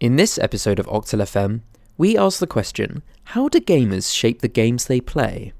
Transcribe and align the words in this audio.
In 0.00 0.16
this 0.16 0.38
episode 0.38 0.78
of 0.78 0.86
Octal 0.86 1.20
FM, 1.20 1.60
we 1.98 2.16
ask 2.16 2.38
the 2.38 2.46
question 2.46 3.02
how 3.36 3.50
do 3.50 3.60
gamers 3.60 4.10
shape 4.10 4.40
the 4.40 4.48
games 4.48 4.86
they 4.86 4.98
play? 4.98 5.52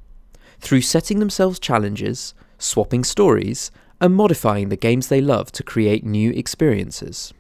Through 0.61 0.81
setting 0.81 1.19
themselves 1.19 1.59
challenges, 1.59 2.33
swapping 2.57 3.05
stories, 3.05 3.71
and 4.01 4.15
modifying 4.15 4.71
the 4.71 4.79
games 4.79 5.09
they 5.09 5.21
love 5.21 5.53
to 5.53 5.63
create 5.63 6.07
new 6.07 6.31
experiences. 6.31 7.35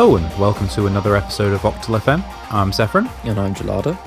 Hello 0.00 0.16
and 0.16 0.38
welcome 0.40 0.66
to 0.68 0.86
another 0.86 1.14
episode 1.14 1.52
of 1.52 1.60
Octal 1.60 2.00
FM. 2.00 2.24
I'm 2.50 2.70
Sephron, 2.70 3.06
And 3.24 3.38
I'm 3.38 3.54
Gelada. 3.54 3.98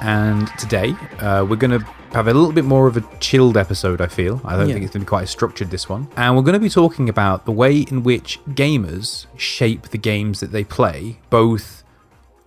and 0.00 0.48
today 0.58 0.96
uh, 1.20 1.46
we're 1.48 1.54
going 1.54 1.78
to 1.78 1.86
have 2.12 2.26
a 2.26 2.34
little 2.34 2.50
bit 2.50 2.64
more 2.64 2.88
of 2.88 2.96
a 2.96 3.02
chilled 3.20 3.56
episode. 3.56 4.00
I 4.00 4.08
feel 4.08 4.40
I 4.44 4.56
don't 4.56 4.66
Yeah. 4.66 4.74
think 4.74 4.84
it's 4.84 4.94
going 4.94 5.02
to 5.02 5.06
be 5.06 5.08
quite 5.08 5.22
as 5.22 5.30
structured 5.30 5.70
this 5.70 5.88
one, 5.88 6.08
and 6.16 6.34
we're 6.34 6.42
going 6.42 6.54
to 6.54 6.58
be 6.58 6.68
talking 6.68 7.08
about 7.08 7.44
the 7.44 7.52
way 7.52 7.82
in 7.82 8.02
which 8.02 8.40
gamers 8.48 9.26
shape 9.36 9.90
the 9.90 9.98
games 9.98 10.40
that 10.40 10.50
they 10.50 10.64
play, 10.64 11.20
both 11.30 11.84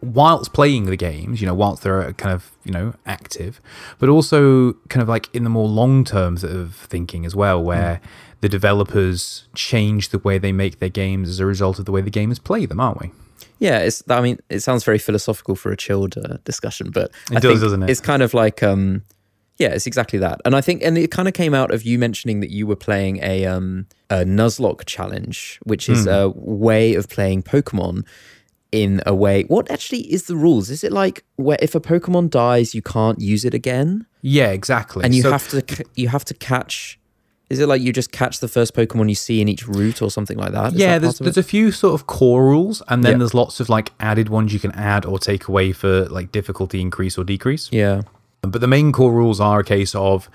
whilst 0.01 0.51
playing 0.51 0.87
the 0.87 0.97
games, 0.97 1.39
you 1.39 1.47
know, 1.47 1.53
whilst 1.53 1.83
they're 1.83 2.11
kind 2.11 2.33
of 2.35 2.51
you 2.65 2.73
know 2.73 2.93
active, 3.05 3.61
but 3.99 4.09
also 4.09 4.73
kind 4.89 5.01
of 5.01 5.07
like 5.07 5.33
in 5.33 5.45
the 5.45 5.49
more 5.49 5.69
long 5.69 6.03
terms 6.03 6.44
of 6.44 6.75
thinking 6.75 7.25
as 7.25 7.38
well, 7.38 7.63
where 7.63 8.01
the 8.41 8.49
developers 8.49 9.47
change 9.53 10.09
the 10.09 10.19
way 10.19 10.37
they 10.37 10.51
make 10.51 10.79
their 10.79 10.89
games 10.89 11.29
as 11.29 11.39
a 11.39 11.45
result 11.45 11.79
of 11.79 11.85
the 11.85 11.91
way 11.91 12.01
the 12.01 12.11
gamers 12.11 12.41
play 12.43 12.65
them, 12.65 12.79
aren't 12.79 13.01
we? 13.01 13.11
Yeah, 13.59 13.79
it's. 13.79 14.01
I 14.09 14.21
mean, 14.21 14.39
it 14.49 14.61
sounds 14.61 14.83
very 14.85 14.97
philosophical 14.99 15.55
for 15.55 15.71
a 15.71 15.77
chilled 15.77 16.17
uh, 16.17 16.37
discussion, 16.45 16.91
but 16.91 17.11
It 17.31 17.37
I 17.37 17.39
does, 17.41 17.59
doesn't 17.61 17.83
it? 17.83 17.89
It's 17.89 17.99
kind 17.99 18.21
of 18.23 18.33
like, 18.33 18.63
um, 18.63 19.03
yeah, 19.57 19.67
it's 19.69 19.85
exactly 19.85 20.17
that. 20.19 20.39
And 20.45 20.55
I 20.55 20.61
think, 20.61 20.81
and 20.81 20.97
it 20.97 21.11
kind 21.11 21.27
of 21.27 21.33
came 21.33 21.53
out 21.53 21.71
of 21.73 21.83
you 21.83 21.99
mentioning 21.99 22.39
that 22.39 22.49
you 22.51 22.65
were 22.65 22.77
playing 22.77 23.19
a 23.21 23.45
um 23.45 23.85
a 24.09 24.23
Nuzlocke 24.23 24.85
challenge, 24.85 25.59
which 25.63 25.89
is 25.89 26.03
Hmm. 26.03 26.09
a 26.09 26.29
way 26.29 26.95
of 26.95 27.09
playing 27.09 27.43
Pokemon 27.43 28.05
in 28.71 29.01
a 29.05 29.13
way. 29.13 29.43
What 29.43 29.69
actually 29.69 30.01
is 30.13 30.23
the 30.27 30.37
rules? 30.37 30.69
Is 30.69 30.83
it 30.85 30.93
like 30.93 31.25
where 31.35 31.57
if 31.61 31.75
a 31.75 31.81
Pokemon 31.81 32.29
dies, 32.29 32.73
you 32.73 32.81
can't 32.81 33.19
use 33.19 33.43
it 33.43 33.53
again, 33.53 34.05
Yeah, 34.21 34.51
exactly. 34.51 35.03
and 35.03 35.13
you 35.13 35.23
So- 35.23 35.31
have 35.31 35.49
to 35.49 35.63
you 35.95 36.07
have 36.07 36.23
to 36.25 36.33
catch. 36.33 36.97
Is 37.50 37.59
it 37.59 37.67
like 37.67 37.81
you 37.81 37.92
just 37.92 38.11
catch 38.11 38.39
the 38.42 38.47
first 38.47 38.75
Pokemon 38.75 39.09
you 39.09 39.16
see 39.16 39.42
in 39.42 39.47
each 39.47 39.67
route 39.67 40.02
or 40.03 40.11
something 40.11 40.38
like 40.38 40.52
that? 40.52 40.73
Is 40.73 40.80
yeah, 40.80 40.94
that 41.00 41.02
there's 41.02 41.19
there's 41.19 41.38
a 41.38 41.44
few 41.44 41.72
sort 41.72 41.95
of 41.95 42.06
core 42.06 42.45
rules, 42.45 42.83
and 42.88 43.03
then 43.03 43.14
Yeah. 43.14 43.17
there's 43.19 43.33
lots 43.33 43.59
of 43.59 43.69
like 43.69 43.91
added 44.00 44.30
ones 44.30 44.53
you 44.53 44.59
can 44.59 44.72
add 44.73 45.03
or 45.06 45.17
take 45.17 45.47
away 45.47 45.72
for 45.72 46.06
like 46.09 46.31
difficulty 46.31 46.80
increase 46.81 47.17
or 47.17 47.23
decrease. 47.23 47.69
yeah. 47.72 48.02
But 48.41 48.61
the 48.61 48.67
main 48.67 48.91
core 48.94 49.11
rules 49.11 49.41
are 49.41 49.59
a 49.59 49.64
case 49.66 49.94
of 49.95 50.30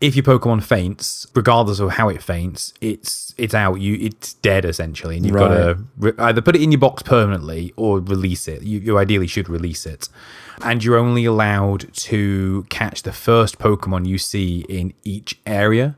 if 0.00 0.16
your 0.16 0.24
Pokemon 0.24 0.62
faints, 0.64 1.24
regardless 1.36 1.78
of 1.78 1.90
how 1.92 2.08
it 2.08 2.20
faints, 2.20 2.72
it's 2.80 3.32
it's 3.38 3.54
out. 3.54 3.74
You 3.80 3.96
it's 4.00 4.34
dead 4.34 4.64
essentially, 4.64 5.16
and 5.18 5.24
you've 5.26 5.36
got 5.36 5.48
to 5.48 5.78
re- 5.98 6.12
either 6.18 6.40
put 6.42 6.56
it 6.56 6.62
in 6.62 6.72
your 6.72 6.80
box 6.80 7.02
permanently 7.04 7.72
or 7.76 8.00
release 8.00 8.48
it. 8.48 8.62
You, 8.62 8.80
you 8.80 8.98
ideally 8.98 9.28
should 9.28 9.48
release 9.48 9.86
it, 9.86 10.08
and 10.62 10.82
you're 10.82 10.96
only 10.96 11.24
allowed 11.26 11.92
to 11.94 12.66
catch 12.70 13.02
the 13.04 13.12
first 13.12 13.58
Pokemon 13.58 14.06
you 14.06 14.18
see 14.18 14.64
in 14.68 14.92
each 15.04 15.38
area. 15.46 15.94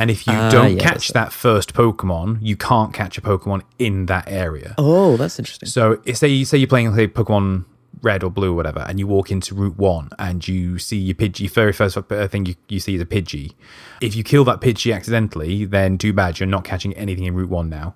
And 0.00 0.10
if 0.10 0.26
you 0.26 0.32
Ah, 0.34 0.48
don't 0.50 0.76
yeah, 0.76 0.82
catch 0.82 1.08
that 1.08 1.30
first 1.32 1.74
Pokemon, 1.74 2.38
you 2.40 2.56
can't 2.56 2.94
catch 2.94 3.18
a 3.18 3.20
Pokemon 3.20 3.62
in 3.78 4.06
that 4.06 4.24
area. 4.30 4.74
Oh, 4.78 5.16
that's 5.18 5.38
interesting. 5.38 5.68
So 5.68 6.00
say 6.14 6.28
you 6.28 6.44
say 6.46 6.56
you're 6.56 6.68
playing 6.68 6.94
say 6.94 7.06
Pokemon 7.06 7.66
Red 8.02 8.24
or 8.24 8.30
Blue 8.30 8.52
or 8.52 8.56
whatever, 8.56 8.80
and 8.88 8.98
you 8.98 9.06
walk 9.06 9.30
into 9.30 9.54
Route 9.54 9.76
One 9.76 10.08
and 10.18 10.46
you 10.48 10.78
see 10.78 10.96
your 10.96 11.14
Pidgey. 11.16 11.50
Very 11.50 11.74
first 11.74 11.98
thing 12.30 12.46
you, 12.46 12.54
you 12.70 12.80
see 12.80 12.94
is 12.94 13.02
a 13.02 13.04
Pidgey. 13.04 13.52
If 14.00 14.16
you 14.16 14.24
kill 14.24 14.42
that 14.44 14.62
Pidgey 14.62 14.94
accidentally, 14.94 15.66
then 15.66 15.98
too 15.98 16.14
bad. 16.14 16.40
You're 16.40 16.46
not 16.46 16.64
catching 16.64 16.94
anything 16.94 17.24
in 17.24 17.34
Route 17.34 17.50
One 17.50 17.68
now. 17.68 17.94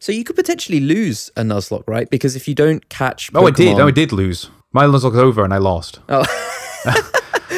So 0.00 0.10
you 0.10 0.24
could 0.24 0.36
potentially 0.36 0.80
lose 0.80 1.30
a 1.36 1.42
Nuzlocke, 1.42 1.84
right? 1.86 2.08
Because 2.08 2.34
if 2.34 2.48
you 2.48 2.54
don't 2.54 2.88
catch, 2.88 3.30
Oh, 3.34 3.46
I 3.46 3.50
did. 3.50 3.76
Pokemon- 3.76 3.80
Oh, 3.82 3.88
I 3.88 3.90
did 3.90 4.10
lose. 4.12 4.48
My 4.72 4.84
Nuzlocke 4.84 5.12
was 5.12 5.18
over 5.18 5.44
and 5.44 5.52
I 5.52 5.58
lost. 5.58 5.98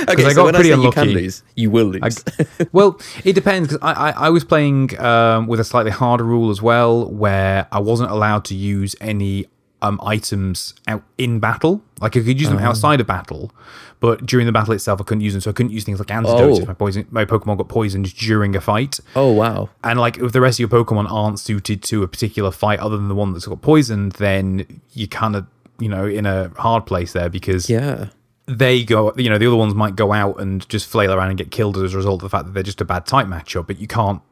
Okay, 0.08 0.24
I 0.26 0.32
so 0.32 0.44
got 0.44 0.54
pretty 0.54 0.72
I 0.72 0.76
say 0.76 0.82
you 0.82 0.90
can 0.92 1.02
unlucky. 1.04 1.22
lose, 1.22 1.42
you 1.54 1.70
will 1.70 1.86
lose. 1.86 2.24
well, 2.72 3.00
it 3.24 3.32
depends 3.34 3.68
because 3.68 3.82
I, 3.82 4.10
I, 4.10 4.26
I 4.26 4.30
was 4.30 4.44
playing 4.44 4.98
um, 5.00 5.46
with 5.46 5.60
a 5.60 5.64
slightly 5.64 5.90
harder 5.92 6.24
rule 6.24 6.50
as 6.50 6.60
well, 6.62 7.10
where 7.10 7.66
I 7.72 7.80
wasn't 7.80 8.10
allowed 8.10 8.44
to 8.46 8.54
use 8.54 8.94
any 9.00 9.46
um, 9.82 10.00
items 10.02 10.74
out 10.88 11.02
in 11.18 11.38
battle. 11.40 11.82
Like 12.00 12.16
I 12.16 12.20
could 12.20 12.40
use 12.40 12.48
them 12.48 12.58
Oh. 12.58 12.62
outside 12.62 13.00
of 13.00 13.06
battle, 13.06 13.52
but 14.00 14.24
during 14.26 14.46
the 14.46 14.52
battle 14.52 14.72
itself, 14.74 15.00
I 15.00 15.04
couldn't 15.04 15.22
use 15.22 15.32
them. 15.34 15.40
So 15.42 15.50
I 15.50 15.52
couldn't 15.52 15.72
use 15.72 15.84
things 15.84 15.98
like 15.98 16.10
antidotes 16.10 16.58
Oh. 16.58 16.62
if 16.62 16.68
my 16.68 16.74
poison, 16.74 17.06
my 17.10 17.24
Pokemon 17.24 17.58
got 17.58 17.68
poisoned 17.68 18.14
during 18.16 18.56
a 18.56 18.60
fight. 18.60 19.00
oh 19.16 19.32
wow! 19.32 19.68
And 19.84 19.98
like 20.00 20.18
if 20.18 20.32
the 20.32 20.40
rest 20.40 20.56
of 20.60 20.70
your 20.70 20.84
Pokemon 20.84 21.10
aren't 21.10 21.38
suited 21.40 21.82
to 21.84 22.02
a 22.02 22.08
particular 22.08 22.50
fight 22.50 22.78
other 22.80 22.96
than 22.96 23.08
the 23.08 23.14
one 23.14 23.32
that's 23.32 23.46
got 23.46 23.60
poisoned, 23.62 24.12
then 24.12 24.80
you 24.92 25.08
kind 25.08 25.36
of 25.36 25.46
you 25.78 25.88
know 25.90 26.06
in 26.06 26.24
a 26.24 26.48
hard 26.56 26.86
place 26.86 27.12
there 27.12 27.28
because 27.28 27.68
Yeah, 27.68 28.08
they 28.46 28.84
go, 28.84 29.12
you 29.16 29.28
know, 29.28 29.38
the 29.38 29.46
other 29.46 29.56
ones 29.56 29.74
might 29.74 29.96
go 29.96 30.12
out 30.12 30.40
and 30.40 30.68
just 30.68 30.88
flail 30.88 31.12
around 31.12 31.28
and 31.28 31.38
get 31.38 31.50
killed 31.50 31.76
as 31.78 31.94
a 31.94 31.96
result 31.96 32.22
of 32.22 32.30
the 32.30 32.36
fact 32.36 32.46
that 32.46 32.54
they're 32.54 32.62
just 32.62 32.80
a 32.80 32.84
bad 32.84 33.06
type 33.06 33.26
matchup, 33.26 33.66
but 33.66 33.78
you 33.78 33.86
can't 33.86 34.22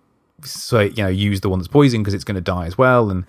so 0.42 0.80
you 0.80 1.02
know 1.02 1.08
use 1.08 1.40
the 1.40 1.48
one 1.48 1.58
that's 1.58 1.68
poisoned 1.68 2.04
because 2.04 2.12
it's 2.12 2.24
going 2.24 2.34
to 2.34 2.40
die 2.40 2.66
as 2.66 2.76
well 2.76 3.08
and 3.08 3.24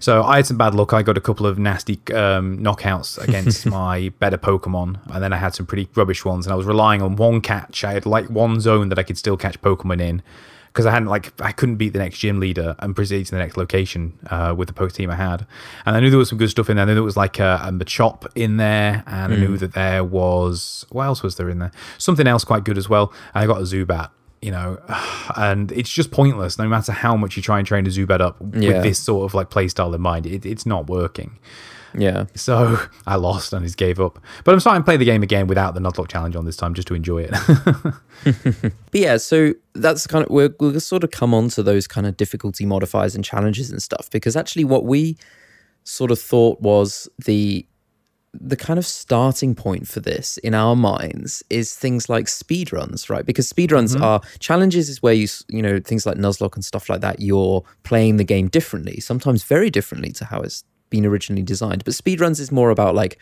so 0.00 0.22
i 0.22 0.36
had 0.36 0.46
some 0.46 0.56
bad 0.56 0.74
luck. 0.74 0.92
I 0.92 1.02
got 1.02 1.16
a 1.16 1.20
couple 1.20 1.46
of 1.46 1.58
nasty 1.58 2.00
um, 2.12 2.58
knockouts 2.58 3.18
against 3.28 3.66
my 3.66 4.08
better 4.18 4.38
pokemon 4.38 4.98
and 5.12 5.22
then 5.22 5.32
i 5.32 5.36
had 5.36 5.54
some 5.54 5.66
pretty 5.66 5.88
rubbish 5.94 6.24
ones 6.24 6.46
and 6.46 6.52
i 6.52 6.56
was 6.56 6.66
relying 6.66 7.02
on 7.02 7.16
one 7.16 7.40
catch. 7.40 7.84
I 7.84 7.92
had 7.92 8.06
like 8.06 8.28
one 8.30 8.60
zone 8.60 8.88
that 8.88 8.98
i 8.98 9.02
could 9.02 9.18
still 9.18 9.36
catch 9.36 9.60
pokemon 9.60 10.00
in 10.00 10.22
because 10.76 10.84
I 10.84 10.90
hadn't 10.90 11.08
like 11.08 11.32
I 11.40 11.52
couldn't 11.52 11.76
beat 11.76 11.94
the 11.94 11.98
next 12.00 12.18
gym 12.18 12.38
leader 12.38 12.76
and 12.80 12.94
proceed 12.94 13.24
to 13.24 13.30
the 13.32 13.38
next 13.38 13.56
location 13.56 14.18
uh, 14.30 14.54
with 14.54 14.68
the 14.68 14.74
poke 14.74 14.92
team 14.92 15.10
I 15.10 15.14
had, 15.14 15.46
and 15.86 15.96
I 15.96 16.00
knew 16.00 16.10
there 16.10 16.18
was 16.18 16.28
some 16.28 16.36
good 16.36 16.50
stuff 16.50 16.68
in 16.68 16.76
there. 16.76 16.82
I 16.84 16.86
knew 16.86 16.92
there 16.94 17.02
was 17.02 17.16
like 17.16 17.38
a, 17.38 17.58
a 17.64 17.70
Machop 17.72 18.26
in 18.34 18.58
there, 18.58 19.02
and 19.06 19.32
I 19.32 19.36
knew 19.36 19.56
that 19.56 19.72
there 19.72 20.04
was 20.04 20.84
what 20.90 21.04
else 21.04 21.22
was 21.22 21.36
there 21.36 21.48
in 21.48 21.60
there? 21.60 21.70
Something 21.96 22.26
else 22.26 22.44
quite 22.44 22.64
good 22.64 22.76
as 22.76 22.90
well. 22.90 23.10
And 23.34 23.42
I 23.42 23.46
got 23.46 23.58
a 23.58 23.64
Zubat, 23.64 24.10
you 24.42 24.50
know, 24.50 24.78
and 25.36 25.72
it's 25.72 25.90
just 25.90 26.10
pointless. 26.10 26.58
No 26.58 26.68
matter 26.68 26.92
how 26.92 27.16
much 27.16 27.38
you 27.38 27.42
try 27.42 27.56
and 27.58 27.66
train 27.66 27.86
a 27.86 27.90
Zubat 27.90 28.20
up 28.20 28.36
Yeah. 28.52 28.74
with 28.74 28.82
this 28.82 28.98
sort 28.98 29.24
of 29.24 29.32
like 29.34 29.48
play 29.48 29.68
style 29.68 29.94
in 29.94 30.02
mind, 30.02 30.26
it, 30.26 30.44
it's 30.44 30.66
not 30.66 30.88
working. 30.88 31.38
Yeah. 31.96 32.26
So 32.34 32.78
I 33.06 33.16
lost 33.16 33.52
and 33.52 33.64
just 33.64 33.76
gave 33.76 34.00
up. 34.00 34.18
But 34.44 34.52
I'm 34.52 34.60
starting 34.60 34.82
to 34.82 34.84
play 34.84 34.96
the 34.96 35.04
game 35.04 35.22
again 35.22 35.46
without 35.46 35.74
the 35.74 35.80
Nuzlocke 35.80 36.08
challenge 36.08 36.36
on 36.36 36.44
this 36.44 36.56
time, 36.56 36.74
just 36.74 36.88
to 36.88 36.94
enjoy 36.94 37.28
it. 37.30 37.34
But 38.90 39.00
yeah, 39.00 39.16
so 39.18 39.52
that's 39.74 40.06
kind 40.06 40.24
of 40.24 40.30
we're, 40.30 40.54
we'll 40.58 40.80
sort 40.80 41.04
of 41.04 41.10
come 41.10 41.34
on 41.34 41.48
to 41.50 41.62
those 41.62 41.86
kind 41.86 42.06
of 42.06 42.16
difficulty 42.16 42.64
modifiers 42.64 43.14
and 43.14 43.22
challenges 43.22 43.70
and 43.70 43.82
stuff 43.82 44.08
because 44.10 44.36
actually 44.36 44.64
what 44.64 44.84
we 44.84 45.18
sort 45.84 46.10
of 46.10 46.18
thought 46.18 46.60
was 46.60 47.08
the 47.24 47.66
the 48.38 48.56
kind 48.56 48.78
of 48.78 48.86
starting 48.86 49.54
point 49.54 49.88
for 49.88 50.00
this 50.00 50.36
in 50.38 50.54
our 50.54 50.76
minds 50.76 51.42
is 51.48 51.74
things 51.74 52.08
like 52.08 52.28
speed 52.28 52.72
runs, 52.72 53.08
right? 53.08 53.24
Because 53.24 53.48
speed 53.48 53.72
runs 53.72 53.94
mm-hmm. 53.94 54.04
are 54.04 54.20
challenges 54.40 54.88
is 54.88 55.02
where 55.02 55.14
you 55.14 55.28
you 55.48 55.62
know 55.62 55.80
things 55.80 56.06
like 56.06 56.16
Nuzlocke 56.16 56.54
and 56.54 56.64
stuff 56.64 56.88
like 56.88 57.00
that. 57.00 57.20
You're 57.20 57.62
playing 57.82 58.16
the 58.16 58.24
game 58.24 58.48
differently, 58.48 59.00
sometimes 59.00 59.42
very 59.42 59.70
differently 59.70 60.12
to 60.12 60.24
how 60.24 60.40
it's 60.40 60.64
been 60.90 61.06
originally 61.06 61.42
designed. 61.42 61.84
But 61.84 61.94
speedruns 61.94 62.40
is 62.40 62.50
more 62.52 62.70
about 62.70 62.94
like 62.94 63.18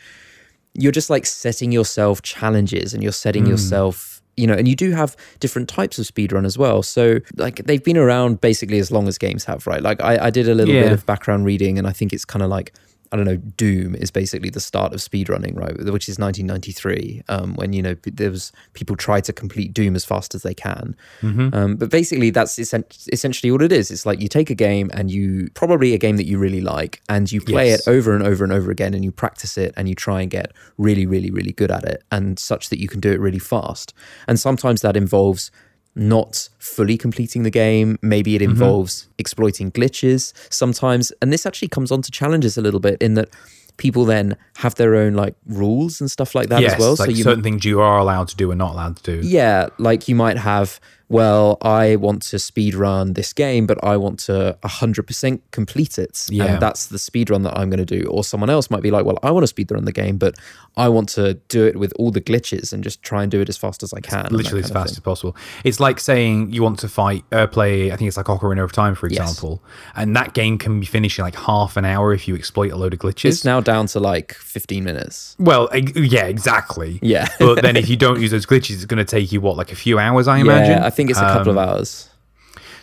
you're 0.73 0.91
just 0.91 1.09
like 1.09 1.25
setting 1.25 1.71
yourself 1.71 2.21
challenges 2.21 2.93
and 2.93 3.01
you're 3.01 3.11
setting 3.11 3.45
hmm. 3.45 3.51
yourself 3.51 4.21
you 4.35 4.45
know 4.45 4.53
and 4.53 4.67
you 4.67 4.75
do 4.75 4.91
have 4.91 5.15
different 5.39 5.69
types 5.69 5.97
of 5.97 6.05
speedrun 6.05 6.45
as 6.45 6.57
well. 6.57 6.83
So 6.83 7.19
like 7.37 7.65
they've 7.65 7.83
been 7.83 7.97
around 7.97 8.41
basically 8.41 8.79
as 8.79 8.91
long 8.91 9.07
as 9.07 9.17
games 9.17 9.45
have 9.45 9.65
right? 9.65 9.81
Like 9.81 10.01
i, 10.01 10.25
I 10.25 10.29
did 10.29 10.49
a 10.49 10.55
little 10.55 10.73
bit 10.73 10.91
of 10.91 11.05
background 11.05 11.45
reading 11.45 11.77
and 11.77 11.87
i 11.87 11.91
think 11.91 12.11
it's 12.11 12.25
kind 12.25 12.43
of 12.43 12.49
like 12.49 12.73
I 13.15 13.17
don't 13.17 13.25
know, 13.25 13.37
Doom 13.37 13.95
is 13.95 14.11
basically 14.11 14.49
the 14.49 14.59
start 14.59 14.93
of 14.93 14.99
speedrunning, 14.99 15.55
right? 15.55 15.73
Which 15.77 16.09
is 16.09 16.19
1993, 16.19 17.23
um, 17.29 17.53
when, 17.55 17.71
you 17.71 17.81
know, 17.81 17.95
there 18.03 18.29
was 18.29 18.51
people 18.73 18.97
try 18.97 19.21
to 19.21 19.31
complete 19.31 19.73
Doom 19.73 19.95
as 19.95 20.03
fast 20.03 20.35
as 20.35 20.43
they 20.43 20.53
can. 20.53 20.97
Um, 21.23 21.77
but 21.77 21.89
basically, 21.89 22.29
that's 22.29 22.59
essen- 22.59 22.83
essentially 23.13 23.51
what 23.51 23.61
it 23.61 23.71
is. 23.71 23.89
It's 23.89 24.05
like 24.05 24.19
you 24.19 24.27
take 24.27 24.49
a 24.49 24.55
game 24.55 24.91
and 24.93 25.09
you, 25.09 25.49
probably 25.53 25.93
a 25.93 25.97
game 25.97 26.17
that 26.17 26.25
you 26.25 26.37
really 26.37 26.59
like, 26.59 27.01
and 27.07 27.31
you 27.31 27.39
play 27.39 27.69
Yes. 27.69 27.87
it 27.87 27.91
over 27.91 28.13
and 28.13 28.21
over 28.27 28.43
and 28.43 28.51
over 28.51 28.69
again, 28.69 28.93
and 28.93 29.05
you 29.05 29.13
practice 29.13 29.57
it 29.57 29.73
and 29.77 29.87
you 29.87 29.95
try 29.95 30.21
and 30.21 30.29
get 30.29 30.51
really, 30.77 31.05
really, 31.05 31.31
really 31.31 31.53
good 31.53 31.71
at 31.71 31.85
it, 31.85 32.03
and 32.11 32.37
such 32.37 32.67
that 32.69 32.79
you 32.81 32.89
can 32.89 32.99
do 32.99 33.11
it 33.13 33.19
really 33.21 33.39
fast. 33.39 33.93
And 34.27 34.37
sometimes 34.37 34.81
that 34.81 34.97
involves 34.97 35.51
not 35.95 36.49
fully 36.59 36.97
completing 36.97 37.43
the 37.43 37.49
game. 37.49 37.97
Maybe 38.01 38.35
it 38.35 38.41
mm-hmm. 38.41 38.51
involves 38.51 39.07
exploiting 39.17 39.71
glitches 39.71 40.33
sometimes. 40.51 41.11
And 41.21 41.31
this 41.31 41.45
actually 41.45 41.69
comes 41.69 41.91
on 41.91 42.01
to 42.01 42.11
challenges 42.11 42.57
a 42.57 42.61
little 42.61 42.79
bit 42.79 43.01
in 43.01 43.13
that 43.15 43.29
people 43.77 44.05
then 44.05 44.37
have 44.57 44.75
their 44.75 44.95
own 44.95 45.13
like 45.13 45.35
rules 45.47 45.99
and 45.99 46.09
stuff 46.09 46.35
like 46.35 46.49
that 46.49 46.61
yes, 46.61 46.73
as 46.73 46.79
well. 46.79 46.91
like 46.91 47.09
so 47.09 47.15
you 47.15 47.23
certain 47.23 47.43
things 47.43 47.65
you 47.65 47.81
are 47.81 47.97
allowed 47.97 48.27
to 48.29 48.35
do 48.35 48.51
and 48.51 48.57
not 48.57 48.73
allowed 48.73 48.97
to 48.97 49.19
do. 49.19 49.27
yeah, 49.27 49.67
like 49.77 50.07
you 50.07 50.15
might 50.15 50.37
have, 50.37 50.79
well, 51.07 51.57
I 51.61 51.97
want 51.97 52.21
to 52.23 52.39
speed 52.39 52.73
run 52.75 53.13
this 53.13 53.31
game, 53.33 53.67
but 53.67 53.81
I 53.83 53.95
want 53.97 54.19
to 54.21 54.57
100% 54.63 55.39
complete 55.51 55.97
it. 55.99 56.25
Yeah. 56.29 56.45
And 56.45 56.61
that's 56.61 56.87
the 56.87 56.97
speed 56.99 57.29
run 57.29 57.43
that 57.43 57.57
I'm 57.57 57.69
going 57.69 57.85
to 57.85 57.99
do. 57.99 58.07
Or 58.09 58.23
someone 58.23 58.49
else 58.49 58.69
might 58.69 58.81
be 58.81 58.91
like, 58.91 59.05
well, 59.05 59.19
I 59.23 59.31
want 59.31 59.43
to 59.43 59.47
speed 59.47 59.71
run 59.71 59.85
the 59.85 59.91
game, 59.91 60.17
but 60.17 60.35
I 60.77 60.89
want 60.89 61.09
to 61.09 61.35
do 61.47 61.65
it 61.65 61.77
with 61.77 61.93
all 61.97 62.11
the 62.11 62.21
glitches 62.21 62.73
and 62.73 62.83
just 62.83 63.01
try 63.03 63.21
and 63.23 63.31
do 63.31 63.39
it 63.39 63.49
as 63.49 63.57
fast 63.57 63.83
as 63.83 63.93
I 63.93 63.99
can. 63.99 64.23
that 64.23 64.31
literally 64.31 64.63
as 64.63 64.71
fast 64.71 64.91
as 64.93 64.99
possible. 64.99 65.35
It's 65.63 65.79
like 65.79 65.99
saying 65.99 66.51
you 66.51 66.63
want 66.63 66.79
to 66.79 66.89
fight, 66.89 67.23
uh, 67.31 67.47
play. 67.47 67.91
I 67.91 67.95
think 67.95 68.07
it's 68.07 68.17
like 68.17 68.25
Ocarina 68.25 68.63
of 68.63 68.71
Time, 68.71 68.95
for 68.95 69.07
Yes. 69.07 69.19
example, 69.21 69.61
and 69.95 70.15
that 70.15 70.33
game 70.33 70.57
can 70.57 70.79
be 70.79 70.85
finished 70.85 71.19
in 71.19 71.23
like 71.25 71.35
half 71.35 71.77
an 71.77 71.85
hour 71.85 72.13
if 72.13 72.27
you 72.27 72.35
exploit 72.35 72.71
a 72.71 72.75
load 72.75 72.93
of 72.93 72.99
glitches. 72.99 73.25
It's 73.25 73.45
now 73.45 73.61
down 73.61 73.85
to 73.87 73.99
like 73.99 74.33
15 74.33 74.83
minutes. 74.83 75.35
well, 75.39 75.69
yeah, 75.95 76.25
exactly. 76.25 76.99
Yeah. 77.01 77.27
but 77.39 77.61
then 77.61 77.75
if 77.81 77.87
you 77.89 77.95
don't 77.95 78.19
use 78.19 78.31
those 78.31 78.45
glitches, 78.45 78.75
it's 78.75 78.85
going 78.85 78.97
to 78.97 79.05
take 79.05 79.31
you 79.31 79.39
what, 79.39 79.55
like 79.57 79.71
a 79.71 79.75
few 79.75 79.99
hours, 79.99 80.27
I 80.27 80.39
imagine. 80.39 80.79
Yeah, 80.79 80.85
I 80.85 80.89
think 80.95 81.09
it's 81.09 81.19
a 81.19 81.23
couple 81.23 81.51
Um, 81.51 81.57
of 81.57 81.69
hours. 81.69 82.09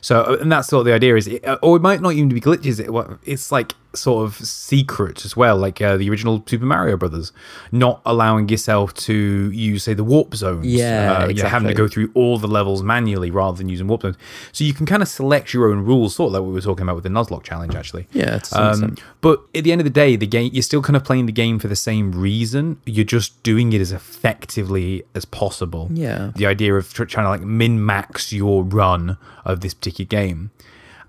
So, 0.00 0.36
and 0.40 0.50
that's 0.50 0.68
sort 0.68 0.80
of 0.80 0.86
the 0.86 0.92
idea 0.94 1.16
is, 1.16 1.28
it, 1.28 1.44
uh, 1.46 1.58
or 1.62 1.76
it 1.76 1.80
might 1.80 2.00
not 2.00 2.12
even 2.14 2.28
be 2.28 2.40
glitches. 2.40 2.80
It, 2.80 3.18
it's 3.24 3.52
like 3.52 3.74
sort 3.94 4.24
of 4.24 4.36
secret 4.36 5.24
as 5.24 5.36
well, 5.36 5.56
like 5.56 5.80
uh, 5.80 5.96
the 5.96 6.08
original 6.10 6.42
Super 6.46 6.64
Mario 6.64 6.96
Brothers, 6.96 7.32
not 7.70 8.00
allowing 8.06 8.48
yourself 8.48 8.94
to 8.94 9.50
use, 9.50 9.84
say, 9.84 9.94
the 9.94 10.04
warp 10.04 10.34
zones. 10.34 10.66
Yeah, 10.66 11.24
uh, 11.24 11.28
you're 11.28 11.48
having 11.48 11.68
to 11.68 11.74
go 11.74 11.88
through 11.88 12.10
all 12.14 12.38
the 12.38 12.48
levels 12.48 12.82
manually 12.82 13.30
rather 13.30 13.56
than 13.58 13.68
using 13.68 13.86
warp 13.88 14.02
zones. 14.02 14.16
So 14.52 14.64
you 14.64 14.74
can 14.74 14.86
kind 14.86 15.02
of 15.02 15.08
select 15.08 15.52
your 15.52 15.70
own 15.70 15.80
rules, 15.84 16.14
sort 16.14 16.28
of 16.28 16.32
like 16.34 16.46
we 16.46 16.52
were 16.52 16.60
talking 16.60 16.82
about 16.84 16.94
with 16.94 17.04
the 17.04 17.10
Nuzlocke 17.10 17.42
challenge, 17.42 17.74
actually. 17.74 18.06
Yeah, 18.12 18.40
Um, 18.52 18.96
but 19.20 19.40
at 19.54 19.64
the 19.64 19.72
end 19.72 19.80
of 19.80 19.84
the 19.84 19.90
day, 19.90 20.16
the 20.16 20.26
game 20.26 20.50
you're 20.52 20.62
still 20.62 20.82
kind 20.82 20.96
of 20.96 21.04
playing 21.04 21.26
the 21.26 21.32
game 21.32 21.58
for 21.58 21.68
the 21.68 21.76
same 21.76 22.12
reason. 22.12 22.78
You're 22.84 23.04
just 23.04 23.42
doing 23.42 23.72
it 23.72 23.80
as 23.80 23.92
effectively 23.92 25.04
as 25.14 25.24
possible. 25.24 25.88
Yeah. 25.92 26.32
The 26.34 26.46
idea 26.46 26.74
of 26.74 26.92
trying 26.92 27.06
to 27.24 27.28
like 27.30 27.42
min 27.42 27.84
max 27.84 28.32
your 28.32 28.64
run 28.64 29.18
of 29.44 29.60
this 29.60 29.74
particular 29.74 30.06
game. 30.08 30.50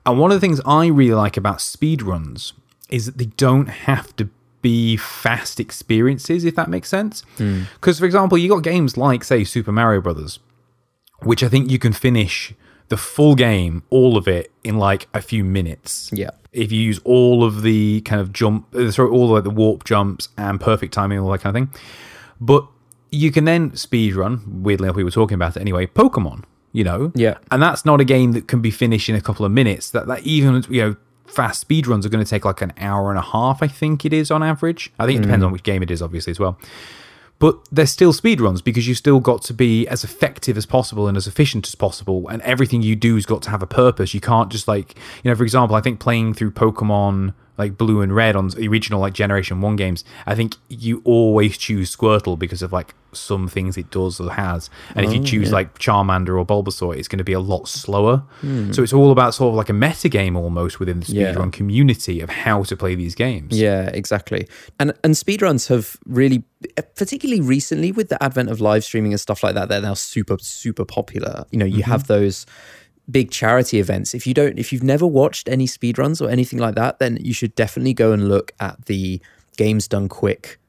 And 0.05 0.19
one 0.19 0.31
of 0.31 0.35
the 0.35 0.41
things 0.41 0.59
I 0.65 0.87
really 0.87 1.13
like 1.13 1.37
about 1.37 1.59
speedruns 1.59 2.51
is 2.93 3.05
that 3.07 3.17
they 3.17 3.25
don't 3.47 3.67
have 3.67 4.15
to 4.17 4.29
be 4.61 4.95
fast 4.95 5.59
experiences, 5.59 6.45
if 6.45 6.55
that 6.55 6.69
makes 6.69 6.87
sense. 6.89 7.23
Because, 7.37 7.99
for 7.99 8.05
example, 8.05 8.37
you 8.37 8.47
got 8.49 8.63
games 8.63 8.95
like, 8.97 9.23
say, 9.23 9.43
Super 9.43 9.71
Mario 9.71 9.99
Brothers, 9.99 10.39
which 11.21 11.43
I 11.43 11.49
think 11.49 11.69
you 11.69 11.79
can 11.79 11.91
finish 11.93 12.53
the 12.89 12.97
full 12.97 13.35
game, 13.35 13.83
all 13.89 14.15
of 14.17 14.27
it, 14.27 14.51
in 14.63 14.77
like 14.77 15.07
a 15.13 15.21
few 15.21 15.43
minutes 15.43 16.09
Yeah. 16.13 16.29
if 16.51 16.71
you 16.71 16.79
use 16.81 16.99
all 17.03 17.43
of 17.43 17.61
the 17.63 18.01
kind 18.01 18.21
of 18.21 18.31
jump, 18.31 18.73
uh, 18.75 18.91
sorry, 18.91 19.09
all 19.09 19.27
like, 19.29 19.43
the 19.43 19.49
warp 19.49 19.83
jumps 19.85 20.29
and 20.37 20.61
perfect 20.61 20.93
timing, 20.93 21.19
all 21.19 21.31
that 21.31 21.41
kind 21.41 21.55
of 21.57 21.59
thing. 21.61 21.81
But 22.39 22.65
you 23.11 23.31
can 23.31 23.45
then 23.45 23.75
speed 23.75 24.15
run. 24.15 24.41
Weirdly 24.63 24.85
enough, 24.87 24.95
we 24.95 25.03
were 25.03 25.11
talking 25.11 25.35
about 25.35 25.55
it 25.57 25.61
anyway. 25.61 25.87
Pokemon, 25.87 26.43
you 26.71 26.83
know, 26.83 27.11
Yeah. 27.15 27.37
and 27.51 27.61
that's 27.61 27.85
not 27.85 27.99
a 28.01 28.05
game 28.05 28.31
that 28.33 28.47
can 28.47 28.61
be 28.61 28.71
finished 28.71 29.09
in 29.09 29.15
a 29.15 29.21
couple 29.21 29.45
of 29.45 29.51
minutes. 29.51 29.89
That 29.91 30.07
that 30.07 30.21
even 30.23 30.63
you 30.69 30.81
know 30.81 30.95
fast 31.25 31.61
speed 31.61 31.87
runs 31.87 32.05
are 32.05 32.09
going 32.09 32.23
to 32.23 32.29
take 32.29 32.45
like 32.45 32.61
an 32.61 32.73
hour 32.77 33.09
and 33.09 33.17
a 33.17 33.23
half. 33.23 33.63
I 33.63 33.67
think 33.67 34.05
it 34.05 34.13
is 34.13 34.31
on 34.31 34.43
average. 34.43 34.91
I 34.99 35.05
think 35.05 35.19
it 35.19 35.23
depends 35.23 35.43
mm. 35.43 35.47
on 35.47 35.51
which 35.51 35.63
game 35.63 35.83
it 35.83 35.91
is, 35.91 36.01
obviously 36.01 36.31
as 36.31 36.39
well. 36.39 36.57
But 37.39 37.57
they're 37.71 37.85
still 37.87 38.13
speed 38.13 38.39
runs 38.39 38.61
because 38.61 38.87
you 38.87 38.95
still 38.95 39.19
got 39.19 39.41
to 39.43 39.53
be 39.53 39.87
as 39.87 40.03
effective 40.03 40.55
as 40.55 40.65
possible 40.65 41.07
and 41.07 41.17
as 41.17 41.27
efficient 41.27 41.67
as 41.67 41.75
possible, 41.75 42.27
and 42.29 42.41
everything 42.43 42.81
you 42.81 42.95
do 42.95 43.15
has 43.15 43.25
got 43.25 43.41
to 43.43 43.49
have 43.49 43.61
a 43.61 43.67
purpose. 43.67 44.13
You 44.13 44.21
can't 44.21 44.51
just 44.51 44.67
like 44.67 44.95
you 45.23 45.29
know, 45.29 45.35
for 45.35 45.43
example, 45.43 45.75
I 45.75 45.81
think 45.81 45.99
playing 45.99 46.35
through 46.35 46.51
Pokemon 46.51 47.33
like 47.57 47.77
Blue 47.77 48.01
and 48.01 48.15
Red 48.15 48.35
on 48.35 48.47
the 48.49 48.67
original 48.67 48.99
like 48.99 49.13
Generation 49.13 49.61
One 49.61 49.75
games, 49.75 50.03
I 50.25 50.35
think 50.35 50.55
you 50.69 51.01
always 51.05 51.57
choose 51.57 51.95
Squirtle 51.95 52.37
because 52.37 52.61
of 52.61 52.73
like 52.73 52.95
some 53.11 53.47
things 53.47 53.77
it 53.77 53.91
does 53.91 54.19
or 54.19 54.31
has, 54.31 54.69
and 54.95 55.05
if 55.05 55.13
you 55.13 55.21
oh, 55.21 55.23
choose 55.23 55.51
like 55.51 55.77
Charmander 55.77 56.37
or 56.37 56.45
Bulbasaur, 56.45 56.97
it's 56.97 57.07
going 57.07 57.19
to 57.19 57.23
be 57.23 57.33
a 57.33 57.39
lot 57.39 57.67
slower. 57.67 58.23
Hmm. 58.41 58.71
So 58.71 58.81
it's 58.81 58.93
all 58.93 59.11
about 59.11 59.35
sort 59.35 59.49
of 59.49 59.55
like 59.55 59.69
a 59.69 59.73
meta 59.73 60.09
game 60.09 60.35
almost 60.35 60.79
within 60.79 60.99
the 60.99 61.11
Yeah. 61.11 61.33
speedrun 61.33 61.53
community 61.53 62.21
of 62.21 62.29
how 62.29 62.63
to 62.63 62.75
play 62.75 62.95
these 62.95 63.13
games. 63.13 63.59
Yeah, 63.59 63.89
exactly. 63.93 64.47
And 64.79 64.93
and 65.03 65.13
speedruns 65.13 65.67
have 65.67 65.97
really 66.05 66.43
particularly 66.95 67.41
recently 67.41 67.91
with 67.91 68.09
the 68.09 68.21
advent 68.23 68.49
of 68.49 68.61
live 68.61 68.83
streaming 68.83 69.13
and 69.13 69.19
stuff 69.19 69.43
like 69.43 69.55
that, 69.55 69.69
they're 69.69 69.81
now 69.81 69.93
super, 69.93 70.37
super 70.39 70.85
popular. 70.85 71.45
You 71.51 71.59
know, 71.59 71.65
you 71.65 71.81
mm-hmm. 71.81 71.91
have 71.91 72.07
those 72.07 72.45
big 73.09 73.31
charity 73.31 73.79
events. 73.79 74.13
If 74.13 74.25
you 74.25 74.33
don't 74.33 74.57
if 74.57 74.71
you've 74.71 74.83
never 74.83 75.05
watched 75.05 75.49
any 75.49 75.67
speedruns 75.67 76.21
or 76.21 76.29
anything 76.29 76.59
like 76.59 76.75
that, 76.75 76.99
then 76.99 77.17
you 77.21 77.33
should 77.33 77.55
definitely 77.55 77.93
go 77.93 78.11
and 78.11 78.27
look 78.27 78.51
at 78.59 78.85
the 78.85 79.21
Games 79.57 79.87
Done 79.87 80.09
Quick 80.09 80.59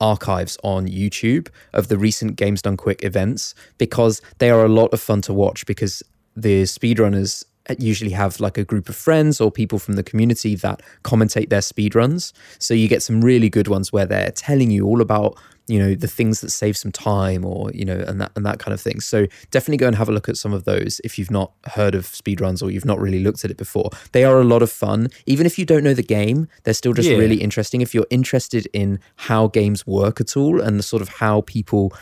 archives 0.00 0.56
on 0.62 0.86
YouTube 0.86 1.48
of 1.72 1.88
the 1.88 1.98
recent 1.98 2.36
Games 2.36 2.62
Done 2.62 2.76
Quick 2.76 3.04
events 3.04 3.54
because 3.78 4.20
they 4.38 4.50
are 4.50 4.64
a 4.64 4.68
lot 4.68 4.92
of 4.92 5.00
fun 5.00 5.22
to 5.22 5.32
watch 5.32 5.66
because 5.66 6.02
the 6.36 6.62
speedrunners 6.62 7.44
Uh, 7.68 7.74
usually 7.78 8.10
have 8.12 8.40
like 8.40 8.56
a 8.58 8.64
group 8.64 8.88
of 8.88 8.96
friends 8.96 9.40
or 9.40 9.50
people 9.50 9.78
from 9.78 9.94
the 9.94 10.02
community 10.02 10.54
that 10.56 10.80
commentate 11.04 11.48
their 11.50 11.60
speedruns. 11.60 12.32
So 12.58 12.74
you 12.74 12.88
get 12.88 13.02
some 13.02 13.20
really 13.20 13.50
good 13.50 13.68
ones 13.68 13.92
where 13.92 14.06
they're 14.06 14.30
telling 14.30 14.70
you 14.70 14.86
all 14.86 15.00
about, 15.00 15.36
you 15.66 15.78
know, 15.78 15.94
the 15.94 16.08
things 16.08 16.40
that 16.40 16.50
save 16.50 16.76
some 16.76 16.92
time 16.92 17.44
or, 17.44 17.70
you 17.72 17.84
know, 17.84 17.98
and 18.08 18.20
that 18.20 18.32
and 18.36 18.46
that 18.46 18.58
kind 18.58 18.72
of 18.72 18.80
thing. 18.80 19.00
So 19.00 19.26
definitely 19.50 19.76
go 19.76 19.86
and 19.86 19.96
have 19.96 20.08
a 20.08 20.12
look 20.12 20.28
at 20.28 20.36
some 20.36 20.52
of 20.54 20.64
those 20.64 21.00
if 21.04 21.18
you've 21.18 21.30
not 21.30 21.52
heard 21.66 21.94
of 21.94 22.04
speedruns 22.06 22.62
or 22.62 22.70
you've 22.70 22.86
not 22.86 22.98
really 22.98 23.20
looked 23.20 23.44
at 23.44 23.50
it 23.50 23.56
before. 23.58 23.90
They 24.12 24.24
are 24.24 24.40
a 24.40 24.44
lot 24.44 24.62
of 24.62 24.70
fun. 24.72 25.08
Even 25.26 25.44
if 25.46 25.58
you 25.58 25.66
don't 25.66 25.84
know 25.84 25.94
the 25.94 26.02
game, 26.02 26.48
they're 26.64 26.74
still 26.74 26.94
just 26.94 27.08
Yeah. 27.08 27.16
really 27.16 27.36
interesting. 27.42 27.82
If 27.82 27.94
you're 27.94 28.06
interested 28.10 28.66
in 28.72 28.98
how 29.16 29.48
games 29.48 29.86
work 29.86 30.20
at 30.20 30.36
all 30.36 30.60
and 30.60 30.78
the 30.78 30.82
sort 30.82 31.02
of 31.02 31.08
how 31.08 31.42
people 31.42 31.92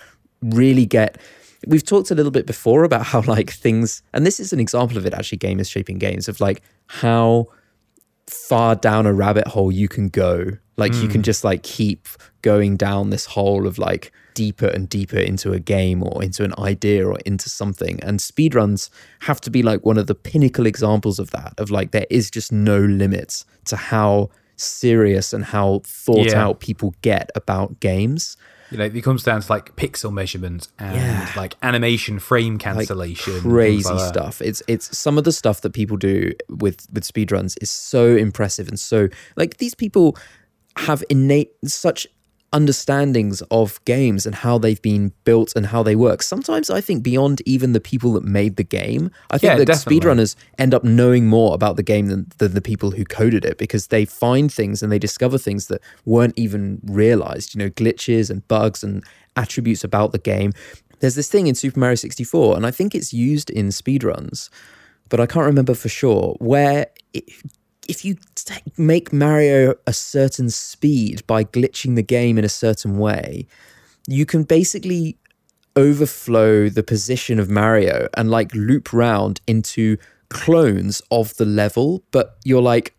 really 0.42 0.86
get 0.86 1.18
we've 1.66 1.84
talked 1.84 2.10
a 2.10 2.14
little 2.14 2.30
bit 2.30 2.46
before 2.46 2.84
about 2.84 3.04
how 3.04 3.20
like 3.22 3.50
things 3.50 4.02
and 4.12 4.24
this 4.24 4.40
is 4.40 4.52
an 4.52 4.60
example 4.60 4.96
of 4.96 5.04
it 5.06 5.12
actually 5.12 5.38
gamers 5.38 5.70
shaping 5.70 5.98
games 5.98 6.28
of 6.28 6.40
like 6.40 6.62
how 6.86 7.48
far 8.28 8.74
down 8.74 9.06
a 9.06 9.12
rabbit 9.12 9.46
hole 9.48 9.72
you 9.72 9.88
can 9.88 10.08
go. 10.08 10.50
Like 10.76 10.92
you 10.94 11.08
can 11.08 11.20
hmm. 11.20 11.22
just 11.22 11.42
like 11.42 11.62
keep 11.62 12.06
going 12.42 12.76
down 12.76 13.10
this 13.10 13.24
hole 13.24 13.66
of 13.66 13.78
like 13.78 14.12
deeper 14.34 14.66
and 14.66 14.88
deeper 14.88 15.18
into 15.18 15.52
a 15.52 15.60
game 15.60 16.02
or 16.02 16.22
into 16.22 16.44
an 16.44 16.52
idea 16.58 17.06
or 17.06 17.18
into 17.24 17.48
something. 17.48 17.98
And 18.02 18.20
speedruns 18.20 18.90
have 19.20 19.40
to 19.42 19.50
be 19.50 19.62
like 19.62 19.86
one 19.86 19.96
of 19.96 20.06
the 20.06 20.14
pinnacle 20.14 20.66
examples 20.66 21.18
of 21.18 21.30
that 21.30 21.54
of 21.56 21.70
like 21.70 21.92
there 21.92 22.06
is 22.10 22.30
just 22.30 22.52
no 22.52 22.78
limits 22.78 23.46
to 23.66 23.76
how 23.76 24.28
serious 24.56 25.32
and 25.32 25.44
how 25.44 25.80
thought 25.84 26.26
Yeah. 26.26 26.44
out 26.44 26.60
people 26.60 26.94
get 27.02 27.30
about 27.34 27.80
games 27.80 28.36
You 28.70 28.78
know, 28.78 28.84
it 28.84 29.00
comes 29.02 29.22
down 29.22 29.40
to 29.42 29.52
like 29.52 29.76
pixel 29.76 30.12
measurements 30.12 30.68
and 30.78 30.96
Yeah. 30.96 31.32
like 31.36 31.54
animation 31.62 32.18
frame 32.18 32.58
cancellation, 32.58 33.32
things 33.34 33.42
crazy 33.44 33.88
like 33.88 33.98
that. 33.98 34.08
stuff. 34.08 34.42
It's 34.42 34.62
it's 34.66 34.96
some 34.96 35.18
of 35.18 35.24
the 35.24 35.32
stuff 35.32 35.60
that 35.60 35.72
people 35.72 35.96
do 35.96 36.32
with 36.48 36.86
with 36.92 37.04
speedruns 37.04 37.56
is 37.60 37.70
so 37.70 38.16
impressive 38.16 38.68
and 38.68 38.78
so 38.78 39.08
like 39.36 39.58
these 39.58 39.74
people 39.74 40.16
have 40.76 41.02
innate 41.08 41.52
such 41.64 42.06
understandings 42.56 43.42
of 43.50 43.84
games 43.84 44.24
and 44.24 44.34
how 44.34 44.56
they've 44.56 44.80
been 44.80 45.12
built 45.24 45.52
and 45.54 45.66
how 45.66 45.82
they 45.82 45.94
work. 45.94 46.22
Sometimes 46.22 46.70
I 46.70 46.80
think 46.80 47.02
beyond 47.02 47.42
even 47.44 47.74
the 47.74 47.80
people 47.80 48.14
that 48.14 48.24
made 48.24 48.56
the 48.56 48.64
game. 48.64 49.10
I 49.30 49.36
think 49.36 49.50
Yeah, 49.50 49.56
that 49.58 49.66
definitely. 49.66 50.00
speedrunners 50.00 50.36
end 50.58 50.72
up 50.72 50.82
knowing 50.82 51.26
more 51.26 51.54
about 51.54 51.76
the 51.76 51.82
game 51.82 52.06
than, 52.06 52.26
than 52.38 52.54
the 52.54 52.62
people 52.62 52.92
who 52.92 53.04
coded 53.04 53.44
it 53.44 53.58
because 53.58 53.88
they 53.88 54.06
find 54.06 54.50
things 54.50 54.82
and 54.82 54.90
they 54.90 54.98
discover 54.98 55.36
things 55.36 55.66
that 55.66 55.82
weren't 56.06 56.32
even 56.38 56.80
realized, 56.84 57.54
you 57.54 57.58
know, 57.58 57.68
glitches 57.68 58.30
and 58.30 58.46
bugs 58.48 58.82
and 58.82 59.04
attributes 59.36 59.84
about 59.84 60.12
the 60.12 60.18
game. 60.18 60.52
There's 61.00 61.14
this 61.14 61.28
thing 61.28 61.46
in 61.46 61.54
Super 61.54 61.78
Mario 61.78 61.96
64, 61.96 62.56
and 62.56 62.64
I 62.64 62.70
think 62.70 62.94
it's 62.94 63.12
used 63.12 63.50
in 63.50 63.66
speedruns, 63.68 64.48
but 65.10 65.20
I 65.20 65.26
can't 65.26 65.44
remember 65.44 65.74
for 65.74 65.90
sure, 65.90 66.34
where 66.38 66.86
it, 67.12 67.24
if 67.88 68.04
you 68.04 68.16
make 68.76 69.12
Mario 69.12 69.74
a 69.86 69.92
certain 69.92 70.50
speed 70.50 71.26
by 71.26 71.44
glitching 71.44 71.96
the 71.96 72.02
game 72.02 72.38
in 72.38 72.44
a 72.44 72.48
certain 72.48 72.98
way, 72.98 73.46
you 74.06 74.26
can 74.26 74.44
basically 74.44 75.18
overflow 75.76 76.68
the 76.68 76.82
position 76.82 77.38
of 77.38 77.50
Mario 77.50 78.08
and 78.14 78.30
like 78.30 78.54
loop 78.54 78.92
round 78.92 79.40
into 79.46 79.96
clones 80.30 81.02
of 81.10 81.36
the 81.36 81.44
level, 81.44 82.02
but 82.10 82.36
you're 82.44 82.62
like 82.62 82.94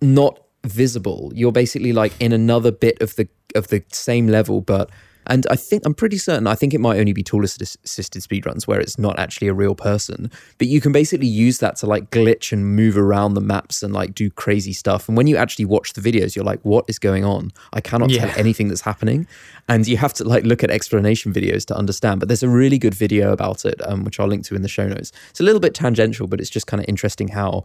not 0.00 0.40
visible. 0.64 1.32
You're 1.34 1.52
basically 1.52 1.92
like 1.92 2.12
in 2.20 2.32
another 2.32 2.70
bit 2.70 3.00
of 3.00 3.16
the 3.16 3.28
of 3.54 3.68
the 3.68 3.84
same 3.92 4.28
level, 4.28 4.60
but 4.60 4.90
and 5.26 5.46
I 5.50 5.56
think 5.56 5.82
I'm 5.84 5.94
pretty 5.94 6.18
certain. 6.18 6.46
I 6.46 6.54
think 6.54 6.74
it 6.74 6.80
might 6.80 6.98
only 6.98 7.12
be 7.12 7.22
tool 7.22 7.44
assisted 7.44 8.22
speedruns 8.22 8.66
where 8.66 8.80
it's 8.80 8.98
not 8.98 9.18
actually 9.18 9.48
a 9.48 9.54
real 9.54 9.74
person, 9.74 10.30
but 10.58 10.68
you 10.68 10.80
can 10.80 10.92
basically 10.92 11.26
use 11.26 11.58
that 11.58 11.76
to 11.76 11.86
like 11.86 12.10
glitch 12.10 12.52
and 12.52 12.76
move 12.76 12.96
around 12.96 13.34
the 13.34 13.40
maps 13.40 13.82
and 13.82 13.92
like 13.92 14.14
do 14.14 14.30
crazy 14.30 14.72
stuff. 14.72 15.08
And 15.08 15.16
when 15.16 15.26
you 15.26 15.36
actually 15.36 15.64
watch 15.64 15.92
the 15.94 16.00
videos, 16.00 16.34
you're 16.36 16.44
like, 16.44 16.60
"What 16.62 16.84
is 16.88 16.98
going 16.98 17.24
on? 17.24 17.52
I 17.72 17.80
cannot 17.80 18.10
Yeah. 18.10 18.26
tell 18.26 18.38
anything 18.38 18.68
that's 18.68 18.82
happening." 18.82 19.26
And 19.68 19.86
you 19.88 19.96
have 19.96 20.12
to 20.14 20.24
like 20.24 20.44
look 20.44 20.62
at 20.62 20.70
explanation 20.70 21.32
videos 21.32 21.64
to 21.66 21.76
understand. 21.76 22.20
But 22.20 22.28
there's 22.28 22.42
a 22.42 22.48
really 22.48 22.78
good 22.78 22.94
video 22.94 23.32
about 23.32 23.64
it, 23.64 23.80
um, 23.88 24.04
which 24.04 24.20
I'll 24.20 24.26
link 24.28 24.44
to 24.46 24.54
in 24.54 24.62
the 24.62 24.68
show 24.68 24.86
notes. 24.86 25.12
It's 25.30 25.40
a 25.40 25.44
little 25.44 25.60
bit 25.60 25.74
tangential, 25.74 26.26
but 26.26 26.40
it's 26.40 26.50
just 26.50 26.66
kind 26.66 26.80
of 26.82 26.88
interesting 26.88 27.28
how 27.28 27.64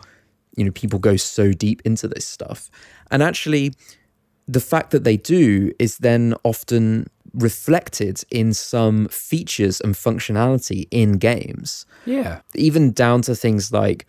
you 0.56 0.64
know 0.66 0.72
people 0.72 0.98
go 1.00 1.16
so 1.16 1.54
deep 1.54 1.80
into 1.86 2.08
this 2.08 2.26
stuff 2.26 2.72
and 3.12 3.22
actually 3.22 3.72
the 4.48 4.60
fact 4.60 4.90
that 4.90 5.04
they 5.04 5.16
do 5.16 5.72
is 5.78 6.00
then 6.00 6.34
often 6.44 7.06
reflected 7.34 8.24
in 8.32 8.54
some 8.54 9.08
features 9.10 9.82
and 9.82 9.96
functionality 9.96 10.88
in 10.92 11.14
games. 11.14 11.86
Yeah. 12.06 12.42
Even 12.56 12.92
down 12.92 13.22
to 13.24 13.36
things 13.36 13.72
like 13.72 14.06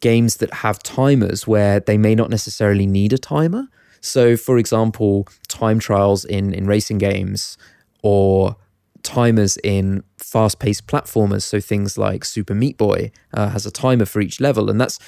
games 0.00 0.36
that 0.36 0.52
have 0.52 0.82
timers 0.82 1.46
where 1.46 1.80
they 1.80 1.98
may 1.98 2.14
not 2.14 2.30
necessarily 2.30 2.86
need 2.86 3.12
a 3.12 3.18
timer. 3.18 3.68
So, 4.00 4.36
for 4.36 4.58
example, 4.58 5.26
time 5.48 5.78
trials 5.78 6.24
in, 6.24 6.52
in 6.52 6.66
racing 6.66 6.98
games 6.98 7.56
or 8.02 8.56
timers 9.02 9.56
in 9.64 10.02
fast 10.16 10.58
paced 10.58 10.86
platformers. 10.86 11.42
So, 11.42 11.60
things 11.60 11.96
like 11.98 12.24
Super 12.24 12.54
Meat 12.54 12.76
Boy 12.76 13.10
uh, 13.34 13.48
has 13.50 13.66
a 13.66 13.70
timer 13.70 14.04
for 14.04 14.20
each 14.20 14.40
level. 14.40 14.70
And 14.70 14.80
that's 14.80 14.98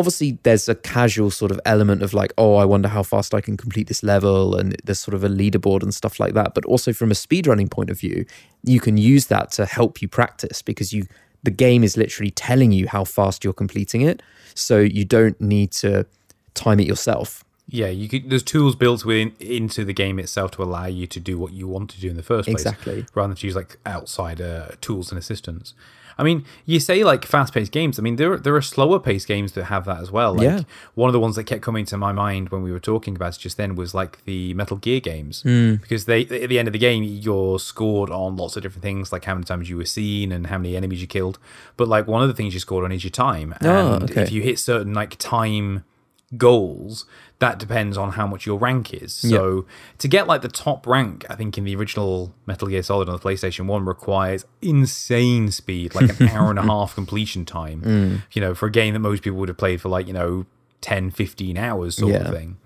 obviously 0.00 0.38
there's 0.42 0.68
a 0.68 0.74
casual 0.74 1.30
sort 1.30 1.50
of 1.50 1.60
element 1.64 2.02
of 2.02 2.14
like, 2.14 2.32
oh, 2.38 2.56
I 2.56 2.64
wonder 2.64 2.88
how 2.88 3.02
fast 3.02 3.34
I 3.34 3.40
can 3.40 3.56
complete 3.56 3.86
this 3.86 4.02
level. 4.02 4.56
And 4.56 4.74
there's 4.82 4.98
sort 4.98 5.14
of 5.14 5.22
a 5.22 5.28
leaderboard 5.28 5.82
and 5.82 5.94
stuff 5.94 6.18
like 6.18 6.32
that. 6.34 6.54
But 6.54 6.64
also 6.64 6.92
from 6.92 7.10
a 7.10 7.14
speedrunning 7.14 7.70
point 7.70 7.90
of 7.90 8.00
view, 8.00 8.24
you 8.64 8.80
can 8.80 8.96
use 8.96 9.26
that 9.26 9.52
to 9.52 9.66
help 9.66 10.00
you 10.02 10.08
practice 10.08 10.62
because 10.62 10.92
you 10.92 11.06
the 11.42 11.50
game 11.50 11.84
is 11.84 11.96
literally 11.96 12.30
telling 12.30 12.72
you 12.72 12.86
how 12.88 13.04
fast 13.04 13.44
you're 13.44 13.52
completing 13.52 14.02
it. 14.02 14.22
So 14.54 14.78
you 14.78 15.04
don't 15.04 15.40
need 15.40 15.72
to 15.72 16.06
time 16.54 16.80
it 16.80 16.86
yourself. 16.86 17.44
Yeah, 17.70 17.86
you 17.88 18.08
could, 18.08 18.28
there's 18.30 18.42
tools 18.42 18.74
built 18.76 19.04
within 19.04 19.32
into 19.40 19.84
the 19.84 19.92
game 19.92 20.18
itself 20.18 20.50
to 20.52 20.62
allow 20.62 20.86
you 20.86 21.06
to 21.06 21.20
do 21.20 21.38
what 21.38 21.52
you 21.52 21.68
want 21.68 21.90
to 21.90 22.00
do 22.00 22.10
in 22.10 22.16
the 22.16 22.22
first 22.22 22.46
place, 22.48 22.60
Exactly. 22.62 23.06
rather 23.14 23.28
than 23.28 23.36
to 23.36 23.46
use 23.46 23.56
like 23.56 23.78
outside 23.86 24.40
uh, 24.40 24.68
tools 24.80 25.10
and 25.12 25.18
assistance. 25.18 25.72
I 26.18 26.22
mean, 26.22 26.44
you 26.66 26.80
say 26.80 27.02
like 27.02 27.24
fast-paced 27.24 27.72
games. 27.72 27.98
I 27.98 28.02
mean, 28.02 28.16
there 28.16 28.36
there 28.36 28.54
are 28.54 28.60
slower-paced 28.60 29.26
games 29.26 29.52
that 29.52 29.64
have 29.64 29.86
that 29.86 30.00
as 30.02 30.10
well. 30.10 30.34
Like 30.34 30.44
Yeah. 30.44 30.60
one 30.94 31.08
of 31.08 31.14
the 31.14 31.20
ones 31.20 31.36
that 31.36 31.44
kept 31.44 31.62
coming 31.62 31.86
to 31.86 31.96
my 31.96 32.12
mind 32.12 32.50
when 32.50 32.62
we 32.62 32.72
were 32.72 32.80
talking 32.80 33.16
about 33.16 33.36
it 33.36 33.40
just 33.40 33.56
then 33.56 33.74
was 33.74 33.94
like 33.94 34.22
the 34.26 34.52
Metal 34.52 34.76
Gear 34.76 35.00
games, 35.00 35.40
Hmm. 35.42 35.76
because 35.76 36.04
they 36.04 36.22
at 36.26 36.48
the 36.50 36.58
end 36.58 36.68
of 36.68 36.72
the 36.72 36.78
game 36.78 37.02
you're 37.04 37.58
scored 37.58 38.10
on 38.10 38.36
lots 38.36 38.54
of 38.56 38.62
different 38.62 38.82
things, 38.82 39.12
like 39.12 39.24
how 39.24 39.32
many 39.34 39.44
times 39.44 39.70
you 39.70 39.78
were 39.78 39.86
seen 39.86 40.30
and 40.30 40.48
how 40.48 40.58
many 40.58 40.76
enemies 40.76 41.00
you 41.00 41.06
killed. 41.06 41.38
But 41.78 41.88
like 41.88 42.06
one 42.06 42.20
of 42.20 42.28
the 42.28 42.34
things 42.34 42.52
you 42.52 42.60
scored 42.60 42.84
on 42.84 42.92
is 42.92 43.02
your 43.02 43.12
time, 43.12 43.54
and 43.60 43.68
Oh, 43.70 43.98
okay. 44.02 44.20
if 44.22 44.30
you 44.32 44.42
hit 44.42 44.58
certain 44.58 44.92
like 44.92 45.16
time 45.18 45.84
goals 46.36 47.06
that 47.40 47.58
depends 47.58 47.96
on 47.98 48.12
how 48.12 48.24
much 48.26 48.46
your 48.46 48.56
rank 48.58 48.94
is 48.94 49.12
so 49.12 49.66
to 49.98 50.06
get 50.06 50.28
like 50.28 50.42
the 50.42 50.48
top 50.48 50.86
rank 50.86 51.24
i 51.28 51.34
think 51.34 51.58
in 51.58 51.64
the 51.64 51.74
original 51.74 52.32
metal 52.46 52.68
gear 52.68 52.82
solid 52.84 53.08
on 53.08 53.16
the 53.16 53.20
playstation 53.20 53.66
1 53.66 53.84
requires 53.84 54.44
insane 54.62 55.50
speed 55.50 55.92
like 55.94 56.20
an 56.20 56.28
hour 56.34 56.50
and 56.50 56.58
a 56.58 56.62
half 56.62 56.94
completion 56.94 57.44
time 57.44 57.82
Mm. 57.82 58.22
you 58.32 58.40
know 58.40 58.54
for 58.54 58.66
a 58.66 58.70
game 58.70 58.92
that 58.94 59.00
most 59.00 59.22
people 59.24 59.38
would 59.40 59.48
have 59.48 59.58
played 59.58 59.80
for 59.80 59.88
like 59.88 60.06
you 60.06 60.12
know 60.12 60.46
10 60.82 61.10
15 61.10 61.58
hours 61.58 61.96
sort 61.96 62.12
Yeah. 62.12 62.18
of 62.28 62.34
thing 62.34 62.56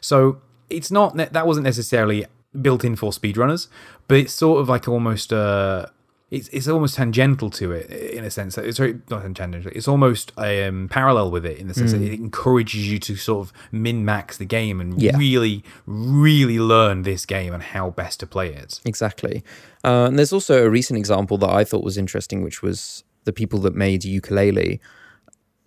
so 0.00 0.40
it's 0.70 0.90
not 0.90 1.16
that 1.16 1.46
wasn't 1.46 1.64
necessarily 1.64 2.24
built 2.62 2.84
in 2.84 2.96
for 2.96 3.10
speedrunners 3.12 3.68
but 4.08 4.16
it's 4.16 4.32
sort 4.32 4.60
of 4.62 4.68
like 4.70 4.88
almost 4.88 5.30
uh 5.32 5.86
it's, 6.30 6.48
it's 6.48 6.68
almost 6.68 6.94
tangential 6.94 7.50
to 7.50 7.72
it 7.72 7.90
in 7.90 8.24
a 8.24 8.30
sense. 8.30 8.56
It's 8.56 8.78
very 8.78 9.00
not 9.10 9.22
tangential. 9.34 9.72
It's 9.74 9.88
almost 9.88 10.32
um, 10.36 10.88
parallel 10.88 11.30
with 11.32 11.44
it 11.44 11.58
in 11.58 11.66
the 11.66 11.74
sense 11.74 11.90
that 11.92 12.00
it 12.02 12.12
encourages 12.12 12.88
you 12.90 12.98
to 13.00 13.16
sort 13.16 13.46
of 13.48 13.52
min 13.72 14.04
max 14.04 14.38
the 14.38 14.44
game 14.44 14.80
and 14.80 15.00
Yeah. 15.02 15.16
really, 15.16 15.64
really 15.86 16.58
learn 16.60 17.02
this 17.02 17.26
game 17.26 17.52
and 17.52 17.62
how 17.62 17.90
best 17.90 18.20
to 18.20 18.26
play 18.26 18.52
it. 18.54 18.80
Exactly. 18.84 19.42
Uh, 19.84 20.04
and 20.06 20.16
there's 20.18 20.32
also 20.32 20.64
a 20.64 20.70
recent 20.70 20.98
example 20.98 21.36
that 21.38 21.50
I 21.50 21.64
thought 21.64 21.82
was 21.82 21.98
interesting, 21.98 22.42
which 22.44 22.62
was 22.62 23.02
the 23.24 23.32
people 23.32 23.58
that 23.60 23.74
made 23.74 24.02
Yooka-Laylee. 24.02 24.78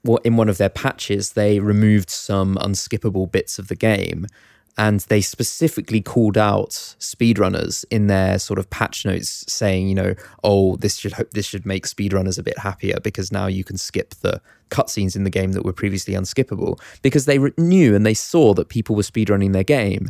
Well, 0.06 0.20
in 0.24 0.38
one 0.38 0.50
of 0.50 0.58
their 0.58 0.70
patches, 0.70 1.34
they 1.34 1.60
removed 1.60 2.10
some 2.10 2.56
unskippable 2.56 3.32
bits 3.32 3.60
of 3.60 3.68
the 3.68 3.76
game, 3.76 4.28
and 4.78 5.02
they 5.02 5.22
specifically 5.22 6.02
called 6.02 6.38
out 6.38 6.72
speedrunners 7.00 7.86
in 7.92 8.08
their 8.08 8.40
sort 8.40 8.58
of 8.58 8.70
patch 8.70 9.06
notes, 9.06 9.46
saying, 9.48 9.88
you 9.88 9.96
know, 9.96 10.16
oh, 10.44 10.76
this 10.78 10.98
should 10.98 11.14
hope 11.14 11.30
this 11.32 11.46
should 11.46 11.66
make 11.66 11.86
speedrunners 11.86 12.40
a 12.40 12.44
bit 12.44 12.58
happier 12.58 13.00
because 13.04 13.32
now 13.32 13.48
you 13.48 13.64
can 13.64 13.78
skip 13.78 14.16
the 14.22 14.42
cutscenes 14.70 15.16
in 15.16 15.24
the 15.24 15.30
game 15.30 15.52
that 15.52 15.64
were 15.64 15.74
previously 15.74 16.16
unskippable 16.16 16.80
because 17.04 17.26
they 17.26 17.38
knew 17.58 17.96
and 17.96 18.06
they 18.06 18.16
saw 18.16 18.54
that 18.56 18.70
people 18.70 18.96
were 18.96 19.04
speedrunning 19.04 19.54
their 19.54 19.64
game 19.64 20.10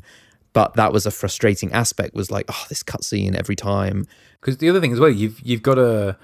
but 0.54 0.76
that 0.76 0.94
was 0.94 1.06
a 1.06 1.12
frustrating 1.12 1.70
aspect 1.74 2.14
was 2.14 2.32
like 2.32 2.46
oh 2.48 2.66
this 2.70 2.82
cutscene 2.82 3.36
every 3.36 3.58
time 3.58 4.08
Because 4.40 4.58
the 4.60 4.70
other 4.70 4.80
thing 4.80 4.94
as 4.94 5.00
well, 5.02 5.10
you've 5.10 5.38
you've 5.42 5.64
got 5.64 5.76
to 5.76 6.16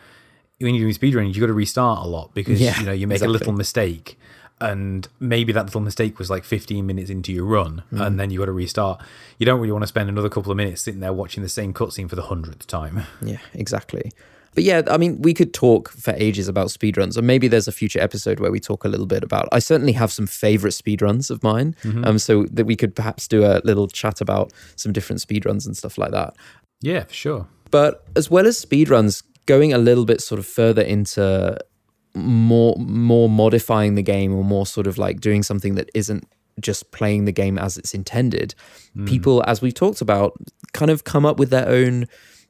when 0.61 0.75
you're 0.75 0.83
doing 0.83 0.93
speedrunning, 0.93 1.27
you've 1.33 1.39
got 1.39 1.47
to 1.47 1.53
restart 1.53 2.05
a 2.05 2.07
lot 2.07 2.33
because 2.33 2.61
Yeah, 2.61 2.79
you 2.79 2.85
know 2.85 2.91
you 2.93 3.07
make 3.07 3.17
exactly. 3.17 3.35
a 3.35 3.37
little 3.39 3.53
mistake. 3.53 4.17
And 4.61 5.07
maybe 5.19 5.53
that 5.53 5.65
little 5.65 5.81
mistake 5.81 6.19
was 6.19 6.29
like 6.29 6.43
15 6.43 6.85
minutes 6.85 7.09
into 7.09 7.31
your 7.31 7.45
run, 7.45 7.83
Hmm. 7.91 8.01
and 8.01 8.19
then 8.19 8.29
you 8.29 8.39
got 8.39 8.45
to 8.45 8.51
restart. 8.51 9.01
You 9.37 9.45
don't 9.45 9.59
really 9.59 9.71
want 9.71 9.83
to 9.83 9.87
spend 9.87 10.09
another 10.09 10.29
couple 10.29 10.51
of 10.51 10.57
minutes 10.57 10.81
sitting 10.81 10.99
there 10.99 11.13
watching 11.13 11.43
the 11.43 11.49
same 11.49 11.73
cutscene 11.73 12.09
for 12.09 12.15
the 12.15 12.23
hundredth 12.23 12.67
time. 12.67 13.03
yeah 13.21 13.37
exactly 13.53 14.11
but 14.55 14.63
yeah 14.63 14.81
i 14.89 14.97
mean 14.97 15.21
we 15.21 15.31
could 15.31 15.53
talk 15.53 15.89
for 15.91 16.11
ages 16.17 16.47
about 16.47 16.69
speedruns 16.69 17.15
and 17.15 17.27
maybe 17.27 17.47
there's 17.47 17.67
a 17.67 17.71
future 17.71 17.99
episode 18.01 18.39
where 18.39 18.51
we 18.51 18.59
talk 18.59 18.83
a 18.83 18.87
little 18.87 19.05
bit 19.05 19.23
about 19.23 19.47
i 19.51 19.59
certainly 19.59 19.93
have 19.93 20.11
some 20.11 20.25
favorite 20.25 20.71
speedruns 20.71 21.29
of 21.29 21.43
mine 21.43 21.75
um 22.03 22.17
so 22.17 22.45
that 22.45 22.65
we 22.65 22.75
could 22.75 22.95
perhaps 22.95 23.27
do 23.27 23.45
a 23.45 23.61
little 23.63 23.87
chat 23.87 24.19
about 24.21 24.51
some 24.75 24.91
different 24.91 25.21
speedruns 25.21 25.67
and 25.67 25.77
stuff 25.77 25.99
like 25.99 26.09
that 26.11 26.33
Yeah, 26.81 27.03
for 27.03 27.13
sure. 27.13 27.47
but 27.69 28.03
as 28.15 28.31
well 28.31 28.47
as 28.47 28.59
speedruns 28.65 29.21
going 29.45 29.71
a 29.71 29.77
little 29.77 30.03
bit 30.05 30.19
sort 30.19 30.39
of 30.39 30.47
further 30.47 30.81
into 30.81 31.55
more 32.19 32.75
more 32.77 33.29
modifying 33.29 33.95
the 33.95 34.03
game 34.03 34.33
or 34.33 34.43
more 34.43 34.65
sort 34.65 34.87
of 34.87 34.97
like 34.97 35.19
doing 35.19 35.43
something 35.43 35.75
that 35.75 35.89
isn't 35.93 36.27
just 36.59 36.91
playing 36.91 37.25
the 37.25 37.31
game 37.31 37.57
as 37.57 37.77
it's 37.77 37.93
intended 37.93 38.53
hmm. 38.93 39.05
people 39.05 39.43
as 39.47 39.61
we've 39.61 39.73
talked 39.73 40.01
about 40.01 40.33
kind 40.73 40.91
of 40.91 41.03
come 41.03 41.25
up 41.25 41.39
with 41.39 41.49
their 41.49 41.67
own 41.67 42.05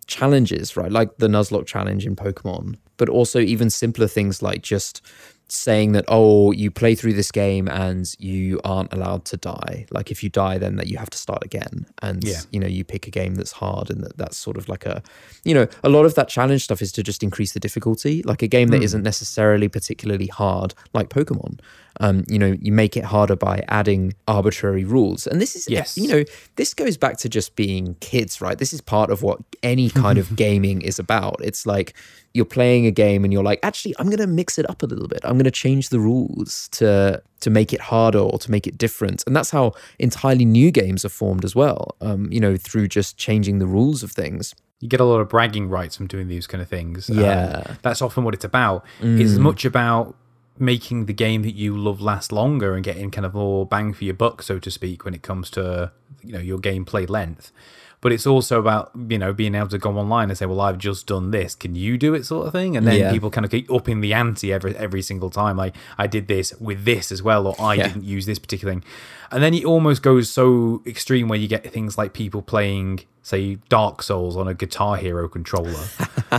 challenges 0.07 0.75
right? 0.75 0.91
Like 0.91 1.17
the 1.17 1.27
nuzlocke 1.27 1.67
challenge 1.67 2.05
in 2.05 2.15
pokemon 2.15 2.77
but 2.97 3.09
also 3.09 3.39
even 3.39 3.69
simpler 3.69 4.07
things 4.07 4.41
like 4.41 4.61
just 4.61 5.01
saying 5.51 5.93
that 5.93 6.05
oh 6.07 6.51
you 6.51 6.69
play 6.69 6.93
through 6.95 7.13
this 7.13 7.31
game 7.31 7.67
and 7.67 8.15
you 8.19 8.59
aren't 8.63 8.91
allowed 8.93 9.25
to 9.25 9.35
die 9.37 9.85
like 9.91 10.11
if 10.11 10.23
you 10.23 10.29
die 10.29 10.57
then 10.57 10.75
that 10.75 10.87
you 10.87 10.97
have 10.97 11.09
to 11.09 11.17
start 11.17 11.43
again 11.43 11.85
and 12.01 12.23
Yeah. 12.23 12.41
you 12.51 12.59
know 12.59 12.67
you 12.67 12.83
pick 12.83 13.07
a 13.07 13.11
game 13.11 13.35
that's 13.35 13.53
hard 13.53 13.89
and 13.89 14.03
that, 14.03 14.17
that's 14.17 14.37
sort 14.37 14.57
of 14.57 14.69
like 14.69 14.85
a 14.85 15.01
you 15.43 15.53
know 15.53 15.67
a 15.83 15.89
lot 15.89 16.05
of 16.05 16.13
that 16.15 16.29
challenge 16.29 16.63
stuff 16.63 16.81
is 16.81 16.91
to 16.93 17.03
just 17.03 17.23
increase 17.23 17.53
the 17.53 17.59
difficulty 17.59 18.21
like 18.23 18.41
a 18.43 18.47
game 18.47 18.67
Hmm. 18.67 18.73
that 18.75 18.83
isn't 18.83 19.03
necessarily 19.03 19.67
particularly 19.67 20.27
hard 20.27 20.73
like 20.93 21.09
pokemon 21.09 21.59
um 21.99 22.23
you 22.27 22.37
know 22.37 22.55
you 22.61 22.71
make 22.71 22.95
it 22.95 23.03
harder 23.03 23.35
by 23.35 23.63
adding 23.67 24.13
arbitrary 24.27 24.83
rules 24.85 25.25
and 25.25 25.41
this 25.41 25.55
is 25.55 25.67
Yes. 25.67 25.97
you 25.97 26.07
know 26.07 26.23
this 26.57 26.73
goes 26.73 26.95
back 26.97 27.17
to 27.19 27.29
just 27.29 27.55
being 27.55 27.95
kids 27.99 28.39
right 28.41 28.57
this 28.57 28.71
is 28.73 28.81
part 28.81 29.09
of 29.09 29.23
what 29.23 29.39
any 29.63 29.89
kind 29.89 30.17
of 30.19 30.35
gaming 30.43 30.81
is 30.81 30.99
about 30.99 31.37
it's 31.43 31.65
like 31.65 31.93
you're 32.33 32.45
playing 32.45 32.85
a 32.85 32.91
game 32.91 33.23
and 33.23 33.33
you're 33.33 33.43
like 33.43 33.59
actually 33.63 33.93
i'm 33.99 34.05
going 34.07 34.19
to 34.19 34.27
mix 34.27 34.57
it 34.59 34.69
up 34.69 34.83
a 34.83 34.85
little 34.85 35.07
bit 35.07 35.19
i'm 35.23 35.33
going 35.33 35.43
to 35.43 35.51
change 35.51 35.89
the 35.89 35.99
rules 35.99 36.67
to 36.71 37.21
to 37.39 37.49
make 37.49 37.73
it 37.73 37.81
harder 37.81 38.19
or 38.19 38.37
to 38.37 38.51
make 38.51 38.67
it 38.67 38.77
different 38.77 39.23
and 39.25 39.35
that's 39.35 39.49
how 39.51 39.71
entirely 39.97 40.45
new 40.45 40.69
games 40.71 41.03
are 41.03 41.09
formed 41.09 41.43
as 41.43 41.55
well 41.55 41.95
um 42.01 42.31
you 42.31 42.39
know 42.39 42.55
through 42.57 42.87
just 42.87 43.17
changing 43.17 43.59
the 43.59 43.65
rules 43.67 44.03
of 44.03 44.11
things 44.11 44.53
You 44.81 44.87
get 44.87 45.01
a 45.01 45.05
lot 45.05 45.19
of 45.19 45.27
bragging 45.27 45.67
rights 45.69 45.97
from 45.97 46.07
doing 46.07 46.27
these 46.29 46.47
kind 46.47 46.61
of 46.61 46.69
things. 46.69 47.09
Um, 47.09 47.17
Yeah. 47.17 47.75
that's 47.81 48.01
often 48.01 48.23
what 48.23 48.33
it's 48.33 48.45
about. 48.45 48.85
It's 49.01 49.37
much 49.37 49.65
about 49.65 50.15
making 50.57 51.05
the 51.05 51.13
game 51.13 51.41
that 51.43 51.55
you 51.55 51.75
love 51.77 51.99
last 52.01 52.31
longer 52.31 52.75
and 52.75 52.83
getting 52.83 53.11
kind 53.11 53.25
of 53.25 53.33
more 53.33 53.65
bang 53.65 53.91
for 53.93 54.03
your 54.05 54.13
buck, 54.13 54.41
so 54.41 54.57
to 54.59 54.69
speak, 54.71 55.03
when 55.05 55.13
it 55.13 55.21
comes 55.21 55.49
to 55.57 55.91
you 56.23 56.33
know 56.33 56.39
your 56.39 56.59
gameplay 56.59 57.09
length. 57.09 57.51
But 58.01 58.13
it's 58.13 58.25
also 58.25 58.59
about 58.59 58.91
you 59.09 59.17
know 59.17 59.33
being 59.33 59.55
able 59.55 59.67
to 59.69 59.77
go 59.77 59.97
online 59.97 60.29
and 60.29 60.37
say, 60.37 60.45
"Well, 60.45 60.61
I've 60.61 60.77
just 60.77 61.05
done 61.07 61.31
this. 61.31 61.53
Can 61.53 61.75
you 61.75 61.97
do 61.97 62.13
it?" 62.13 62.25
sort 62.25 62.47
of 62.47 62.53
thing, 62.53 62.77
and 62.77 62.87
then 62.87 62.97
Yeah. 62.99 63.11
people 63.11 63.29
kind 63.29 63.43
of 63.43 63.51
keep 63.51 63.69
upping 63.71 63.99
the 64.01 64.13
ante 64.13 64.53
every 64.53 64.75
every 64.77 65.01
single 65.01 65.29
time. 65.29 65.57
Like 65.57 65.75
I 65.97 66.07
did 66.07 66.27
this 66.27 66.53
with 66.59 66.85
this 66.85 67.11
as 67.11 67.21
well, 67.21 67.45
or 67.47 67.55
I 67.59 67.73
Yeah. 67.75 67.87
didn't 67.89 68.05
use 68.05 68.25
this 68.25 68.39
particular 68.39 68.73
thing, 68.73 68.83
and 69.31 69.43
then 69.43 69.53
it 69.53 69.65
almost 69.65 70.01
goes 70.01 70.29
so 70.29 70.81
extreme 70.85 71.27
where 71.27 71.39
you 71.39 71.47
get 71.49 71.69
things 71.73 71.97
like 71.97 72.13
people 72.13 72.41
playing, 72.41 73.01
say, 73.21 73.57
Dark 73.67 74.01
Souls 74.01 74.37
on 74.37 74.47
a 74.47 74.53
Guitar 74.53 74.95
Hero 74.95 75.27
controller, 75.27 75.83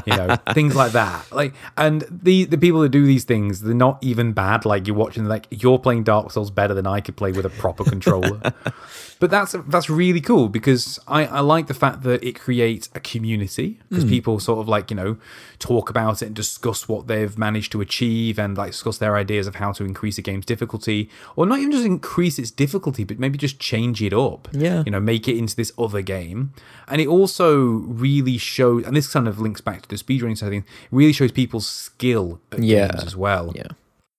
you 0.07 0.17
know, 0.17 0.37
things 0.53 0.75
like 0.75 0.93
that. 0.93 1.31
Like, 1.33 1.55
and 1.77 2.05
the 2.11 2.45
the 2.45 2.59
people 2.59 2.81
that 2.81 2.91
do 2.91 3.07
these 3.07 3.25
things, 3.25 3.61
they're 3.61 3.75
not 3.75 3.99
even 4.03 4.33
bad. 4.33 4.65
Like 4.65 4.87
you're 4.87 4.97
watching, 4.97 5.27
like 5.27 5.47
you're 5.51 5.79
playing 5.79 6.05
Dark 6.05 6.31
Souls 6.31 6.51
better 6.51 6.75
than 6.75 6.87
I 6.87 7.01
could 7.01 7.17
play 7.17 7.33
with 7.33 7.47
a 7.47 7.51
proper 7.51 7.85
controller. 7.85 8.41
But 9.21 9.31
that's 9.31 9.55
that's 9.69 9.91
really 9.91 10.23
cool 10.23 10.49
because 10.49 10.99
I, 11.07 11.27
I 11.27 11.41
like 11.41 11.67
the 11.67 11.75
fact 11.75 12.05
that 12.05 12.25
it 12.25 12.41
creates 12.41 12.89
a 12.95 13.01
community 13.01 13.79
because 13.91 14.05
hmm. 14.05 14.11
people 14.11 14.41
sort 14.41 14.61
of 14.61 14.67
like 14.69 14.91
you 14.91 14.97
know 14.97 15.19
talk 15.59 15.91
about 15.91 16.23
it 16.23 16.27
and 16.27 16.35
discuss 16.35 16.89
what 16.89 17.07
they've 17.07 17.37
managed 17.37 17.71
to 17.73 17.83
achieve 17.83 18.39
and 18.39 18.57
like 18.57 18.71
discuss 18.71 18.97
their 18.97 19.17
ideas 19.19 19.47
of 19.47 19.57
how 19.57 19.73
to 19.73 19.85
increase 19.85 20.17
a 20.17 20.23
game's 20.23 20.47
difficulty 20.47 21.11
or 21.37 21.45
not 21.45 21.59
even 21.59 21.71
just 21.71 21.85
increase 21.85 22.39
its 22.39 22.51
difficulty 22.51 23.05
but 23.05 23.19
maybe 23.19 23.37
just 23.37 23.61
change 23.61 24.03
it 24.03 24.15
up 24.15 24.49
Yeah. 24.53 24.83
you 24.87 24.91
know 24.91 25.01
make 25.01 25.29
it 25.29 25.37
into 25.37 25.55
this 25.55 25.71
other 25.79 26.01
game 26.01 26.55
and 26.89 26.99
it 26.99 27.07
also 27.07 27.59
really 27.59 28.39
shows 28.39 28.87
and 28.87 28.97
this 28.97 29.13
kind 29.13 29.29
of 29.29 29.39
links 29.39 29.61
back 29.61 29.80
to 29.83 29.89
the 29.89 29.97
speedrunning 29.97 30.37
side 30.39 30.53
of 30.53 30.65
really 30.91 31.13
shows 31.13 31.33
people's 31.33 31.67
skill 31.67 32.41
Yeah. 32.59 32.89
games 32.89 33.05
as 33.05 33.17
well 33.17 33.53
yeah 33.55 33.69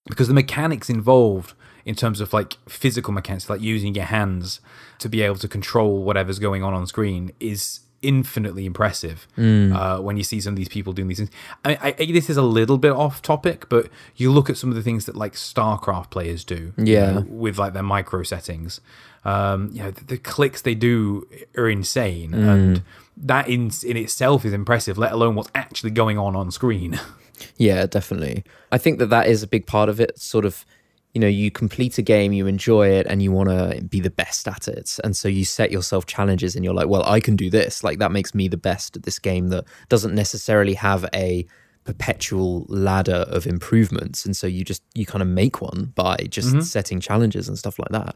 because 0.08 0.28
the 0.28 0.34
mechanics 0.34 0.90
involved 0.90 1.54
in 1.86 1.96
terms 1.96 2.20
of 2.22 2.32
like 2.34 2.58
physical 2.70 3.12
mechanics, 3.14 3.50
like 3.50 3.60
using 3.62 3.96
your 3.96 4.06
hands 4.06 4.60
to 5.00 5.10
be 5.10 5.22
able 5.24 5.36
to 5.38 5.48
control 5.48 6.04
whatever's 6.04 6.38
going 6.38 6.64
on 6.64 6.74
on 6.76 6.86
screen, 6.86 7.32
is 7.40 7.80
infinitely 8.04 8.66
impressive 8.66 9.28
Hmm. 9.36 9.74
uh, 9.74 10.00
when 10.00 10.18
you 10.18 10.24
see 10.24 10.40
some 10.42 10.54
of 10.54 10.58
these 10.58 10.70
people 10.70 10.92
doing 10.94 11.08
these 11.08 11.18
things. 11.18 11.30
I, 11.66 11.96
I, 12.00 12.06
this 12.06 12.30
is 12.30 12.38
a 12.38 12.42
little 12.44 12.78
bit 12.78 12.92
off 12.92 13.22
topic, 13.22 13.68
but 13.70 13.90
you 14.16 14.32
look 14.32 14.48
at 14.50 14.58
some 14.58 14.70
of 14.70 14.76
the 14.76 14.82
things 14.84 15.06
that 15.06 15.16
like 15.16 15.34
StarCraft 15.34 16.10
players 16.12 16.44
do, 16.44 16.74
you 16.78 16.94
Yeah. 16.96 17.12
know, 17.14 17.26
with 17.28 17.58
like 17.58 17.74
their 17.74 17.84
micro 17.84 18.24
settings. 18.24 18.80
Um, 19.24 19.70
you 19.72 19.84
know, 19.84 19.92
the, 19.92 20.04
the 20.06 20.18
clicks 20.18 20.62
they 20.64 20.76
do 20.76 21.28
are 21.58 21.70
insane, 21.70 22.34
and 22.34 22.82
that 23.22 23.48
in 23.48 23.72
in 23.86 23.98
itself 23.98 24.46
is 24.46 24.54
impressive. 24.54 24.98
Let 24.98 25.12
alone 25.12 25.36
what's 25.36 25.52
actually 25.56 25.92
going 25.92 26.18
on 26.18 26.36
on 26.36 26.52
screen. 26.52 27.00
Yeah, 27.58 27.86
definitely. 27.86 28.44
I 28.72 28.78
think 28.78 29.00
that 29.00 29.10
that 29.10 29.28
is 29.28 29.44
a 29.44 29.48
big 29.48 29.66
part 29.66 29.90
of 29.90 30.00
it. 30.00 30.20
Sort 30.20 30.46
of, 30.46 30.66
you 31.14 31.22
know, 31.22 31.28
you 31.28 31.52
complete 31.52 31.98
a 31.98 32.02
game, 32.02 32.34
you 32.34 32.48
enjoy 32.48 32.90
it, 32.90 33.08
and 33.08 33.22
you 33.22 33.32
want 33.32 33.50
to 33.50 33.82
be 33.84 34.00
the 34.00 34.10
best 34.10 34.48
at 34.48 34.68
it. 34.68 35.00
And 35.04 35.16
so 35.16 35.28
you 35.28 35.44
set 35.44 35.72
yourself 35.72 36.06
challenges 36.06 36.56
and 36.56 36.64
you're 36.64 36.74
like, 36.74 36.88
well, 36.88 37.04
I 37.04 37.20
can 37.20 37.36
do 37.36 37.50
this. 37.50 37.84
Like, 37.84 38.00
that 38.00 38.12
makes 38.12 38.36
me 38.36 38.48
the 38.48 38.58
best 38.58 38.96
at 38.96 39.04
this 39.04 39.20
game 39.20 39.50
that 39.50 39.66
doesn't 39.90 40.14
necessarily 40.14 40.76
have 40.76 41.06
a 41.14 41.46
perpetual 41.84 42.66
ladder 42.70 43.26
of 43.28 43.48
improvements. 43.48 44.24
And 44.24 44.38
so 44.38 44.46
you 44.46 44.64
just, 44.64 44.84
you 44.94 45.06
kind 45.06 45.24
of 45.24 45.28
make 45.28 45.62
one 45.62 45.92
by 45.96 46.16
just 46.30 46.50
mm-hmm. 46.50 46.62
setting 46.62 47.00
challenges 47.00 47.48
and 47.48 47.58
stuff 47.58 47.80
like 47.80 47.90
that. 47.90 48.16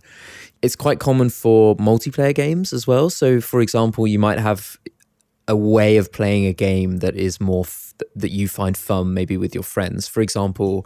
It's 0.62 0.76
quite 0.76 1.00
common 1.00 1.30
for 1.30 1.76
multiplayer 1.78 2.36
games 2.36 2.74
as 2.74 2.86
well. 2.86 3.10
So, 3.10 3.42
for 3.42 3.62
example, 3.62 4.06
you 4.06 4.20
might 4.20 4.38
have 4.38 4.78
a 5.48 5.56
way 5.56 5.98
of 5.98 6.12
playing 6.12 6.46
a 6.46 6.54
game 6.54 6.98
that 6.98 7.16
is 7.16 7.40
more 7.40 7.64
f- 7.66 7.94
that 8.16 8.32
you 8.32 8.48
find 8.48 8.76
fun 8.78 9.14
maybe 9.14 9.38
with 9.38 9.54
your 9.54 9.64
friends 9.64 10.08
for 10.08 10.22
example 10.22 10.86